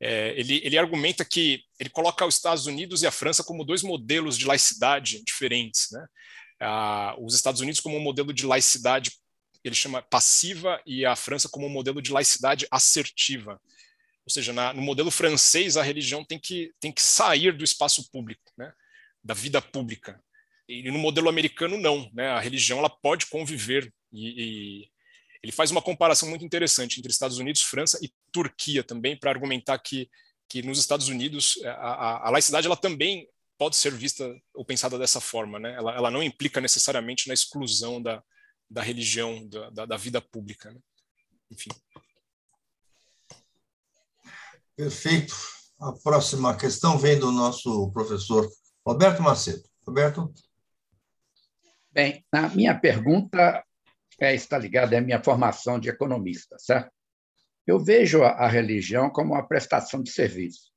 É, 0.00 0.34
ele, 0.36 0.60
ele 0.64 0.78
argumenta 0.78 1.24
que 1.24 1.62
ele 1.78 1.90
coloca 1.90 2.26
os 2.26 2.34
Estados 2.34 2.66
Unidos 2.66 3.02
e 3.02 3.06
a 3.06 3.12
França 3.12 3.44
como 3.44 3.64
dois 3.64 3.82
modelos 3.82 4.36
de 4.36 4.46
laicidade 4.46 5.22
diferentes. 5.24 5.90
Né? 5.92 6.06
Ah, 6.58 7.14
os 7.20 7.34
Estados 7.34 7.60
Unidos 7.60 7.80
como 7.80 7.96
um 7.96 8.02
modelo 8.02 8.32
de 8.32 8.46
laicidade 8.46 9.12
ele 9.64 9.74
chama 9.74 10.02
passiva 10.02 10.80
e 10.84 11.04
a 11.04 11.14
França 11.14 11.48
como 11.48 11.66
um 11.66 11.70
modelo 11.70 12.02
de 12.02 12.12
laicidade 12.12 12.66
assertiva. 12.70 13.60
Ou 14.24 14.32
seja, 14.32 14.52
na, 14.52 14.72
no 14.72 14.82
modelo 14.82 15.10
francês, 15.10 15.76
a 15.76 15.82
religião 15.82 16.24
tem 16.24 16.38
que, 16.38 16.72
tem 16.80 16.92
que 16.92 17.02
sair 17.02 17.56
do 17.56 17.64
espaço 17.64 18.10
público, 18.10 18.52
né? 18.56 18.72
da 19.22 19.34
vida 19.34 19.60
pública. 19.60 20.20
E 20.68 20.90
no 20.90 20.98
modelo 20.98 21.28
americano, 21.28 21.76
não. 21.76 22.10
Né? 22.12 22.28
A 22.28 22.40
religião 22.40 22.78
ela 22.78 22.90
pode 22.90 23.26
conviver. 23.26 23.92
E, 24.12 24.82
e 24.82 24.88
ele 25.42 25.52
faz 25.52 25.70
uma 25.70 25.82
comparação 25.82 26.28
muito 26.28 26.44
interessante 26.44 26.98
entre 26.98 27.10
Estados 27.10 27.38
Unidos, 27.38 27.62
França 27.62 27.98
e 28.00 28.12
Turquia 28.30 28.84
também, 28.84 29.16
para 29.16 29.30
argumentar 29.30 29.78
que, 29.78 30.08
que 30.48 30.62
nos 30.62 30.78
Estados 30.78 31.08
Unidos 31.08 31.58
a, 31.64 31.70
a, 31.70 32.28
a, 32.28 32.30
laicidade 32.30 32.66
ela 32.66 32.76
também 32.76 33.28
pode 33.58 33.76
ser 33.76 33.92
vista 33.92 34.32
ou 34.54 34.64
pensada 34.64 34.96
dessa 34.98 35.20
forma. 35.20 35.58
Né? 35.58 35.74
Ela, 35.74 35.96
ela 35.96 36.10
não 36.10 36.22
implica 36.22 36.60
necessariamente 36.60 37.26
na 37.26 37.34
exclusão 37.34 38.00
da, 38.00 38.22
da 38.72 38.82
religião, 38.82 39.46
da, 39.48 39.70
da, 39.70 39.86
da 39.86 39.96
vida 39.96 40.20
pública. 40.20 40.70
Né? 40.70 40.80
Enfim. 41.50 41.70
Perfeito. 44.74 45.34
A 45.78 45.92
próxima 45.92 46.56
questão 46.56 46.96
vem 46.96 47.18
do 47.18 47.30
nosso 47.30 47.90
professor 47.92 48.50
Roberto 48.86 49.22
Macedo. 49.22 49.62
Roberto? 49.86 50.32
Bem, 51.90 52.24
a 52.32 52.48
minha 52.48 52.78
pergunta 52.78 53.62
é, 54.18 54.34
está 54.34 54.56
ligada 54.56 54.96
à 54.96 55.00
minha 55.00 55.22
formação 55.22 55.78
de 55.78 55.90
economista, 55.90 56.56
certo? 56.58 56.90
Eu 57.66 57.78
vejo 57.78 58.22
a, 58.22 58.30
a 58.30 58.48
religião 58.48 59.10
como 59.10 59.34
uma 59.34 59.46
prestação 59.46 60.02
de 60.02 60.10
serviço, 60.10 60.72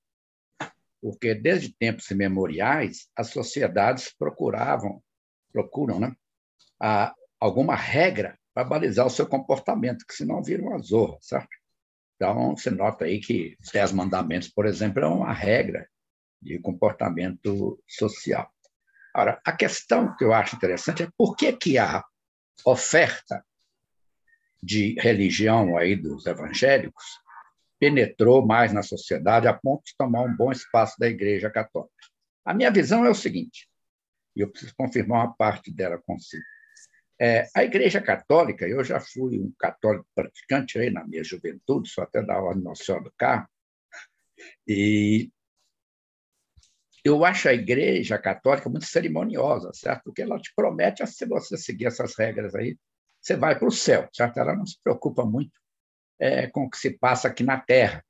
porque 1.01 1.33
desde 1.33 1.73
tempos 1.73 2.11
imemoriais 2.11 3.07
as 3.15 3.29
sociedades 3.29 4.13
procuravam, 4.17 5.01
procuram, 5.51 5.99
né, 5.99 6.15
a, 6.79 7.15
alguma 7.39 7.75
regra 7.75 8.37
para 8.53 8.63
balizar 8.63 9.05
o 9.05 9.09
seu 9.09 9.27
comportamento, 9.27 10.05
que 10.07 10.13
senão 10.13 10.41
vira 10.41 10.63
uma 10.63 10.77
zorra? 10.79 11.17
Então, 12.15 12.55
você 12.55 12.69
nota 12.69 13.05
aí 13.05 13.19
que 13.19 13.57
os 13.61 13.71
Dez 13.71 13.91
Mandamentos, 13.91 14.49
por 14.49 14.65
exemplo, 14.65 15.03
é 15.03 15.07
uma 15.07 15.33
regra 15.33 15.87
de 16.41 16.59
comportamento 16.59 17.81
social. 17.87 18.49
Ora, 19.15 19.41
a 19.45 19.51
questão 19.51 20.15
que 20.15 20.23
eu 20.23 20.33
acho 20.33 20.55
interessante 20.55 21.03
é 21.03 21.09
por 21.17 21.35
que, 21.35 21.51
que 21.53 21.77
a 21.77 22.03
oferta 22.65 23.43
de 24.61 24.95
religião 24.99 25.77
aí 25.77 25.95
dos 25.95 26.25
evangélicos 26.25 27.03
penetrou 27.79 28.45
mais 28.45 28.73
na 28.73 28.81
sociedade 28.81 29.47
a 29.47 29.53
ponto 29.53 29.83
de 29.85 29.95
tomar 29.97 30.21
um 30.21 30.35
bom 30.35 30.51
espaço 30.51 30.95
da 30.99 31.07
Igreja 31.07 31.49
Católica. 31.49 31.93
A 32.45 32.53
minha 32.53 32.71
visão 32.71 33.05
é 33.05 33.09
o 33.09 33.15
seguinte, 33.15 33.67
e 34.35 34.41
eu 34.41 34.49
preciso 34.49 34.73
confirmar 34.75 35.25
uma 35.25 35.33
parte 35.33 35.71
dela 35.71 36.01
consigo. 36.05 36.43
É, 37.19 37.47
a 37.55 37.63
Igreja 37.63 38.01
Católica, 38.01 38.67
eu 38.67 38.83
já 38.83 38.99
fui 38.99 39.39
um 39.39 39.51
católico 39.57 40.05
praticante 40.13 40.77
aí 40.77 40.89
na 40.89 41.05
minha 41.05 41.23
juventude, 41.23 41.89
só 41.89 42.01
até 42.01 42.21
da 42.21 42.37
Ordem 42.41 42.75
Senhora 42.75 43.05
do 43.05 43.13
Carmo, 43.17 43.47
e 44.67 45.31
eu 47.03 47.23
acho 47.23 47.47
a 47.47 47.53
Igreja 47.53 48.17
Católica 48.17 48.69
muito 48.69 48.85
cerimoniosa, 48.85 49.71
certo? 49.73 50.05
Porque 50.05 50.23
ela 50.23 50.39
te 50.39 50.51
promete, 50.55 51.05
se 51.05 51.25
você 51.25 51.55
seguir 51.55 51.85
essas 51.85 52.17
regras 52.17 52.55
aí, 52.55 52.77
você 53.21 53.35
vai 53.35 53.57
para 53.57 53.67
o 53.67 53.71
céu, 53.71 54.09
certo? 54.11 54.39
Ela 54.39 54.55
não 54.55 54.65
se 54.65 54.77
preocupa 54.83 55.23
muito 55.23 55.53
é, 56.19 56.47
com 56.47 56.65
o 56.65 56.69
que 56.69 56.77
se 56.77 56.97
passa 56.97 57.27
aqui 57.27 57.43
na 57.43 57.59
Terra, 57.59 58.03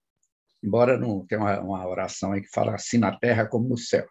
embora 0.64 0.98
não 0.98 1.26
tenha 1.26 1.42
uma, 1.42 1.60
uma 1.60 1.88
oração 1.88 2.32
aí 2.32 2.42
que 2.42 2.50
fala 2.50 2.76
assim 2.76 2.98
na 2.98 3.18
Terra 3.18 3.46
como 3.46 3.68
no 3.68 3.78
céu. 3.78 4.08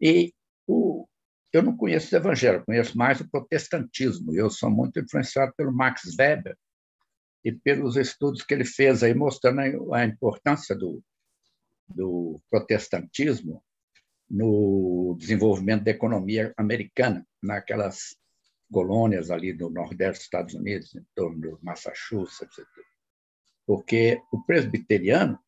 E 0.00 0.32
o, 0.66 1.06
eu 1.52 1.62
não 1.62 1.76
conheço 1.76 2.14
o 2.14 2.18
evangelho, 2.18 2.64
conheço 2.64 2.96
mais 2.96 3.20
o 3.20 3.28
protestantismo. 3.28 4.34
Eu 4.34 4.48
sou 4.48 4.70
muito 4.70 4.98
influenciado 4.98 5.52
pelo 5.54 5.72
Max 5.72 6.02
Weber 6.18 6.56
e 7.44 7.52
pelos 7.52 7.96
estudos 7.96 8.42
que 8.42 8.54
ele 8.54 8.64
fez 8.64 9.02
aí 9.02 9.14
mostrando 9.14 9.92
a 9.92 10.04
importância 10.04 10.74
do, 10.74 11.02
do 11.88 12.40
protestantismo 12.50 13.62
no 14.30 15.14
desenvolvimento 15.18 15.84
da 15.84 15.90
economia 15.90 16.54
americana, 16.56 17.26
naquelas 17.42 18.16
colônias 18.72 19.30
ali 19.30 19.52
do 19.52 19.68
nordeste 19.68 20.20
dos 20.20 20.24
Estados 20.24 20.54
Unidos, 20.54 20.94
em 20.94 21.04
torno 21.14 21.38
do 21.38 21.58
Massachusetts, 21.62 22.56
porque 23.66 24.22
o 24.32 24.42
presbiteriano 24.42 25.38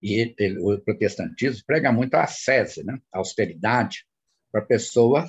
e 0.00 0.34
o 0.60 0.78
protestantismo 0.78 1.64
prega 1.66 1.90
muito 1.90 2.14
a 2.14 2.22
ascese, 2.22 2.84
né? 2.84 3.00
a 3.12 3.18
austeridade, 3.18 4.06
para 4.54 4.62
a 4.62 4.66
pessoa, 4.66 5.28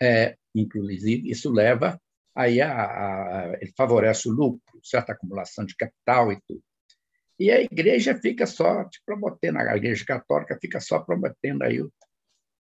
é, 0.00 0.36
inclusive, 0.54 1.28
isso 1.28 1.50
leva 1.50 2.00
aí 2.32 2.60
a, 2.60 2.70
a, 2.70 3.58
ele 3.60 3.72
favorece 3.76 4.28
o 4.28 4.32
lucro, 4.32 4.80
certa 4.80 5.12
acumulação 5.12 5.64
de 5.64 5.74
capital 5.74 6.32
e 6.32 6.40
tudo. 6.46 6.62
E 7.36 7.50
a 7.50 7.60
igreja 7.60 8.16
fica 8.16 8.46
só 8.46 8.84
te 8.84 9.02
prometendo, 9.04 9.58
a 9.58 9.76
igreja 9.76 10.04
católica 10.04 10.56
fica 10.60 10.78
só 10.78 11.00
prometendo 11.00 11.64
aí 11.64 11.82
o, 11.82 11.92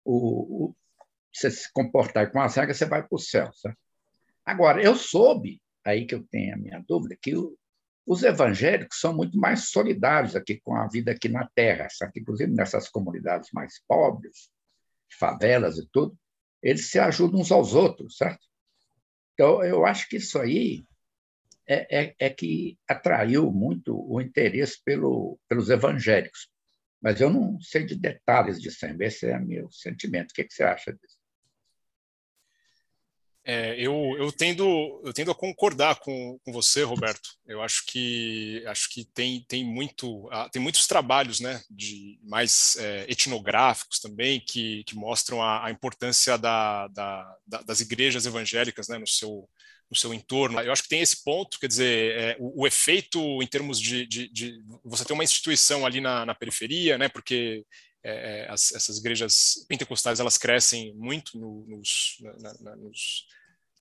o, 0.03 0.65
o 0.65 0.77
você 1.31 1.51
se 1.51 1.71
comportar 1.73 2.33
com 2.33 2.41
as 2.41 2.55
regras, 2.55 2.79
você 2.79 2.87
vai 2.87 3.03
para 3.03 3.15
o 3.15 3.19
céu. 3.19 3.53
Certo? 3.53 3.79
Agora, 4.47 4.83
eu 4.83 4.95
soube, 4.95 5.61
aí 5.85 6.07
que 6.07 6.15
eu 6.15 6.23
tenho 6.31 6.55
a 6.55 6.59
minha 6.59 6.83
dúvida, 6.89 7.19
que 7.21 7.37
o, 7.37 7.55
os 8.07 8.23
evangélicos 8.23 8.99
são 8.99 9.15
muito 9.15 9.39
mais 9.39 9.69
solidários 9.69 10.35
aqui 10.35 10.59
com 10.63 10.75
a 10.75 10.89
vida 10.89 11.13
aqui 11.13 11.29
na 11.29 11.47
Terra, 11.55 11.89
certo? 11.91 12.19
inclusive 12.19 12.51
nessas 12.51 12.89
comunidades 12.89 13.51
mais 13.53 13.83
pobres, 13.87 14.51
favelas 15.15 15.79
e 15.79 15.87
tudo, 15.91 16.17
eles 16.63 16.91
se 16.91 16.99
ajudam 16.99 17.41
uns 17.41 17.51
aos 17.51 17.75
outros, 17.75 18.17
certo? 18.17 18.47
Então, 19.35 19.63
eu 19.65 19.85
acho 19.85 20.09
que 20.09 20.17
isso 20.17 20.39
aí 20.39 20.85
é, 21.67 22.05
é, 22.05 22.15
é 22.19 22.31
que 22.31 22.79
atraiu 22.87 23.51
muito 23.51 23.97
o 23.97 24.21
interesse 24.21 24.81
pelo, 24.85 25.39
pelos 25.49 25.71
evangélicos. 25.71 26.51
Mas 27.01 27.21
eu 27.21 27.31
não 27.31 27.61
sei 27.61 27.85
de 27.85 27.97
detalhes 27.97 28.61
disso 28.61 28.87
esse 29.01 29.27
é 29.27 29.39
meu 29.39 29.71
sentimento. 29.73 30.31
O 30.31 30.35
que, 30.35 30.45
que 30.45 30.55
você 30.55 30.63
acha 30.63 30.93
disso? 30.93 31.19
É, 33.45 33.75
eu, 33.77 34.15
eu, 34.19 34.31
tendo, 34.31 35.03
eu 35.05 35.13
tendo 35.13 35.33
a 35.33 35.35
concordar 35.35 35.97
com, 35.97 36.39
com 36.45 36.53
você, 36.53 36.85
Roberto. 36.85 37.31
Eu 37.45 37.61
acho 37.61 37.85
que 37.87 38.63
acho 38.69 38.89
que 38.89 39.05
tem, 39.05 39.45
tem, 39.49 39.65
muito, 39.65 40.29
ah, 40.31 40.49
tem 40.49 40.63
muitos 40.63 40.87
trabalhos 40.87 41.41
né, 41.41 41.61
de 41.69 42.21
mais 42.23 42.77
é, 42.77 43.05
etnográficos 43.09 43.99
também 43.99 44.41
que, 44.41 44.85
que 44.85 44.95
mostram 44.95 45.43
a, 45.43 45.67
a 45.67 45.71
importância 45.73 46.39
da, 46.39 46.87
da, 46.89 47.37
da, 47.45 47.63
das 47.63 47.81
igrejas 47.81 48.27
evangélicas 48.27 48.87
né, 48.87 48.97
no, 48.97 49.09
seu, 49.09 49.49
no 49.91 49.97
seu 49.97 50.15
entorno. 50.15 50.61
Eu 50.61 50.73
acho 50.73 50.85
que 50.85 50.89
tem 50.89 51.01
esse 51.01 51.25
ponto, 51.25 51.59
quer 51.59 51.67
dizer, 51.67 52.17
é, 52.17 52.37
o, 52.39 52.63
o, 52.63 52.67
efeito 52.67 53.43
em 53.43 53.47
termos 53.47 53.81
de, 53.81 54.07
de, 54.07 54.29
de, 54.29 54.63
você 54.85 55.05
ter 55.05 55.15
uma 55.15 55.25
instituição 55.25 55.85
ali 55.85 56.01
na, 56.01 56.25
na 56.25 56.35
periferia, 56.35 56.97
né, 56.97 57.09
porque 57.09 57.65
é, 58.05 58.45
é, 58.45 58.51
as, 58.51 58.73
essas 58.73 58.99
igrejas 58.99 59.65
pentecostais 59.69 60.21
elas 60.21 60.37
crescem 60.37 60.95
muito 60.95 61.39
no, 61.39 61.65
nos, 61.69 62.17
na, 62.21 62.55
na, 62.61 62.77
nos, 62.77 63.27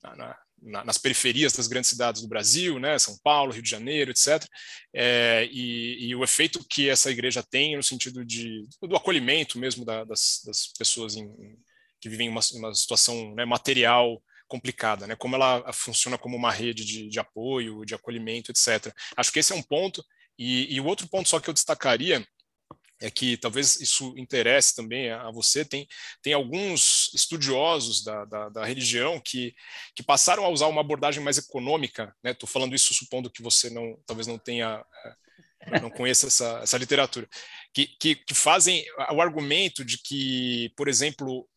na, 0.03 0.37
na, 0.61 0.85
nas 0.85 0.97
periferias 0.97 1.53
das 1.53 1.67
grandes 1.67 1.89
cidades 1.89 2.21
do 2.21 2.27
Brasil, 2.27 2.79
né, 2.79 2.97
São 2.99 3.17
Paulo, 3.23 3.51
Rio 3.51 3.63
de 3.63 3.69
Janeiro, 3.69 4.11
etc. 4.11 4.45
É, 4.93 5.47
e, 5.51 6.09
e, 6.09 6.15
o 6.15 6.23
efeito 6.23 6.63
que 6.69 6.89
essa 6.89 7.09
igreja 7.09 7.43
tem 7.43 7.75
no 7.75 7.83
sentido 7.83 8.23
de, 8.23 8.67
do 8.81 8.95
acolhimento 8.95 9.57
mesmo 9.57 9.83
da, 9.83 10.03
das, 10.03 10.41
das, 10.45 10.67
pessoas 10.77 11.15
em, 11.15 11.27
que 11.99 12.09
vivem 12.09 12.29
uma, 12.29 12.41
uma 12.53 12.73
situação 12.73 13.33
né, 13.35 13.45
material 13.45 14.21
complicada, 14.47 15.07
né? 15.07 15.15
Como 15.15 15.35
ela 15.35 15.71
funciona 15.71 16.17
como 16.17 16.35
uma 16.35 16.51
rede 16.51 16.83
de, 16.83 17.07
de, 17.07 17.19
apoio, 17.19 17.85
de 17.85 17.95
acolhimento, 17.95 18.51
etc. 18.51 18.93
Acho 19.15 19.31
que 19.31 19.39
esse 19.39 19.53
é 19.53 19.55
um 19.55 19.63
ponto. 19.63 20.03
E, 20.37 20.75
e 20.75 20.79
o 20.81 20.85
outro 20.85 21.07
ponto 21.07 21.29
só 21.29 21.39
que 21.39 21.49
eu 21.49 21.53
destacaria 21.53 22.25
é 23.01 23.09
que 23.09 23.35
talvez 23.35 23.81
isso 23.81 24.13
interesse 24.15 24.75
também 24.75 25.11
a 25.11 25.31
você, 25.31 25.65
tem, 25.65 25.87
tem 26.21 26.33
alguns 26.33 27.11
estudiosos 27.13 28.03
da, 28.03 28.25
da, 28.25 28.49
da 28.49 28.65
religião 28.65 29.19
que, 29.19 29.55
que 29.95 30.03
passaram 30.03 30.45
a 30.45 30.49
usar 30.49 30.67
uma 30.67 30.81
abordagem 30.81 31.23
mais 31.23 31.37
econômica, 31.37 32.15
estou 32.23 32.47
né? 32.47 32.53
falando 32.53 32.75
isso 32.75 32.93
supondo 32.93 33.31
que 33.31 33.41
você 33.41 33.69
não 33.69 33.99
talvez 34.05 34.27
não 34.27 34.37
tenha 34.37 34.85
é, 35.03 35.79
não 35.79 35.89
conheça 35.89 36.27
essa, 36.27 36.59
essa 36.63 36.77
literatura, 36.77 37.27
que, 37.73 37.87
que, 37.99 38.15
que, 38.15 38.33
fazem 38.33 38.83
o 39.11 39.21
argumento 39.21 39.85
de 39.85 39.97
que, 39.97 40.71
por 40.75 40.87
exemplo, 40.87 41.47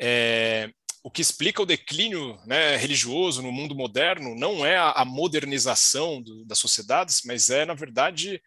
é, 0.00 0.70
o 1.02 1.10
que 1.10 1.20
explica 1.20 1.62
o 1.62 1.66
declínio 1.66 2.38
né, 2.46 2.76
religioso 2.76 3.42
no 3.42 3.50
mundo 3.50 3.74
moderno 3.74 4.34
não 4.36 4.64
é 4.64 4.76
a, 4.76 4.90
a 4.90 5.04
modernização 5.04 6.22
do, 6.22 6.44
das 6.44 6.58
sociedades, 6.58 7.22
mas 7.24 7.50
é, 7.50 7.64
na 7.64 7.74
verdade, 7.74 8.40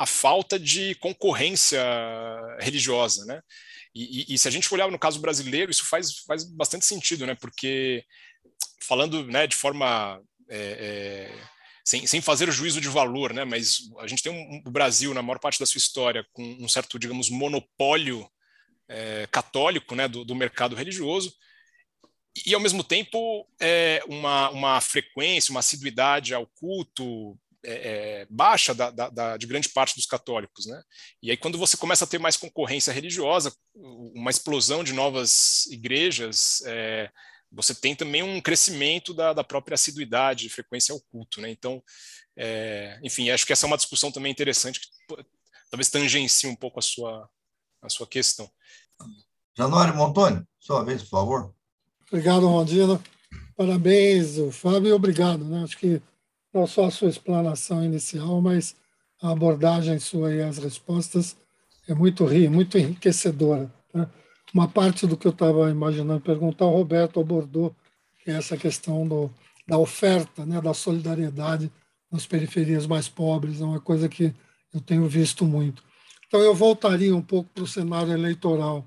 a 0.00 0.06
falta 0.06 0.58
de 0.58 0.94
concorrência 0.94 1.78
religiosa, 2.58 3.26
né? 3.26 3.42
E, 3.94 4.22
e, 4.22 4.34
e, 4.34 4.38
se 4.38 4.48
a 4.48 4.50
gente 4.50 4.72
olhar 4.72 4.90
no 4.90 4.98
caso 4.98 5.20
brasileiro, 5.20 5.70
isso 5.70 5.84
faz, 5.84 6.20
faz 6.20 6.42
bastante 6.42 6.86
sentido, 6.86 7.26
né? 7.26 7.34
Porque 7.34 8.02
falando 8.80 9.26
né, 9.26 9.46
de 9.46 9.54
forma 9.54 10.18
é, 10.48 10.56
é, 10.56 11.38
sem, 11.84 12.06
sem 12.06 12.22
fazer 12.22 12.50
juízo 12.50 12.80
de 12.80 12.88
valor, 12.88 13.34
né? 13.34 13.44
Mas 13.44 13.90
a 13.98 14.06
gente 14.06 14.22
tem 14.22 14.32
um, 14.32 14.62
o 14.66 14.70
Brasil 14.70 15.12
na 15.12 15.20
maior 15.20 15.38
parte 15.38 15.60
da 15.60 15.66
sua 15.66 15.78
história 15.78 16.26
com 16.32 16.42
um 16.58 16.66
certo, 16.66 16.98
digamos, 16.98 17.28
monopólio 17.28 18.26
é, 18.88 19.28
católico, 19.30 19.94
né, 19.94 20.08
do, 20.08 20.24
do, 20.24 20.34
mercado 20.34 20.74
religioso 20.74 21.30
e 22.46 22.54
ao 22.54 22.60
mesmo 22.60 22.82
tempo 22.82 23.46
é, 23.60 24.02
uma, 24.08 24.48
uma 24.48 24.80
frequência, 24.80 25.50
uma 25.50 25.60
assiduidade 25.60 26.32
ao 26.32 26.46
culto 26.46 27.38
é, 27.64 27.72
é, 28.22 28.26
baixa 28.30 28.74
da, 28.74 28.90
da, 28.90 29.08
da, 29.10 29.36
de 29.36 29.46
grande 29.46 29.68
parte 29.68 29.94
dos 29.94 30.06
católicos, 30.06 30.66
né? 30.66 30.82
E 31.22 31.30
aí 31.30 31.36
quando 31.36 31.58
você 31.58 31.76
começa 31.76 32.04
a 32.04 32.08
ter 32.08 32.18
mais 32.18 32.36
concorrência 32.36 32.92
religiosa, 32.92 33.54
uma 33.74 34.30
explosão 34.30 34.82
de 34.82 34.92
novas 34.92 35.66
igrejas, 35.66 36.62
é, 36.66 37.10
você 37.52 37.74
tem 37.74 37.94
também 37.94 38.22
um 38.22 38.40
crescimento 38.40 39.12
da, 39.12 39.32
da 39.32 39.44
própria 39.44 39.74
assiduidade, 39.74 40.48
frequência 40.48 40.92
ao 40.92 41.00
culto, 41.00 41.40
né? 41.40 41.50
Então, 41.50 41.82
é, 42.36 42.98
enfim, 43.02 43.30
acho 43.30 43.44
que 43.44 43.52
essa 43.52 43.66
é 43.66 43.68
uma 43.68 43.76
discussão 43.76 44.10
também 44.10 44.32
interessante 44.32 44.80
que 44.80 44.86
talvez 45.70 45.90
tangencie 45.90 46.48
um 46.48 46.56
pouco 46.56 46.78
a 46.78 46.82
sua 46.82 47.28
a 47.82 47.88
sua 47.88 48.06
questão. 48.06 48.50
Januário 49.56 49.96
Montoni, 49.96 50.44
sua 50.58 50.84
vez, 50.84 51.02
por 51.02 51.10
favor. 51.10 51.54
Obrigado, 52.08 52.46
Rondina. 52.46 53.00
Parabéns, 53.56 54.36
Fábio, 54.52 54.88
e 54.88 54.92
obrigado. 54.92 55.44
Né? 55.44 55.62
Acho 55.62 55.78
que 55.78 56.00
não 56.52 56.66
só 56.66 56.86
a 56.86 56.90
sua 56.90 57.08
explanação 57.08 57.84
inicial, 57.84 58.40
mas 58.40 58.76
a 59.22 59.30
abordagem 59.30 59.98
sua 59.98 60.34
e 60.34 60.42
as 60.42 60.58
respostas 60.58 61.36
é 61.88 61.94
muito 61.94 62.24
rica, 62.24 62.50
muito 62.50 62.78
enriquecedora. 62.78 63.72
Né? 63.92 64.08
Uma 64.52 64.68
parte 64.68 65.06
do 65.06 65.16
que 65.16 65.26
eu 65.26 65.32
estava 65.32 65.70
imaginando 65.70 66.20
perguntar, 66.20 66.66
o 66.66 66.70
Roberto 66.70 67.20
abordou 67.20 67.74
essa 68.26 68.56
questão 68.56 69.06
do, 69.06 69.30
da 69.66 69.78
oferta, 69.78 70.44
né, 70.44 70.60
da 70.60 70.74
solidariedade 70.74 71.70
nas 72.10 72.26
periferias 72.26 72.86
mais 72.86 73.08
pobres, 73.08 73.60
é 73.60 73.64
uma 73.64 73.80
coisa 73.80 74.08
que 74.08 74.34
eu 74.74 74.80
tenho 74.80 75.06
visto 75.06 75.44
muito. 75.44 75.82
Então, 76.26 76.40
eu 76.40 76.54
voltaria 76.54 77.14
um 77.14 77.22
pouco 77.22 77.50
para 77.54 77.64
o 77.64 77.68
cenário 77.68 78.12
eleitoral. 78.12 78.86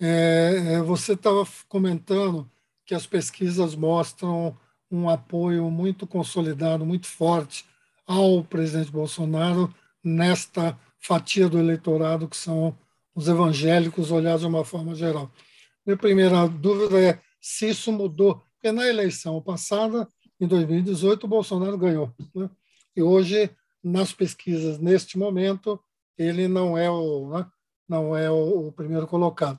É, 0.00 0.74
é 0.74 0.82
você 0.82 1.12
estava 1.12 1.46
comentando 1.68 2.48
que 2.84 2.94
as 2.94 3.06
pesquisas 3.06 3.74
mostram 3.74 4.56
um 4.90 5.08
apoio 5.08 5.70
muito 5.70 6.06
consolidado, 6.06 6.84
muito 6.84 7.06
forte 7.06 7.64
ao 8.06 8.42
presidente 8.42 8.90
Bolsonaro 8.90 9.72
nesta 10.02 10.78
fatia 10.98 11.48
do 11.48 11.58
eleitorado 11.58 12.28
que 12.28 12.36
são 12.36 12.76
os 13.14 13.28
evangélicos 13.28 14.10
olhados 14.10 14.42
de 14.42 14.46
uma 14.46 14.64
forma 14.64 14.94
geral. 14.94 15.30
Minha 15.84 15.96
primeira 15.96 16.46
dúvida 16.46 17.00
é 17.00 17.20
se 17.40 17.68
isso 17.68 17.92
mudou, 17.92 18.42
porque 18.54 18.72
na 18.72 18.86
eleição 18.86 19.40
passada, 19.40 20.08
em 20.40 20.46
2018, 20.46 21.24
o 21.24 21.28
Bolsonaro 21.28 21.78
ganhou. 21.78 22.12
Né? 22.34 22.48
E 22.96 23.02
hoje, 23.02 23.50
nas 23.82 24.12
pesquisas, 24.12 24.78
neste 24.78 25.18
momento, 25.18 25.80
ele 26.16 26.48
não 26.48 26.76
é 26.76 26.90
o, 26.90 27.30
né? 27.30 27.46
não 27.88 28.16
é 28.16 28.30
o, 28.30 28.72
primeiro 28.72 29.06
colocado. 29.06 29.58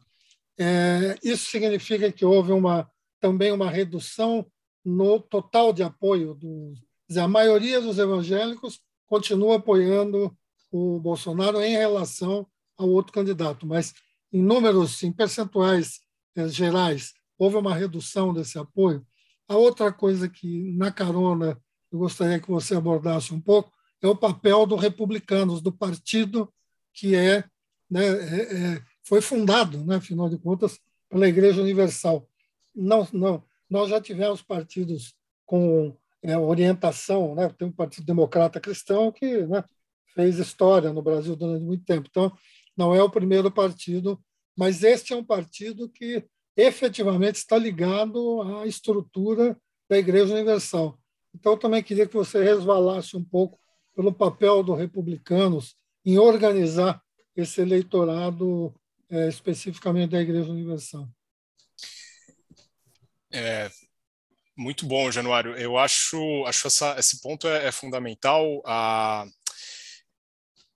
É, 0.57 1.17
isso 1.23 1.49
significa 1.49 2.11
que 2.11 2.25
houve 2.25 2.51
uma, 2.51 2.89
também 3.19 3.51
uma 3.51 3.69
redução 3.69 4.45
no 4.83 5.19
total 5.19 5.73
de 5.73 5.83
apoio. 5.83 6.33
Do, 6.33 6.73
dizer, 7.07 7.21
a 7.21 7.27
maioria 7.27 7.81
dos 7.81 7.97
evangélicos 7.97 8.81
continua 9.07 9.57
apoiando 9.57 10.35
o 10.71 10.99
Bolsonaro 10.99 11.61
em 11.61 11.71
relação 11.71 12.47
ao 12.77 12.89
outro 12.89 13.11
candidato, 13.11 13.65
mas 13.65 13.93
em 14.31 14.41
números, 14.41 15.01
em 15.03 15.11
percentuais 15.11 15.99
é, 16.35 16.47
gerais, 16.47 17.13
houve 17.37 17.57
uma 17.57 17.75
redução 17.75 18.33
desse 18.33 18.57
apoio. 18.57 19.05
A 19.47 19.55
outra 19.57 19.91
coisa 19.91 20.29
que, 20.29 20.71
na 20.73 20.91
carona, 20.91 21.59
eu 21.91 21.99
gostaria 21.99 22.39
que 22.39 22.49
você 22.49 22.75
abordasse 22.75 23.33
um 23.33 23.41
pouco 23.41 23.71
é 24.01 24.07
o 24.07 24.15
papel 24.15 24.65
dos 24.65 24.79
republicanos, 24.79 25.61
do 25.61 25.71
partido 25.71 26.51
que 26.93 27.15
é, 27.15 27.43
né, 27.89 28.05
é, 28.05 28.75
é, 28.75 28.81
foi 29.03 29.21
fundado, 29.21 29.83
né, 29.83 29.95
afinal 29.95 30.29
de 30.29 30.37
contas, 30.37 30.79
pela 31.09 31.27
Igreja 31.27 31.61
Universal. 31.61 32.27
Não, 32.75 33.07
não, 33.11 33.43
nós 33.69 33.89
já 33.89 34.01
tivemos 34.01 34.41
partidos 34.41 35.13
com 35.45 35.95
é, 36.21 36.37
orientação, 36.37 37.35
né, 37.35 37.49
tem 37.49 37.67
um 37.67 37.71
Partido 37.71 38.05
Democrata 38.05 38.59
Cristão 38.59 39.11
que 39.11 39.45
né, 39.47 39.63
fez 40.13 40.37
história 40.37 40.91
no 40.91 41.01
Brasil 41.01 41.35
durante 41.35 41.63
muito 41.63 41.85
tempo. 41.85 42.07
Então, 42.09 42.31
não 42.75 42.95
é 42.95 43.01
o 43.01 43.09
primeiro 43.09 43.51
partido, 43.51 44.19
mas 44.57 44.83
este 44.83 45.13
é 45.13 45.15
um 45.15 45.23
partido 45.23 45.89
que 45.89 46.25
efetivamente 46.55 47.35
está 47.35 47.57
ligado 47.57 48.41
à 48.41 48.65
estrutura 48.65 49.57
da 49.89 49.97
Igreja 49.97 50.33
Universal. 50.33 50.97
Então, 51.33 51.53
eu 51.53 51.57
também 51.57 51.81
queria 51.81 52.07
que 52.07 52.13
você 52.13 52.43
resvalasse 52.43 53.15
um 53.15 53.23
pouco 53.23 53.59
pelo 53.95 54.13
papel 54.13 54.63
dos 54.63 54.77
republicanos 54.77 55.75
em 56.05 56.17
organizar 56.17 57.01
esse 57.35 57.61
eleitorado 57.61 58.73
é, 59.09 59.27
especificamente 59.27 60.11
da 60.11 60.21
Igreja 60.21 60.51
Universal. 60.51 61.07
É, 63.31 63.69
muito 64.57 64.85
bom, 64.85 65.11
Januário. 65.11 65.55
Eu 65.55 65.77
acho, 65.77 66.45
acho 66.45 66.67
essa, 66.67 66.95
esse 66.99 67.21
ponto 67.21 67.47
é, 67.47 67.67
é 67.67 67.71
fundamental. 67.71 68.61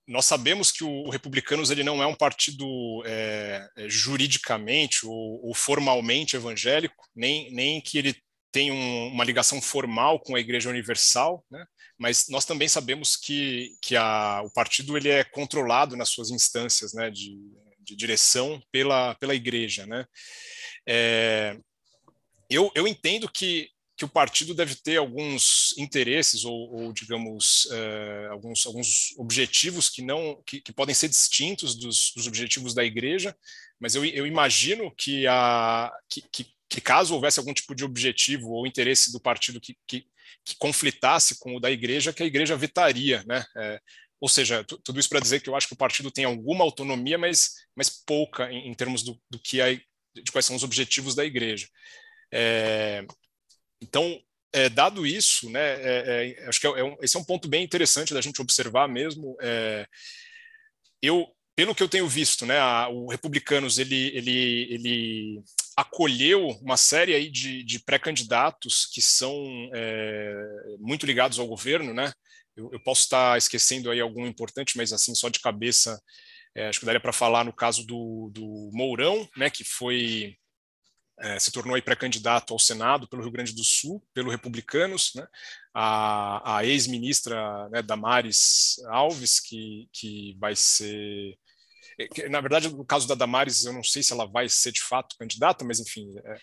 Nós 0.06 0.26
sabemos 0.26 0.70
que 0.70 0.84
o, 0.84 1.04
o 1.04 1.10
Republicanos 1.10 1.70
ele 1.70 1.82
não 1.82 2.02
é 2.02 2.06
um 2.06 2.14
partido 2.14 3.02
é, 3.06 3.66
é 3.76 3.88
juridicamente 3.88 5.06
ou, 5.06 5.46
ou, 5.46 5.54
formalmente 5.54 6.36
evangélico, 6.36 7.08
nem, 7.14 7.50
nem 7.52 7.80
que 7.80 7.98
ele 7.98 8.14
tem 8.52 8.70
um, 8.70 9.08
uma 9.08 9.24
ligação 9.24 9.60
formal 9.60 10.20
com 10.20 10.36
a 10.36 10.40
Igreja 10.40 10.70
Universal, 10.70 11.44
né? 11.50 11.66
mas 11.98 12.28
nós 12.28 12.44
também 12.44 12.68
sabemos 12.68 13.16
que, 13.16 13.70
que 13.82 13.96
a, 13.96 14.42
o 14.44 14.50
partido 14.52 14.96
ele 14.96 15.08
é 15.08 15.24
controlado 15.24 15.96
nas 15.96 16.10
suas 16.10 16.30
instâncias 16.30 16.92
né, 16.92 17.10
de, 17.10 17.36
de 17.80 17.96
direção 17.96 18.62
pela, 18.70 19.14
pela 19.16 19.34
Igreja. 19.34 19.86
Né? 19.86 20.06
É, 20.86 21.56
eu, 22.54 22.70
eu 22.74 22.86
entendo 22.86 23.28
que, 23.28 23.68
que 23.96 24.04
o 24.04 24.08
partido 24.08 24.54
deve 24.54 24.74
ter 24.76 24.96
alguns 24.96 25.74
interesses 25.78 26.44
ou, 26.44 26.74
ou 26.74 26.92
digamos, 26.92 27.68
é, 27.70 28.28
alguns, 28.30 28.66
alguns 28.66 29.14
objetivos 29.16 29.88
que 29.88 30.02
não 30.02 30.42
que, 30.46 30.60
que 30.60 30.72
podem 30.72 30.94
ser 30.94 31.08
distintos 31.08 31.74
dos, 31.74 32.12
dos 32.14 32.26
objetivos 32.26 32.74
da 32.74 32.84
Igreja, 32.84 33.36
mas 33.78 33.94
eu, 33.94 34.04
eu 34.04 34.26
imagino 34.26 34.92
que, 34.96 35.26
a, 35.26 35.92
que, 36.08 36.22
que 36.32 36.54
que 36.74 36.80
caso 36.80 37.14
houvesse 37.14 37.38
algum 37.38 37.54
tipo 37.54 37.72
de 37.72 37.84
objetivo 37.84 38.50
ou 38.50 38.66
interesse 38.66 39.12
do 39.12 39.20
partido 39.20 39.60
que, 39.60 39.76
que, 39.86 40.04
que 40.44 40.56
conflitasse 40.58 41.38
com 41.38 41.54
o 41.54 41.60
da 41.60 41.70
igreja, 41.70 42.12
que 42.12 42.22
a 42.22 42.26
igreja 42.26 42.56
vetaria, 42.56 43.22
né? 43.28 43.44
É, 43.56 43.80
ou 44.20 44.28
seja, 44.28 44.64
tudo 44.64 44.98
isso 44.98 45.08
para 45.08 45.20
dizer 45.20 45.40
que 45.40 45.48
eu 45.48 45.54
acho 45.54 45.68
que 45.68 45.74
o 45.74 45.78
partido 45.78 46.10
tem 46.10 46.24
alguma 46.24 46.64
autonomia, 46.64 47.16
mas, 47.16 47.50
mas 47.76 47.90
pouca 47.90 48.50
em, 48.50 48.68
em 48.68 48.74
termos 48.74 49.04
do, 49.04 49.20
do 49.30 49.38
que 49.38 49.60
é, 49.60 49.80
de 50.14 50.32
quais 50.32 50.46
são 50.46 50.56
os 50.56 50.64
objetivos 50.64 51.14
da 51.14 51.24
igreja. 51.24 51.68
É, 52.36 53.06
então, 53.80 54.20
é, 54.52 54.68
dado 54.68 55.06
isso, 55.06 55.48
né, 55.50 55.60
é, 55.80 56.36
é, 56.40 56.48
acho 56.48 56.60
que 56.60 56.66
é, 56.66 56.70
é 56.70 56.96
esse 57.00 57.16
é 57.16 57.20
um 57.20 57.24
ponto 57.24 57.48
bem 57.48 57.62
interessante 57.62 58.12
da 58.12 58.20
gente 58.20 58.42
observar 58.42 58.88
mesmo. 58.88 59.36
eu 61.00 61.26
pelo 61.56 61.72
que 61.72 61.84
eu 61.84 61.88
tenho 61.88 62.08
visto, 62.08 62.44
né, 62.44 62.58
a, 62.58 62.88
o 62.88 63.06
Republicanos 63.08 63.78
ele, 63.78 64.10
ele, 64.16 64.66
ele 64.74 65.42
acolheu 65.76 66.48
uma 66.60 66.76
série 66.76 67.14
aí 67.14 67.30
de, 67.30 67.62
de 67.62 67.78
pré-candidatos 67.78 68.86
que 68.92 69.00
são 69.00 69.32
muito 70.80 71.06
ligados 71.06 71.38
ao 71.38 71.46
governo, 71.46 71.94
né? 71.94 72.12
Eu, 72.56 72.70
eu, 72.72 72.80
posso 72.80 73.02
estar 73.02 73.38
esquecendo 73.38 73.90
aí 73.90 74.00
algum 74.00 74.26
importante, 74.26 74.76
mas 74.76 74.92
assim 74.92 75.14
só 75.14 75.28
de 75.28 75.40
cabeça, 75.40 76.00
é, 76.56 76.68
acho 76.68 76.80
que 76.80 76.86
daria 76.86 77.00
para 77.00 77.12
falar 77.12 77.44
no 77.44 77.52
caso 77.52 77.84
do, 77.86 78.30
do 78.32 78.70
Mourão, 78.72 79.28
né, 79.36 79.50
que 79.50 79.64
foi 79.64 80.36
é, 81.20 81.38
se 81.38 81.52
tornou 81.52 81.80
pré-candidato 81.80 82.52
ao 82.52 82.58
Senado 82.58 83.08
pelo 83.08 83.22
Rio 83.22 83.30
Grande 83.30 83.54
do 83.54 83.62
Sul, 83.62 84.04
pelo 84.12 84.30
Republicanos, 84.30 85.12
né? 85.14 85.26
a, 85.72 86.58
a 86.58 86.64
ex-ministra 86.64 87.68
né, 87.70 87.82
Damares 87.82 88.76
Alves, 88.88 89.40
que, 89.40 89.88
que 89.92 90.36
vai 90.38 90.54
ser 90.56 91.38
é, 91.98 92.28
na 92.28 92.40
verdade, 92.40 92.68
no 92.68 92.84
caso 92.84 93.06
da 93.06 93.14
Damares, 93.14 93.64
eu 93.64 93.72
não 93.72 93.82
sei 93.82 94.02
se 94.02 94.12
ela 94.12 94.26
vai 94.26 94.48
ser 94.48 94.72
de 94.72 94.82
fato 94.82 95.16
candidata, 95.18 95.64
mas 95.64 95.80
enfim, 95.80 96.12
é, 96.24 96.38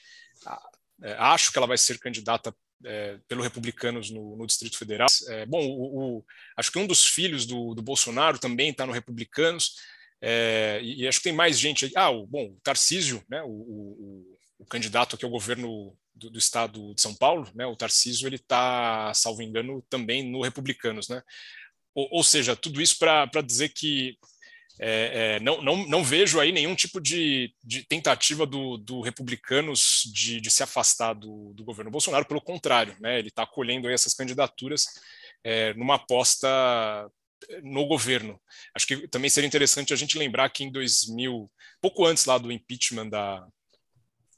é, 1.03 1.13
acho 1.13 1.51
que 1.51 1.57
ela 1.57 1.67
vai 1.67 1.77
ser 1.77 1.99
candidata 1.99 2.55
é, 2.85 3.19
pelo 3.27 3.43
Republicanos 3.43 4.09
no, 4.09 4.35
no 4.37 4.47
Distrito 4.47 4.77
Federal. 4.77 5.07
É, 5.27 5.45
bom, 5.45 5.61
o, 5.61 6.17
o, 6.17 6.25
acho 6.57 6.71
que 6.71 6.79
um 6.79 6.87
dos 6.87 7.05
filhos 7.05 7.45
do, 7.45 7.73
do 7.73 7.81
Bolsonaro 7.81 8.39
também 8.39 8.69
está 8.69 8.85
no 8.85 8.93
Republicanos, 8.93 9.75
é, 10.21 10.79
e, 10.83 11.01
e, 11.01 11.07
acho 11.07 11.17
que 11.19 11.25
tem 11.25 11.33
mais 11.33 11.59
gente 11.59 11.85
aí. 11.85 11.91
Ah, 11.95 12.11
o, 12.11 12.27
bom, 12.27 12.51
o 12.51 12.59
Tarcísio, 12.63 13.23
né, 13.27 13.41
o, 13.43 14.30
o 14.61 14.65
candidato 14.65 15.15
aqui 15.15 15.25
ao 15.25 15.31
governo 15.31 15.97
do, 16.13 16.29
do, 16.29 16.37
estado 16.37 16.93
de 16.93 17.01
São 17.01 17.15
Paulo, 17.15 17.49
né, 17.55 17.65
o 17.65 17.75
Tarcísio, 17.75 18.27
ele 18.27 18.35
está, 18.35 19.11
salvo 19.13 19.41
engano, 19.41 19.83
também 19.89 20.23
no 20.23 20.41
Republicanos. 20.41 21.09
Né? 21.09 21.21
Ou, 21.95 22.07
ou 22.11 22.23
seja, 22.23 22.55
tudo 22.55 22.79
isso 22.79 22.97
para 22.99 23.41
dizer 23.43 23.69
que 23.69 24.17
é, 24.79 25.35
é, 25.35 25.39
não, 25.39 25.61
não, 25.61 25.87
não 25.87 26.03
vejo 26.03 26.39
aí 26.39 26.51
nenhum 26.51 26.75
tipo 26.75 27.01
de, 27.01 27.53
de 27.63 27.83
tentativa 27.83 28.45
do, 28.45 28.77
do 28.77 29.01
republicanos 29.01 30.03
de, 30.13 30.39
de, 30.39 30.49
se 30.49 30.63
afastar 30.63 31.13
do, 31.13 31.53
do, 31.53 31.63
governo 31.63 31.91
Bolsonaro, 31.91 32.25
pelo 32.25 32.41
contrário, 32.41 32.95
né, 32.99 33.19
ele 33.19 33.27
está 33.27 33.43
acolhendo 33.43 33.89
essas 33.89 34.13
candidaturas 34.13 34.85
é, 35.43 35.73
numa 35.73 35.95
aposta 35.95 36.47
no 37.63 37.85
governo. 37.87 38.39
Acho 38.75 38.87
que 38.87 39.07
também 39.07 39.29
seria 39.29 39.47
interessante 39.47 39.91
a 39.91 39.95
gente 39.95 40.17
lembrar 40.17 40.49
que 40.49 40.63
em 40.63 40.71
2000, 40.71 41.51
pouco 41.81 42.05
antes 42.05 42.25
lá 42.25 42.37
do 42.37 42.51
impeachment 42.51 43.09
da, 43.09 43.45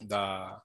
da, 0.03 0.61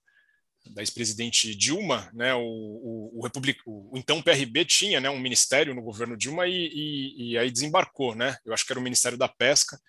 da 0.66 0.82
ex-presidente 0.82 1.54
Dilma, 1.54 2.10
né, 2.12 2.34
o, 2.34 2.40
o, 2.40 3.18
o, 3.18 3.22
Republic, 3.22 3.60
o, 3.66 3.96
então 3.96 4.22
PRB 4.22 4.64
tinha 4.64 5.00
né, 5.00 5.08
um 5.08 5.18
ministério 5.18 5.74
no 5.74 5.82
governo 5.82 6.16
Dilma 6.16 6.46
e, 6.46 6.52
e, 6.52 7.30
e, 7.32 7.38
aí 7.38 7.50
desembarcou, 7.50 8.14
né? 8.14 8.36
Eu 8.44 8.52
acho 8.52 8.66
que 8.66 8.72
era 8.72 8.80
o 8.80 8.82
Ministério 8.82 9.18
da 9.18 9.28
Pesca 9.28 9.80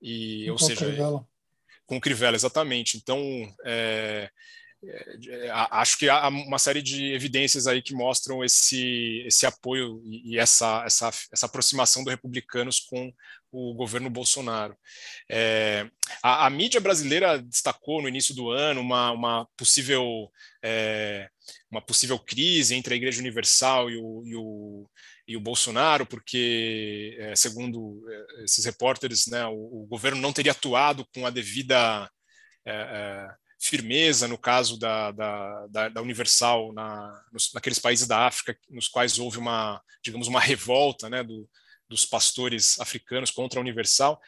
e, 0.00 0.50
ou 0.50 0.58
seja, 0.58 0.86
Crivella. 0.86 1.26
com 1.86 2.00
Crivella 2.00 2.36
exatamente. 2.36 2.96
Então, 2.96 3.20
é, 3.64 4.30
acho 5.70 5.96
que 5.96 6.08
há 6.08 6.28
uma 6.28 6.58
série 6.58 6.82
de 6.82 7.12
evidências 7.12 7.66
aí 7.66 7.80
que 7.80 7.94
mostram 7.94 8.44
esse, 8.44 9.22
esse 9.26 9.46
apoio 9.46 10.02
e 10.04 10.38
essa, 10.38 10.82
essa, 10.84 11.10
essa 11.32 11.46
aproximação 11.46 12.02
do 12.02 12.10
republicanos 12.10 12.80
com 12.80 13.12
o 13.52 13.74
governo 13.74 14.08
Bolsonaro. 14.10 14.76
É, 15.30 15.86
a, 16.22 16.46
a, 16.46 16.50
mídia 16.50 16.80
brasileira 16.80 17.40
destacou 17.40 18.00
no 18.02 18.08
início 18.08 18.34
do 18.34 18.50
ano 18.50 18.80
uma, 18.80 19.12
uma 19.12 19.48
possível 19.56 20.30
é, 20.64 21.28
uma 21.70 21.80
possível 21.80 22.18
crise 22.18 22.74
entre 22.74 22.94
a 22.94 22.96
Igreja 22.96 23.20
Universal 23.20 23.90
e 23.90 23.96
o, 23.96 24.22
e 24.24 24.36
o, 24.36 24.90
e 25.28 25.36
o 25.36 25.40
Bolsonaro, 25.40 26.06
porque, 26.06 27.16
é, 27.18 27.36
segundo 27.36 28.04
é, 28.08 28.44
esses 28.44 28.64
repórteres, 28.64 29.26
né, 29.26 29.44
o, 29.46 29.82
o, 29.82 29.86
governo 29.86 30.20
não 30.20 30.32
teria 30.32 30.52
atuado 30.52 31.06
com 31.14 31.26
a 31.26 31.30
devida 31.30 32.10
é, 32.66 33.28
firmeza 33.62 34.26
no 34.26 34.36
caso 34.36 34.76
da, 34.76 35.12
da, 35.12 35.66
da, 35.68 35.88
da 35.88 36.02
Universal 36.02 36.72
na, 36.72 37.24
nos, 37.32 37.52
naqueles 37.54 37.78
países 37.78 38.08
da 38.08 38.26
África 38.26 38.58
nos 38.68 38.88
quais 38.88 39.18
houve 39.18 39.38
uma, 39.38 39.80
digamos, 40.04 40.26
uma 40.26 40.40
revolta 40.40 41.08
né, 41.08 41.22
do, 41.22 41.48
dos 41.88 42.04
pastores 42.04 42.80
africanos 42.80 43.30
contra 43.30 43.60
a 43.60 43.62
Universal, 43.62 44.20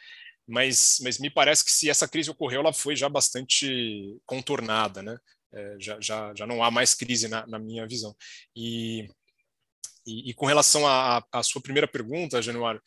mas, 0.47 0.99
mas 1.01 1.19
me 1.19 1.29
parece 1.29 1.65
que 1.65 1.71
se 1.71 1.89
essa 1.89 2.07
crise 2.07 2.29
ocorreu, 2.29 2.61
ela 2.61 2.71
foi 2.71 2.95
já 2.95 3.09
bastante 3.09 4.17
contornada, 4.25 5.01
né? 5.01 5.17
É, 5.53 5.75
já, 5.79 5.99
já, 5.99 6.33
já 6.35 6.45
não 6.45 6.63
há 6.63 6.69
mais 6.69 6.93
crise 6.93 7.27
na, 7.27 7.47
na 7.47 7.57
minha 7.57 7.87
visão. 7.87 8.15
E, 8.55 9.07
e, 10.05 10.29
e, 10.29 10.33
com 10.33 10.45
relação 10.45 10.87
à, 10.87 11.43
sua 11.43 11.61
primeira 11.61 11.87
pergunta, 11.87 12.41
Januário, 12.41 12.81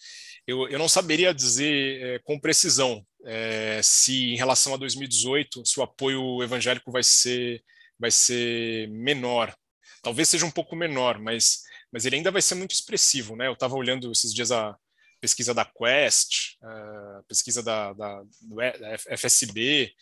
eu, 0.46 0.68
eu 0.68 0.78
não 0.78 0.88
saberia 0.88 1.34
dizer 1.34 2.02
é, 2.02 2.18
com 2.20 2.38
precisão 2.38 3.04
é, 3.24 3.80
se 3.82 4.32
em 4.32 4.36
relação 4.36 4.74
a 4.74 4.76
2018 4.76 5.66
se 5.66 5.80
o 5.80 5.82
apoio 5.82 6.42
evangélico 6.42 6.90
vai 6.92 7.02
ser 7.02 7.62
vai 7.98 8.10
ser 8.10 8.88
menor. 8.90 9.54
Talvez 10.02 10.28
seja 10.28 10.46
um 10.46 10.50
pouco 10.50 10.76
menor, 10.76 11.18
mas 11.18 11.62
mas 11.90 12.04
ele 12.04 12.16
ainda 12.16 12.30
vai 12.30 12.42
ser 12.42 12.54
muito 12.54 12.72
expressivo, 12.72 13.34
né? 13.34 13.46
Eu 13.48 13.54
estava 13.54 13.74
olhando 13.74 14.12
esses 14.12 14.32
dias 14.32 14.52
a 14.52 14.76
pesquisa 15.20 15.52
da 15.54 15.64
Quest, 15.64 16.56
a 16.62 17.22
pesquisa 17.26 17.62
da, 17.62 17.92
da, 17.92 18.22
da 18.22 18.98
FSB, 19.16 19.92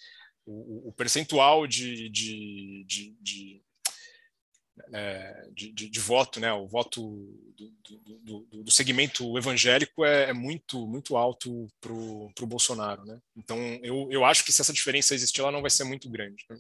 o, 0.45 0.89
o 0.89 0.93
percentual 0.93 1.67
de, 1.67 2.09
de, 2.11 2.85
de, 2.87 3.17
de 3.21 3.63
é, 4.93 5.49
de, 5.53 5.73
de, 5.73 5.89
de, 5.89 6.01
voto, 6.01 6.39
né? 6.39 6.53
O 6.53 6.67
voto 6.67 7.01
do, 7.57 7.71
do, 8.21 8.47
do, 8.51 8.65
do 8.65 8.71
segmento 8.71 9.37
evangélico 9.37 10.05
é, 10.05 10.31
é, 10.31 10.33
muito 10.33 10.87
muito 10.87 11.17
alto 11.17 11.69
para 11.81 11.93
o 11.93 12.47
Bolsonaro, 12.47 13.05
né? 13.05 13.19
Então 13.37 13.59
eu, 13.83 14.09
eu 14.11 14.25
acho 14.25 14.45
que 14.45 14.53
se 14.53 14.61
essa 14.61 14.73
diferença 14.73 15.15
existir, 15.15 15.41
ela 15.41 15.53
não 15.53 15.63
vai 15.63 15.71
ser 15.71 15.85
muito 15.85 16.09
grande. 16.09 16.45
Né? 16.49 16.59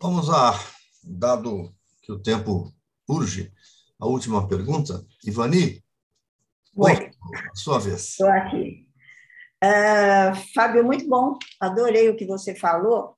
Vamos 0.00 0.28
lá, 0.28 0.58
dado 1.02 1.74
que 2.02 2.12
o 2.12 2.18
tempo 2.18 2.72
urge, 3.08 3.52
a 3.98 4.06
última 4.06 4.46
pergunta, 4.46 5.04
Ivani. 5.24 5.82
Oi. 6.76 7.10
Sua 7.54 7.80
vez. 7.80 8.10
Estou 8.10 8.28
aqui. 8.28 8.86
Uh, 9.64 10.36
Fábio, 10.54 10.84
muito 10.84 11.08
bom. 11.08 11.36
Adorei 11.58 12.08
o 12.08 12.16
que 12.16 12.24
você 12.24 12.54
falou. 12.54 13.17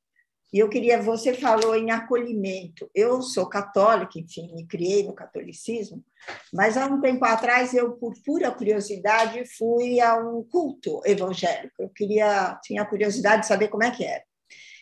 E 0.52 0.58
eu 0.58 0.68
queria, 0.68 1.00
você 1.00 1.32
falou 1.32 1.76
em 1.76 1.90
acolhimento. 1.90 2.90
Eu 2.94 3.22
sou 3.22 3.46
católica, 3.46 4.18
enfim, 4.18 4.52
me 4.54 4.66
criei 4.66 5.04
no 5.04 5.14
catolicismo, 5.14 6.04
mas 6.52 6.76
há 6.76 6.86
um 6.86 7.00
tempo 7.00 7.24
atrás 7.24 7.72
eu, 7.72 7.92
por 7.92 8.12
pura 8.24 8.50
curiosidade, 8.50 9.44
fui 9.56 10.00
a 10.00 10.16
um 10.16 10.42
culto 10.42 11.00
evangélico. 11.04 11.74
Eu 11.78 11.88
queria, 11.88 12.58
tinha 12.64 12.84
curiosidade 12.84 13.42
de 13.42 13.48
saber 13.48 13.68
como 13.68 13.84
é 13.84 13.90
que 13.90 14.04
era. 14.04 14.24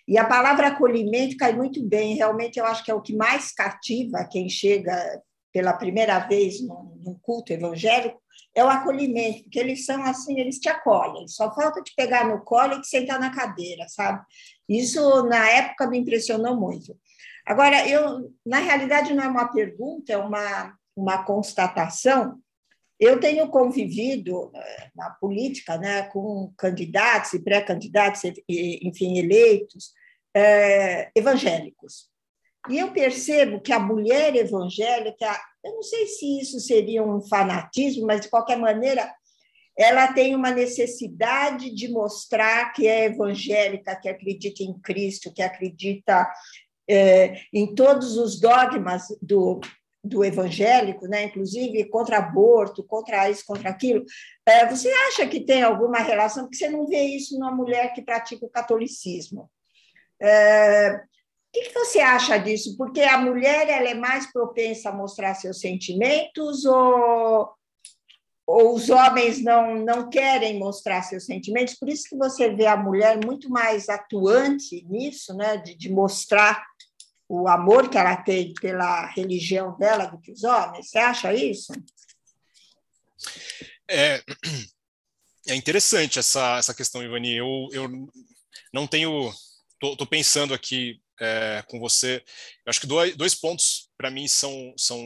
E 0.07 0.16
a 0.16 0.25
palavra 0.25 0.69
acolhimento 0.69 1.37
cai 1.37 1.53
muito 1.53 1.85
bem, 1.87 2.14
realmente 2.14 2.59
eu 2.59 2.64
acho 2.64 2.83
que 2.83 2.91
é 2.91 2.95
o 2.95 3.03
que 3.03 3.14
mais 3.14 3.53
cativa 3.53 4.27
quem 4.31 4.49
chega 4.49 5.23
pela 5.53 5.75
primeira 5.75 6.19
vez 6.21 6.62
num 6.62 7.19
culto 7.21 7.53
evangélico, 7.53 8.19
é 8.59 8.65
o 8.65 8.69
acolhimento, 8.69 9.45
porque 9.45 9.59
eles 9.59 9.85
são 9.85 10.03
assim, 10.05 10.39
eles 10.41 10.59
te 10.59 10.69
acolhem, 10.69 11.29
só 11.29 11.55
falta 11.55 11.83
te 11.83 11.95
pegar 11.95 12.27
no 12.27 12.43
colo 12.43 12.75
e 12.75 12.81
te 12.81 12.89
sentar 12.89 13.21
na 13.21 13.35
cadeira, 13.35 13.87
sabe? 13.89 14.25
Isso, 14.69 15.23
na 15.25 15.49
época, 15.49 15.89
me 15.89 15.99
impressionou 15.99 16.57
muito. 16.57 16.99
Agora, 17.47 17.89
eu, 17.89 18.31
na 18.45 18.59
realidade, 18.59 19.15
não 19.15 19.25
é 19.25 19.29
uma 19.29 19.49
pergunta, 19.49 20.13
é 20.13 20.17
uma, 20.19 20.75
uma 20.95 21.25
constatação. 21.25 22.39
Eu 23.01 23.21
tenho 23.21 23.49
convivido 23.49 24.51
eh, 24.55 24.91
na 24.95 25.11
política 25.11 25.79
né, 25.79 26.03
com 26.03 26.53
candidatos 26.59 27.33
e 27.33 27.43
pré-candidatos, 27.43 28.23
enfim, 28.49 29.19
eleitos, 29.19 29.93
é, 30.37 31.11
evangélicos. 31.15 32.08
E 32.69 32.79
eu 32.79 32.93
percebo 32.93 33.61
que 33.61 33.73
a 33.73 33.79
mulher 33.79 34.35
evangélica, 34.37 35.41
eu 35.64 35.75
não 35.75 35.83
sei 35.83 36.07
se 36.07 36.41
isso 36.41 36.61
seria 36.61 37.03
um 37.03 37.21
fanatismo, 37.21 38.07
mas 38.07 38.23
de 38.23 38.29
qualquer 38.29 38.59
maneira, 38.59 39.11
ela 39.77 40.12
tem 40.12 40.35
uma 40.35 40.51
necessidade 40.51 41.73
de 41.75 41.89
mostrar 41.89 42.73
que 42.73 42.87
é 42.87 43.05
evangélica, 43.05 43.97
que 43.97 44.09
acredita 44.09 44.62
em 44.62 44.79
Cristo, 44.81 45.33
que 45.33 45.41
acredita 45.41 46.29
é, 46.89 47.43
em 47.53 47.75
todos 47.75 48.16
os 48.16 48.41
dogmas 48.41 49.05
do, 49.23 49.61
do 50.03 50.25
evangélico, 50.25 51.07
né? 51.07 51.25
inclusive 51.25 51.85
contra 51.91 52.19
aborto, 52.19 52.83
contra 52.83 53.31
isso, 53.31 53.45
contra 53.47 53.71
aquilo. 53.71 54.05
É, 54.45 54.66
você 54.66 54.91
acha 55.09 55.27
que 55.27 55.41
tem 55.41 55.62
alguma 55.62 55.99
relação? 55.99 56.45
Porque 56.45 56.57
você 56.57 56.69
não 56.69 56.87
vê 56.87 57.03
isso 57.03 57.39
numa 57.39 57.55
mulher 57.55 57.93
que 57.93 58.03
pratica 58.03 58.45
o 58.45 58.51
catolicismo. 58.51 59.49
É, 60.21 61.01
o 61.59 61.63
que, 61.63 61.73
você 61.75 62.01
acha 62.01 62.39
disso? 62.39 62.77
Porque 62.77 63.01
a 63.01 63.19
mulher 63.19 63.69
ela 63.69 63.89
é 63.89 63.95
mais 63.95 64.31
propensa 64.33 64.91
a 64.91 64.95
mostrar 64.95 65.35
seus 65.35 65.61
sentimentos 65.61 66.65
ou 66.65 67.51
ou 68.47 68.75
os 68.75 68.89
homens 68.89 69.45
não, 69.45 69.75
não 69.75 70.09
querem 70.09 70.59
mostrar 70.59 71.03
seus 71.03 71.27
sentimentos, 71.27 71.75
por 71.75 71.87
isso 71.87 72.09
que 72.09 72.17
você 72.17 72.49
vê 72.49 72.65
a 72.65 72.79
mulher 72.79 73.23
muito 73.23 73.51
mais 73.51 73.91
atuante 73.91 74.83
nisso, 74.89 75.35
né, 75.35 75.59
de, 75.59 75.75
de 75.75 75.93
mostrar 75.93 76.65
o 77.29 77.47
amor 77.47 77.91
que 77.91 77.99
ela 77.99 78.17
tem 78.17 78.55
pela 78.55 79.05
religião 79.09 79.77
dela 79.77 80.07
do 80.07 80.19
que 80.19 80.33
os 80.33 80.45
homens. 80.45 80.89
Você 80.89 80.99
acha 80.99 81.35
isso? 81.35 81.73
É, 83.87 84.23
é 85.47 85.55
interessante 85.55 86.19
essa, 86.19 86.57
essa 86.57 86.73
questão, 86.73 87.03
Ivani. 87.03 87.37
Eu, 87.37 87.69
eu 87.73 88.09
não 88.73 88.87
tenho. 88.87 89.31
Estou 89.83 90.07
pensando 90.07 90.55
aqui 90.55 91.01
é, 91.21 91.64
com 91.69 91.79
você. 91.79 92.23
Eu 92.64 92.71
acho 92.71 92.81
que 92.81 92.87
dois, 92.87 93.16
dois 93.16 93.35
pontos 93.35 93.89
para 93.97 94.11
mim 94.11 94.29
são, 94.29 94.75
são. 94.77 94.99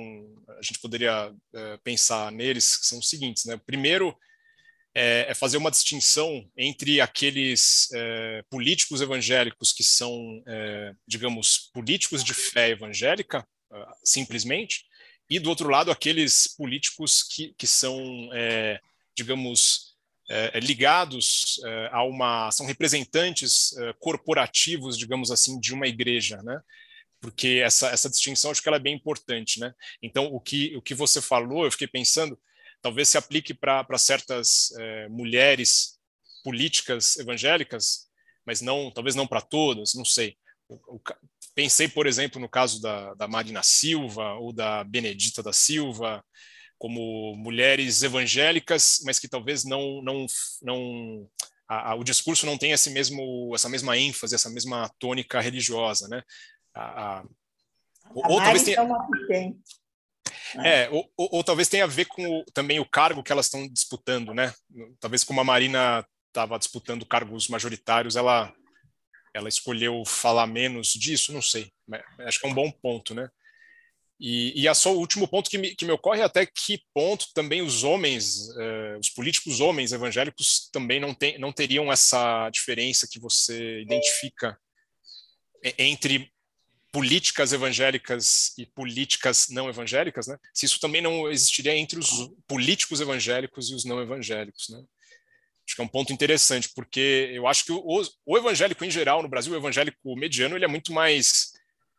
A 0.59 0.63
gente 0.63 0.81
poderia 0.81 1.33
é, 1.55 1.77
pensar 1.79 2.31
neles, 2.33 2.77
que 2.77 2.87
são 2.87 2.99
os 2.99 3.09
seguintes. 3.09 3.45
Né? 3.45 3.61
Primeiro, 3.67 4.17
é, 4.95 5.27
é 5.29 5.35
fazer 5.35 5.57
uma 5.57 5.71
distinção 5.71 6.45
entre 6.57 7.01
aqueles 7.01 7.89
é, 7.95 8.45
políticos 8.51 9.01
evangélicos 9.01 9.73
que 9.73 9.83
são, 9.83 10.43
é, 10.47 10.93
digamos, 11.07 11.71
políticos 11.73 12.23
de 12.23 12.35
fé 12.35 12.71
evangélica, 12.71 13.47
ah, 13.71 13.95
simplesmente, 14.05 14.85
e 15.31 15.39
do 15.39 15.49
outro 15.49 15.71
lado, 15.71 15.91
aqueles 15.91 16.47
políticos 16.47 17.23
que, 17.23 17.55
que 17.57 17.67
são, 17.67 18.29
é, 18.35 18.79
digamos, 19.17 19.92
é, 19.92 19.92
ligados 20.61 21.61
é, 21.65 21.89
a 21.93 22.03
uma. 22.05 22.51
são 22.51 22.67
representantes 22.67 23.75
corporativos, 23.99 24.97
digamos 24.97 25.31
assim, 25.31 25.59
de 25.61 25.75
uma 25.75 25.87
igreja, 25.87 26.43
né? 26.43 26.61
Porque 27.21 27.61
essa, 27.65 27.89
essa 27.89 28.11
distinção 28.11 28.51
acho 28.51 28.63
que 28.63 28.69
ela 28.69 28.79
é 28.79 28.81
bem 28.81 28.95
importante, 28.95 29.61
né? 29.61 29.73
Então, 30.03 30.27
o 30.27 30.41
que, 30.41 30.75
o 30.77 30.83
que 30.83 30.95
você 30.95 31.21
falou, 31.21 31.65
eu 31.65 31.71
fiquei 31.71 31.87
pensando 31.87 32.39
talvez 32.83 33.09
se 33.09 33.17
aplique 33.17 33.55
para 33.55 33.97
certas 33.97 34.73
é, 34.79 35.09
mulheres 35.09 36.01
políticas 36.43 37.17
evangélicas, 37.17 38.09
mas 38.45 38.61
não, 38.61 38.91
talvez 38.91 39.15
não 39.15 39.27
para 39.27 39.41
todas, 39.41 39.95
não 39.95 40.05
sei. 40.05 40.37
Pensei, 41.55 41.87
por 41.87 42.07
exemplo, 42.07 42.41
no 42.41 42.49
caso 42.49 42.83
da, 42.83 43.15
da 43.15 43.29
Marina 43.29 43.63
Silva 43.63 44.35
ou 44.35 44.53
da 44.53 44.83
Benedita 44.83 45.43
da 45.43 45.53
Silva, 45.53 46.25
como 46.83 47.37
mulheres 47.37 48.03
evangélicas, 48.03 48.99
mas 49.05 49.21
que 49.21 49.29
talvez 49.29 49.63
não, 49.63 50.03
não, 50.03 50.27
não 50.61 51.31
a, 51.69 51.93
a, 51.93 51.95
o 51.95 52.03
discurso 52.03 52.45
não 52.45 52.59
tenha 52.59 52.75
esse 52.75 52.91
mesmo, 52.91 53.53
essa 53.55 53.69
mesma 53.69 53.97
ênfase, 53.97 54.35
essa 54.35 54.51
mesma 54.51 54.91
tônica 54.99 55.41
religiosa, 55.41 56.09
né? 56.09 56.25
A, 56.75 57.21
a, 57.21 57.25
ou, 58.13 58.33
ou 58.33 58.43
talvez 58.43 58.65
tenha... 58.65 58.81
É, 60.65 60.91
ou, 60.91 61.09
ou, 61.17 61.29
ou, 61.35 61.45
talvez 61.45 61.69
tenha 61.69 61.85
a 61.85 61.87
ver 61.87 62.07
com 62.07 62.41
o, 62.41 62.45
também 62.47 62.81
o 62.81 62.85
cargo 62.85 63.23
que 63.23 63.31
elas 63.31 63.47
estão 63.47 63.69
disputando, 63.69 64.35
né? 64.35 64.53
Talvez 64.99 65.23
como 65.23 65.41
a 65.41 65.45
Marina 65.45 66.05
estava 66.27 66.59
disputando 66.59 67.07
cargos 67.07 67.47
majoritários, 67.47 68.17
ela 68.17 68.53
ela 69.33 69.49
escolheu 69.49 70.03
falar 70.05 70.49
menos 70.49 70.89
disso, 70.89 71.33
não 71.33 71.41
sei. 71.41 71.71
Acho 72.27 72.41
que 72.41 72.47
é 72.49 72.51
um 72.51 72.55
bom 72.55 72.73
ponto, 72.73 73.15
né? 73.15 73.31
E, 74.25 74.53
e 74.55 74.69
é 74.69 74.73
só 74.75 74.95
o 74.95 74.99
último 74.99 75.27
ponto 75.27 75.51
que 75.51 75.59
me, 75.59 75.75
que 75.75 75.85
me 75.85 75.91
ocorre 75.91 76.23
até 76.23 76.47
que 76.47 76.81
ponto 76.95 77.27
também 77.35 77.61
os 77.61 77.83
homens, 77.83 78.49
eh, 78.57 78.97
os 79.01 79.09
políticos 79.11 79.59
homens 79.59 79.91
evangélicos 79.91 80.69
também 80.73 81.01
não, 81.01 81.13
tem, 81.13 81.37
não 81.41 81.51
teriam 81.51 81.91
essa 81.91 82.49
diferença 82.51 83.09
que 83.11 83.19
você 83.19 83.81
identifica 83.81 84.57
entre 85.77 86.31
políticas 86.93 87.53
evangélicas 87.53 88.57
e 88.57 88.65
políticas 88.65 89.49
não 89.49 89.69
evangélicas, 89.69 90.29
né? 90.29 90.39
Se 90.55 90.67
isso 90.67 90.79
também 90.79 91.03
não 91.03 91.29
existiria 91.29 91.75
entre 91.75 91.99
os 91.99 92.31
políticos 92.47 93.01
evangélicos 93.01 93.71
e 93.71 93.75
os 93.75 93.85
não 93.85 94.01
evangélicos, 94.01 94.69
né? 94.69 94.79
Acho 95.67 95.75
que 95.75 95.83
é 95.83 95.85
um 95.85 95.89
ponto 95.89 96.13
interessante, 96.13 96.69
porque 96.77 97.31
eu 97.33 97.49
acho 97.49 97.65
que 97.65 97.73
o, 97.73 98.03
o 98.25 98.39
evangélico 98.39 98.85
em 98.85 98.91
geral 98.91 99.21
no 99.21 99.29
Brasil, 99.29 99.53
o 99.53 99.57
evangélico 99.57 100.15
mediano, 100.15 100.55
ele 100.57 100.65
é 100.65 100.69
muito 100.69 100.93
mais 100.93 101.52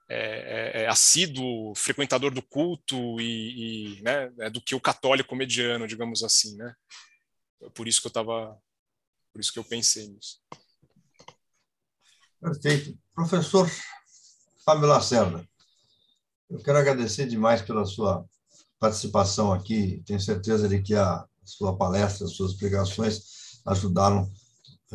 é, 0.10 0.82
é, 0.82 0.84
é 0.84 0.88
assíduo, 0.88 1.74
frequentador 1.76 2.34
do 2.34 2.42
culto 2.42 3.20
e, 3.20 3.98
e 3.98 4.02
né, 4.02 4.32
é 4.40 4.50
do 4.50 4.62
que 4.62 4.76
o 4.76 4.82
católico 4.82 5.36
mediano, 5.36 5.88
digamos 5.88 6.24
assim, 6.24 6.56
né? 6.58 6.76
Por 7.74 7.88
isso 7.88 8.02
que 8.02 8.08
eu 8.08 8.10
estava, 8.10 8.58
por 9.32 9.40
isso 9.40 9.54
que 9.54 9.60
eu 9.60 9.64
pensei 9.64 10.08
nisso. 10.08 10.40
Perfeito, 12.42 12.98
professor. 13.16 13.70
Fábio 14.66 14.88
Lacerda, 14.88 15.48
eu 16.50 16.62
quero 16.62 16.78
agradecer 16.78 17.26
demais 17.26 17.62
pela 17.62 17.86
sua 17.86 18.26
participação 18.80 19.52
aqui. 19.52 20.04
Tenho 20.06 20.20
certeza 20.20 20.68
de 20.68 20.82
que 20.82 20.96
a 20.96 21.26
sua 21.44 21.78
palestra, 21.78 22.26
as 22.26 22.34
suas 22.34 22.52
explicações 22.52 23.62
ajudaram 23.66 24.30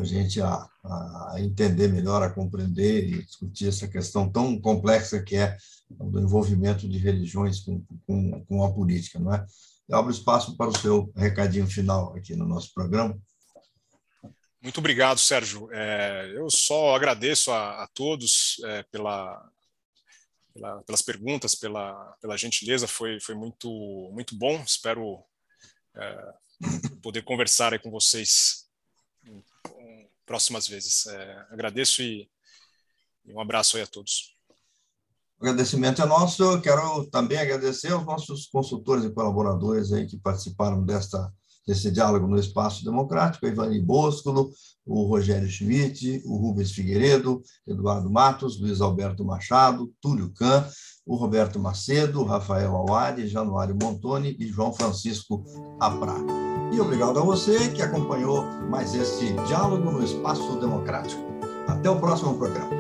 a 0.01 0.05
gente 0.05 0.41
a, 0.41 0.69
a, 0.85 1.35
entender 1.39 1.89
melhor, 1.89 2.23
a 2.23 2.31
compreender 2.31 3.09
e 3.09 3.23
discutir 3.23 3.69
essa 3.69 3.89
questão 3.89 4.31
tão 4.31 4.61
complexa 4.61 5.23
que 5.23 5.37
é 5.37 5.57
do 5.91 6.21
envolvimento 6.21 6.89
de 6.89 6.99
religiões 6.99 7.61
com, 7.61 7.85
com, 8.07 8.45
com 8.45 8.65
a 8.65 8.73
política, 8.73 9.19
não 9.19 9.35
é? 9.35 9.45
Eu 9.89 9.97
abro 9.97 10.13
espaço 10.13 10.57
para 10.57 10.69
o 10.69 10.79
seu 10.79 11.11
recadinho 11.17 11.67
final 11.67 12.15
aqui 12.15 12.37
no 12.37 12.47
nosso 12.47 12.73
programa. 12.75 13.19
Muito 14.63 14.79
obrigado, 14.79 15.19
Sérgio. 15.19 15.69
É, 15.73 16.31
eu 16.35 16.51
só 16.51 16.95
agradeço 16.95 17.51
a, 17.51 17.85
a 17.85 17.89
todos 17.95 18.61
é, 18.65 18.83
pela, 18.85 19.51
pela, 20.53 20.83
pelas 20.83 21.03
perguntas, 21.03 21.55
pela, 21.55 21.95
pela 22.21 22.37
gentileza, 22.37 22.87
foi, 22.87 23.19
foi 23.21 23.35
muito, 23.35 23.71
muito 24.13 24.37
bom. 24.37 24.61
Espero 24.63 25.25
é, 25.97 26.35
poder 27.03 27.23
conversar 27.23 27.79
com 27.81 27.91
vocês 27.91 28.58
próximas 30.29 30.69
vezes. 30.69 31.07
É, 31.07 31.47
agradeço 31.51 32.03
e, 32.03 32.29
e 33.25 33.33
um 33.33 33.41
abraço 33.41 33.77
aí 33.77 33.83
a 33.83 33.87
todos. 33.87 34.37
O 35.41 35.47
agradecimento 35.47 36.03
é 36.03 36.07
nosso. 36.07 36.43
Eu 36.45 36.61
quero 36.61 37.07
também 37.07 37.39
agradecer 37.39 37.93
aos 37.93 38.05
nossos 38.05 38.47
consultores 38.47 39.05
e 39.05 39.11
colaboradores 39.11 39.93
aí 39.93 40.07
que 40.07 40.19
participaram 40.19 40.85
desta 40.85 41.33
desse 41.67 41.91
diálogo 41.91 42.27
no 42.27 42.39
espaço 42.39 42.83
democrático, 42.83 43.45
a 43.45 43.51
Ivani 43.51 43.79
Boscolo, 43.79 44.51
o 44.87 45.03
Rogério 45.03 45.47
Schmidt, 45.51 46.23
o 46.25 46.39
Rubens 46.39 46.73
Figueiredo, 46.73 47.43
Eduardo 47.67 48.09
Matos, 48.09 48.59
Luiz 48.59 48.81
Alberto 48.81 49.23
Machado, 49.23 49.93
Túlio 50.01 50.33
Can, 50.33 50.67
o 51.05 51.15
Roberto 51.15 51.59
Macedo, 51.61 52.25
Rafael 52.25 52.75
Awari, 52.75 53.29
Januário 53.29 53.77
Montoni 53.81 54.35
e 54.41 54.47
João 54.47 54.73
Francisco 54.73 55.45
Aprá. 55.79 56.17
E 56.71 56.81
obrigado 56.81 57.19
a 57.19 57.23
você 57.23 57.69
que 57.69 57.83
acompanhou 57.83 58.45
mais 58.69 58.95
este 58.95 59.33
diálogo 59.47 59.91
no 59.91 60.05
Espaço 60.05 60.59
Democrático. 60.61 61.23
Até 61.67 61.89
o 61.91 61.97
próximo 61.97 62.35
programa. 62.35 62.78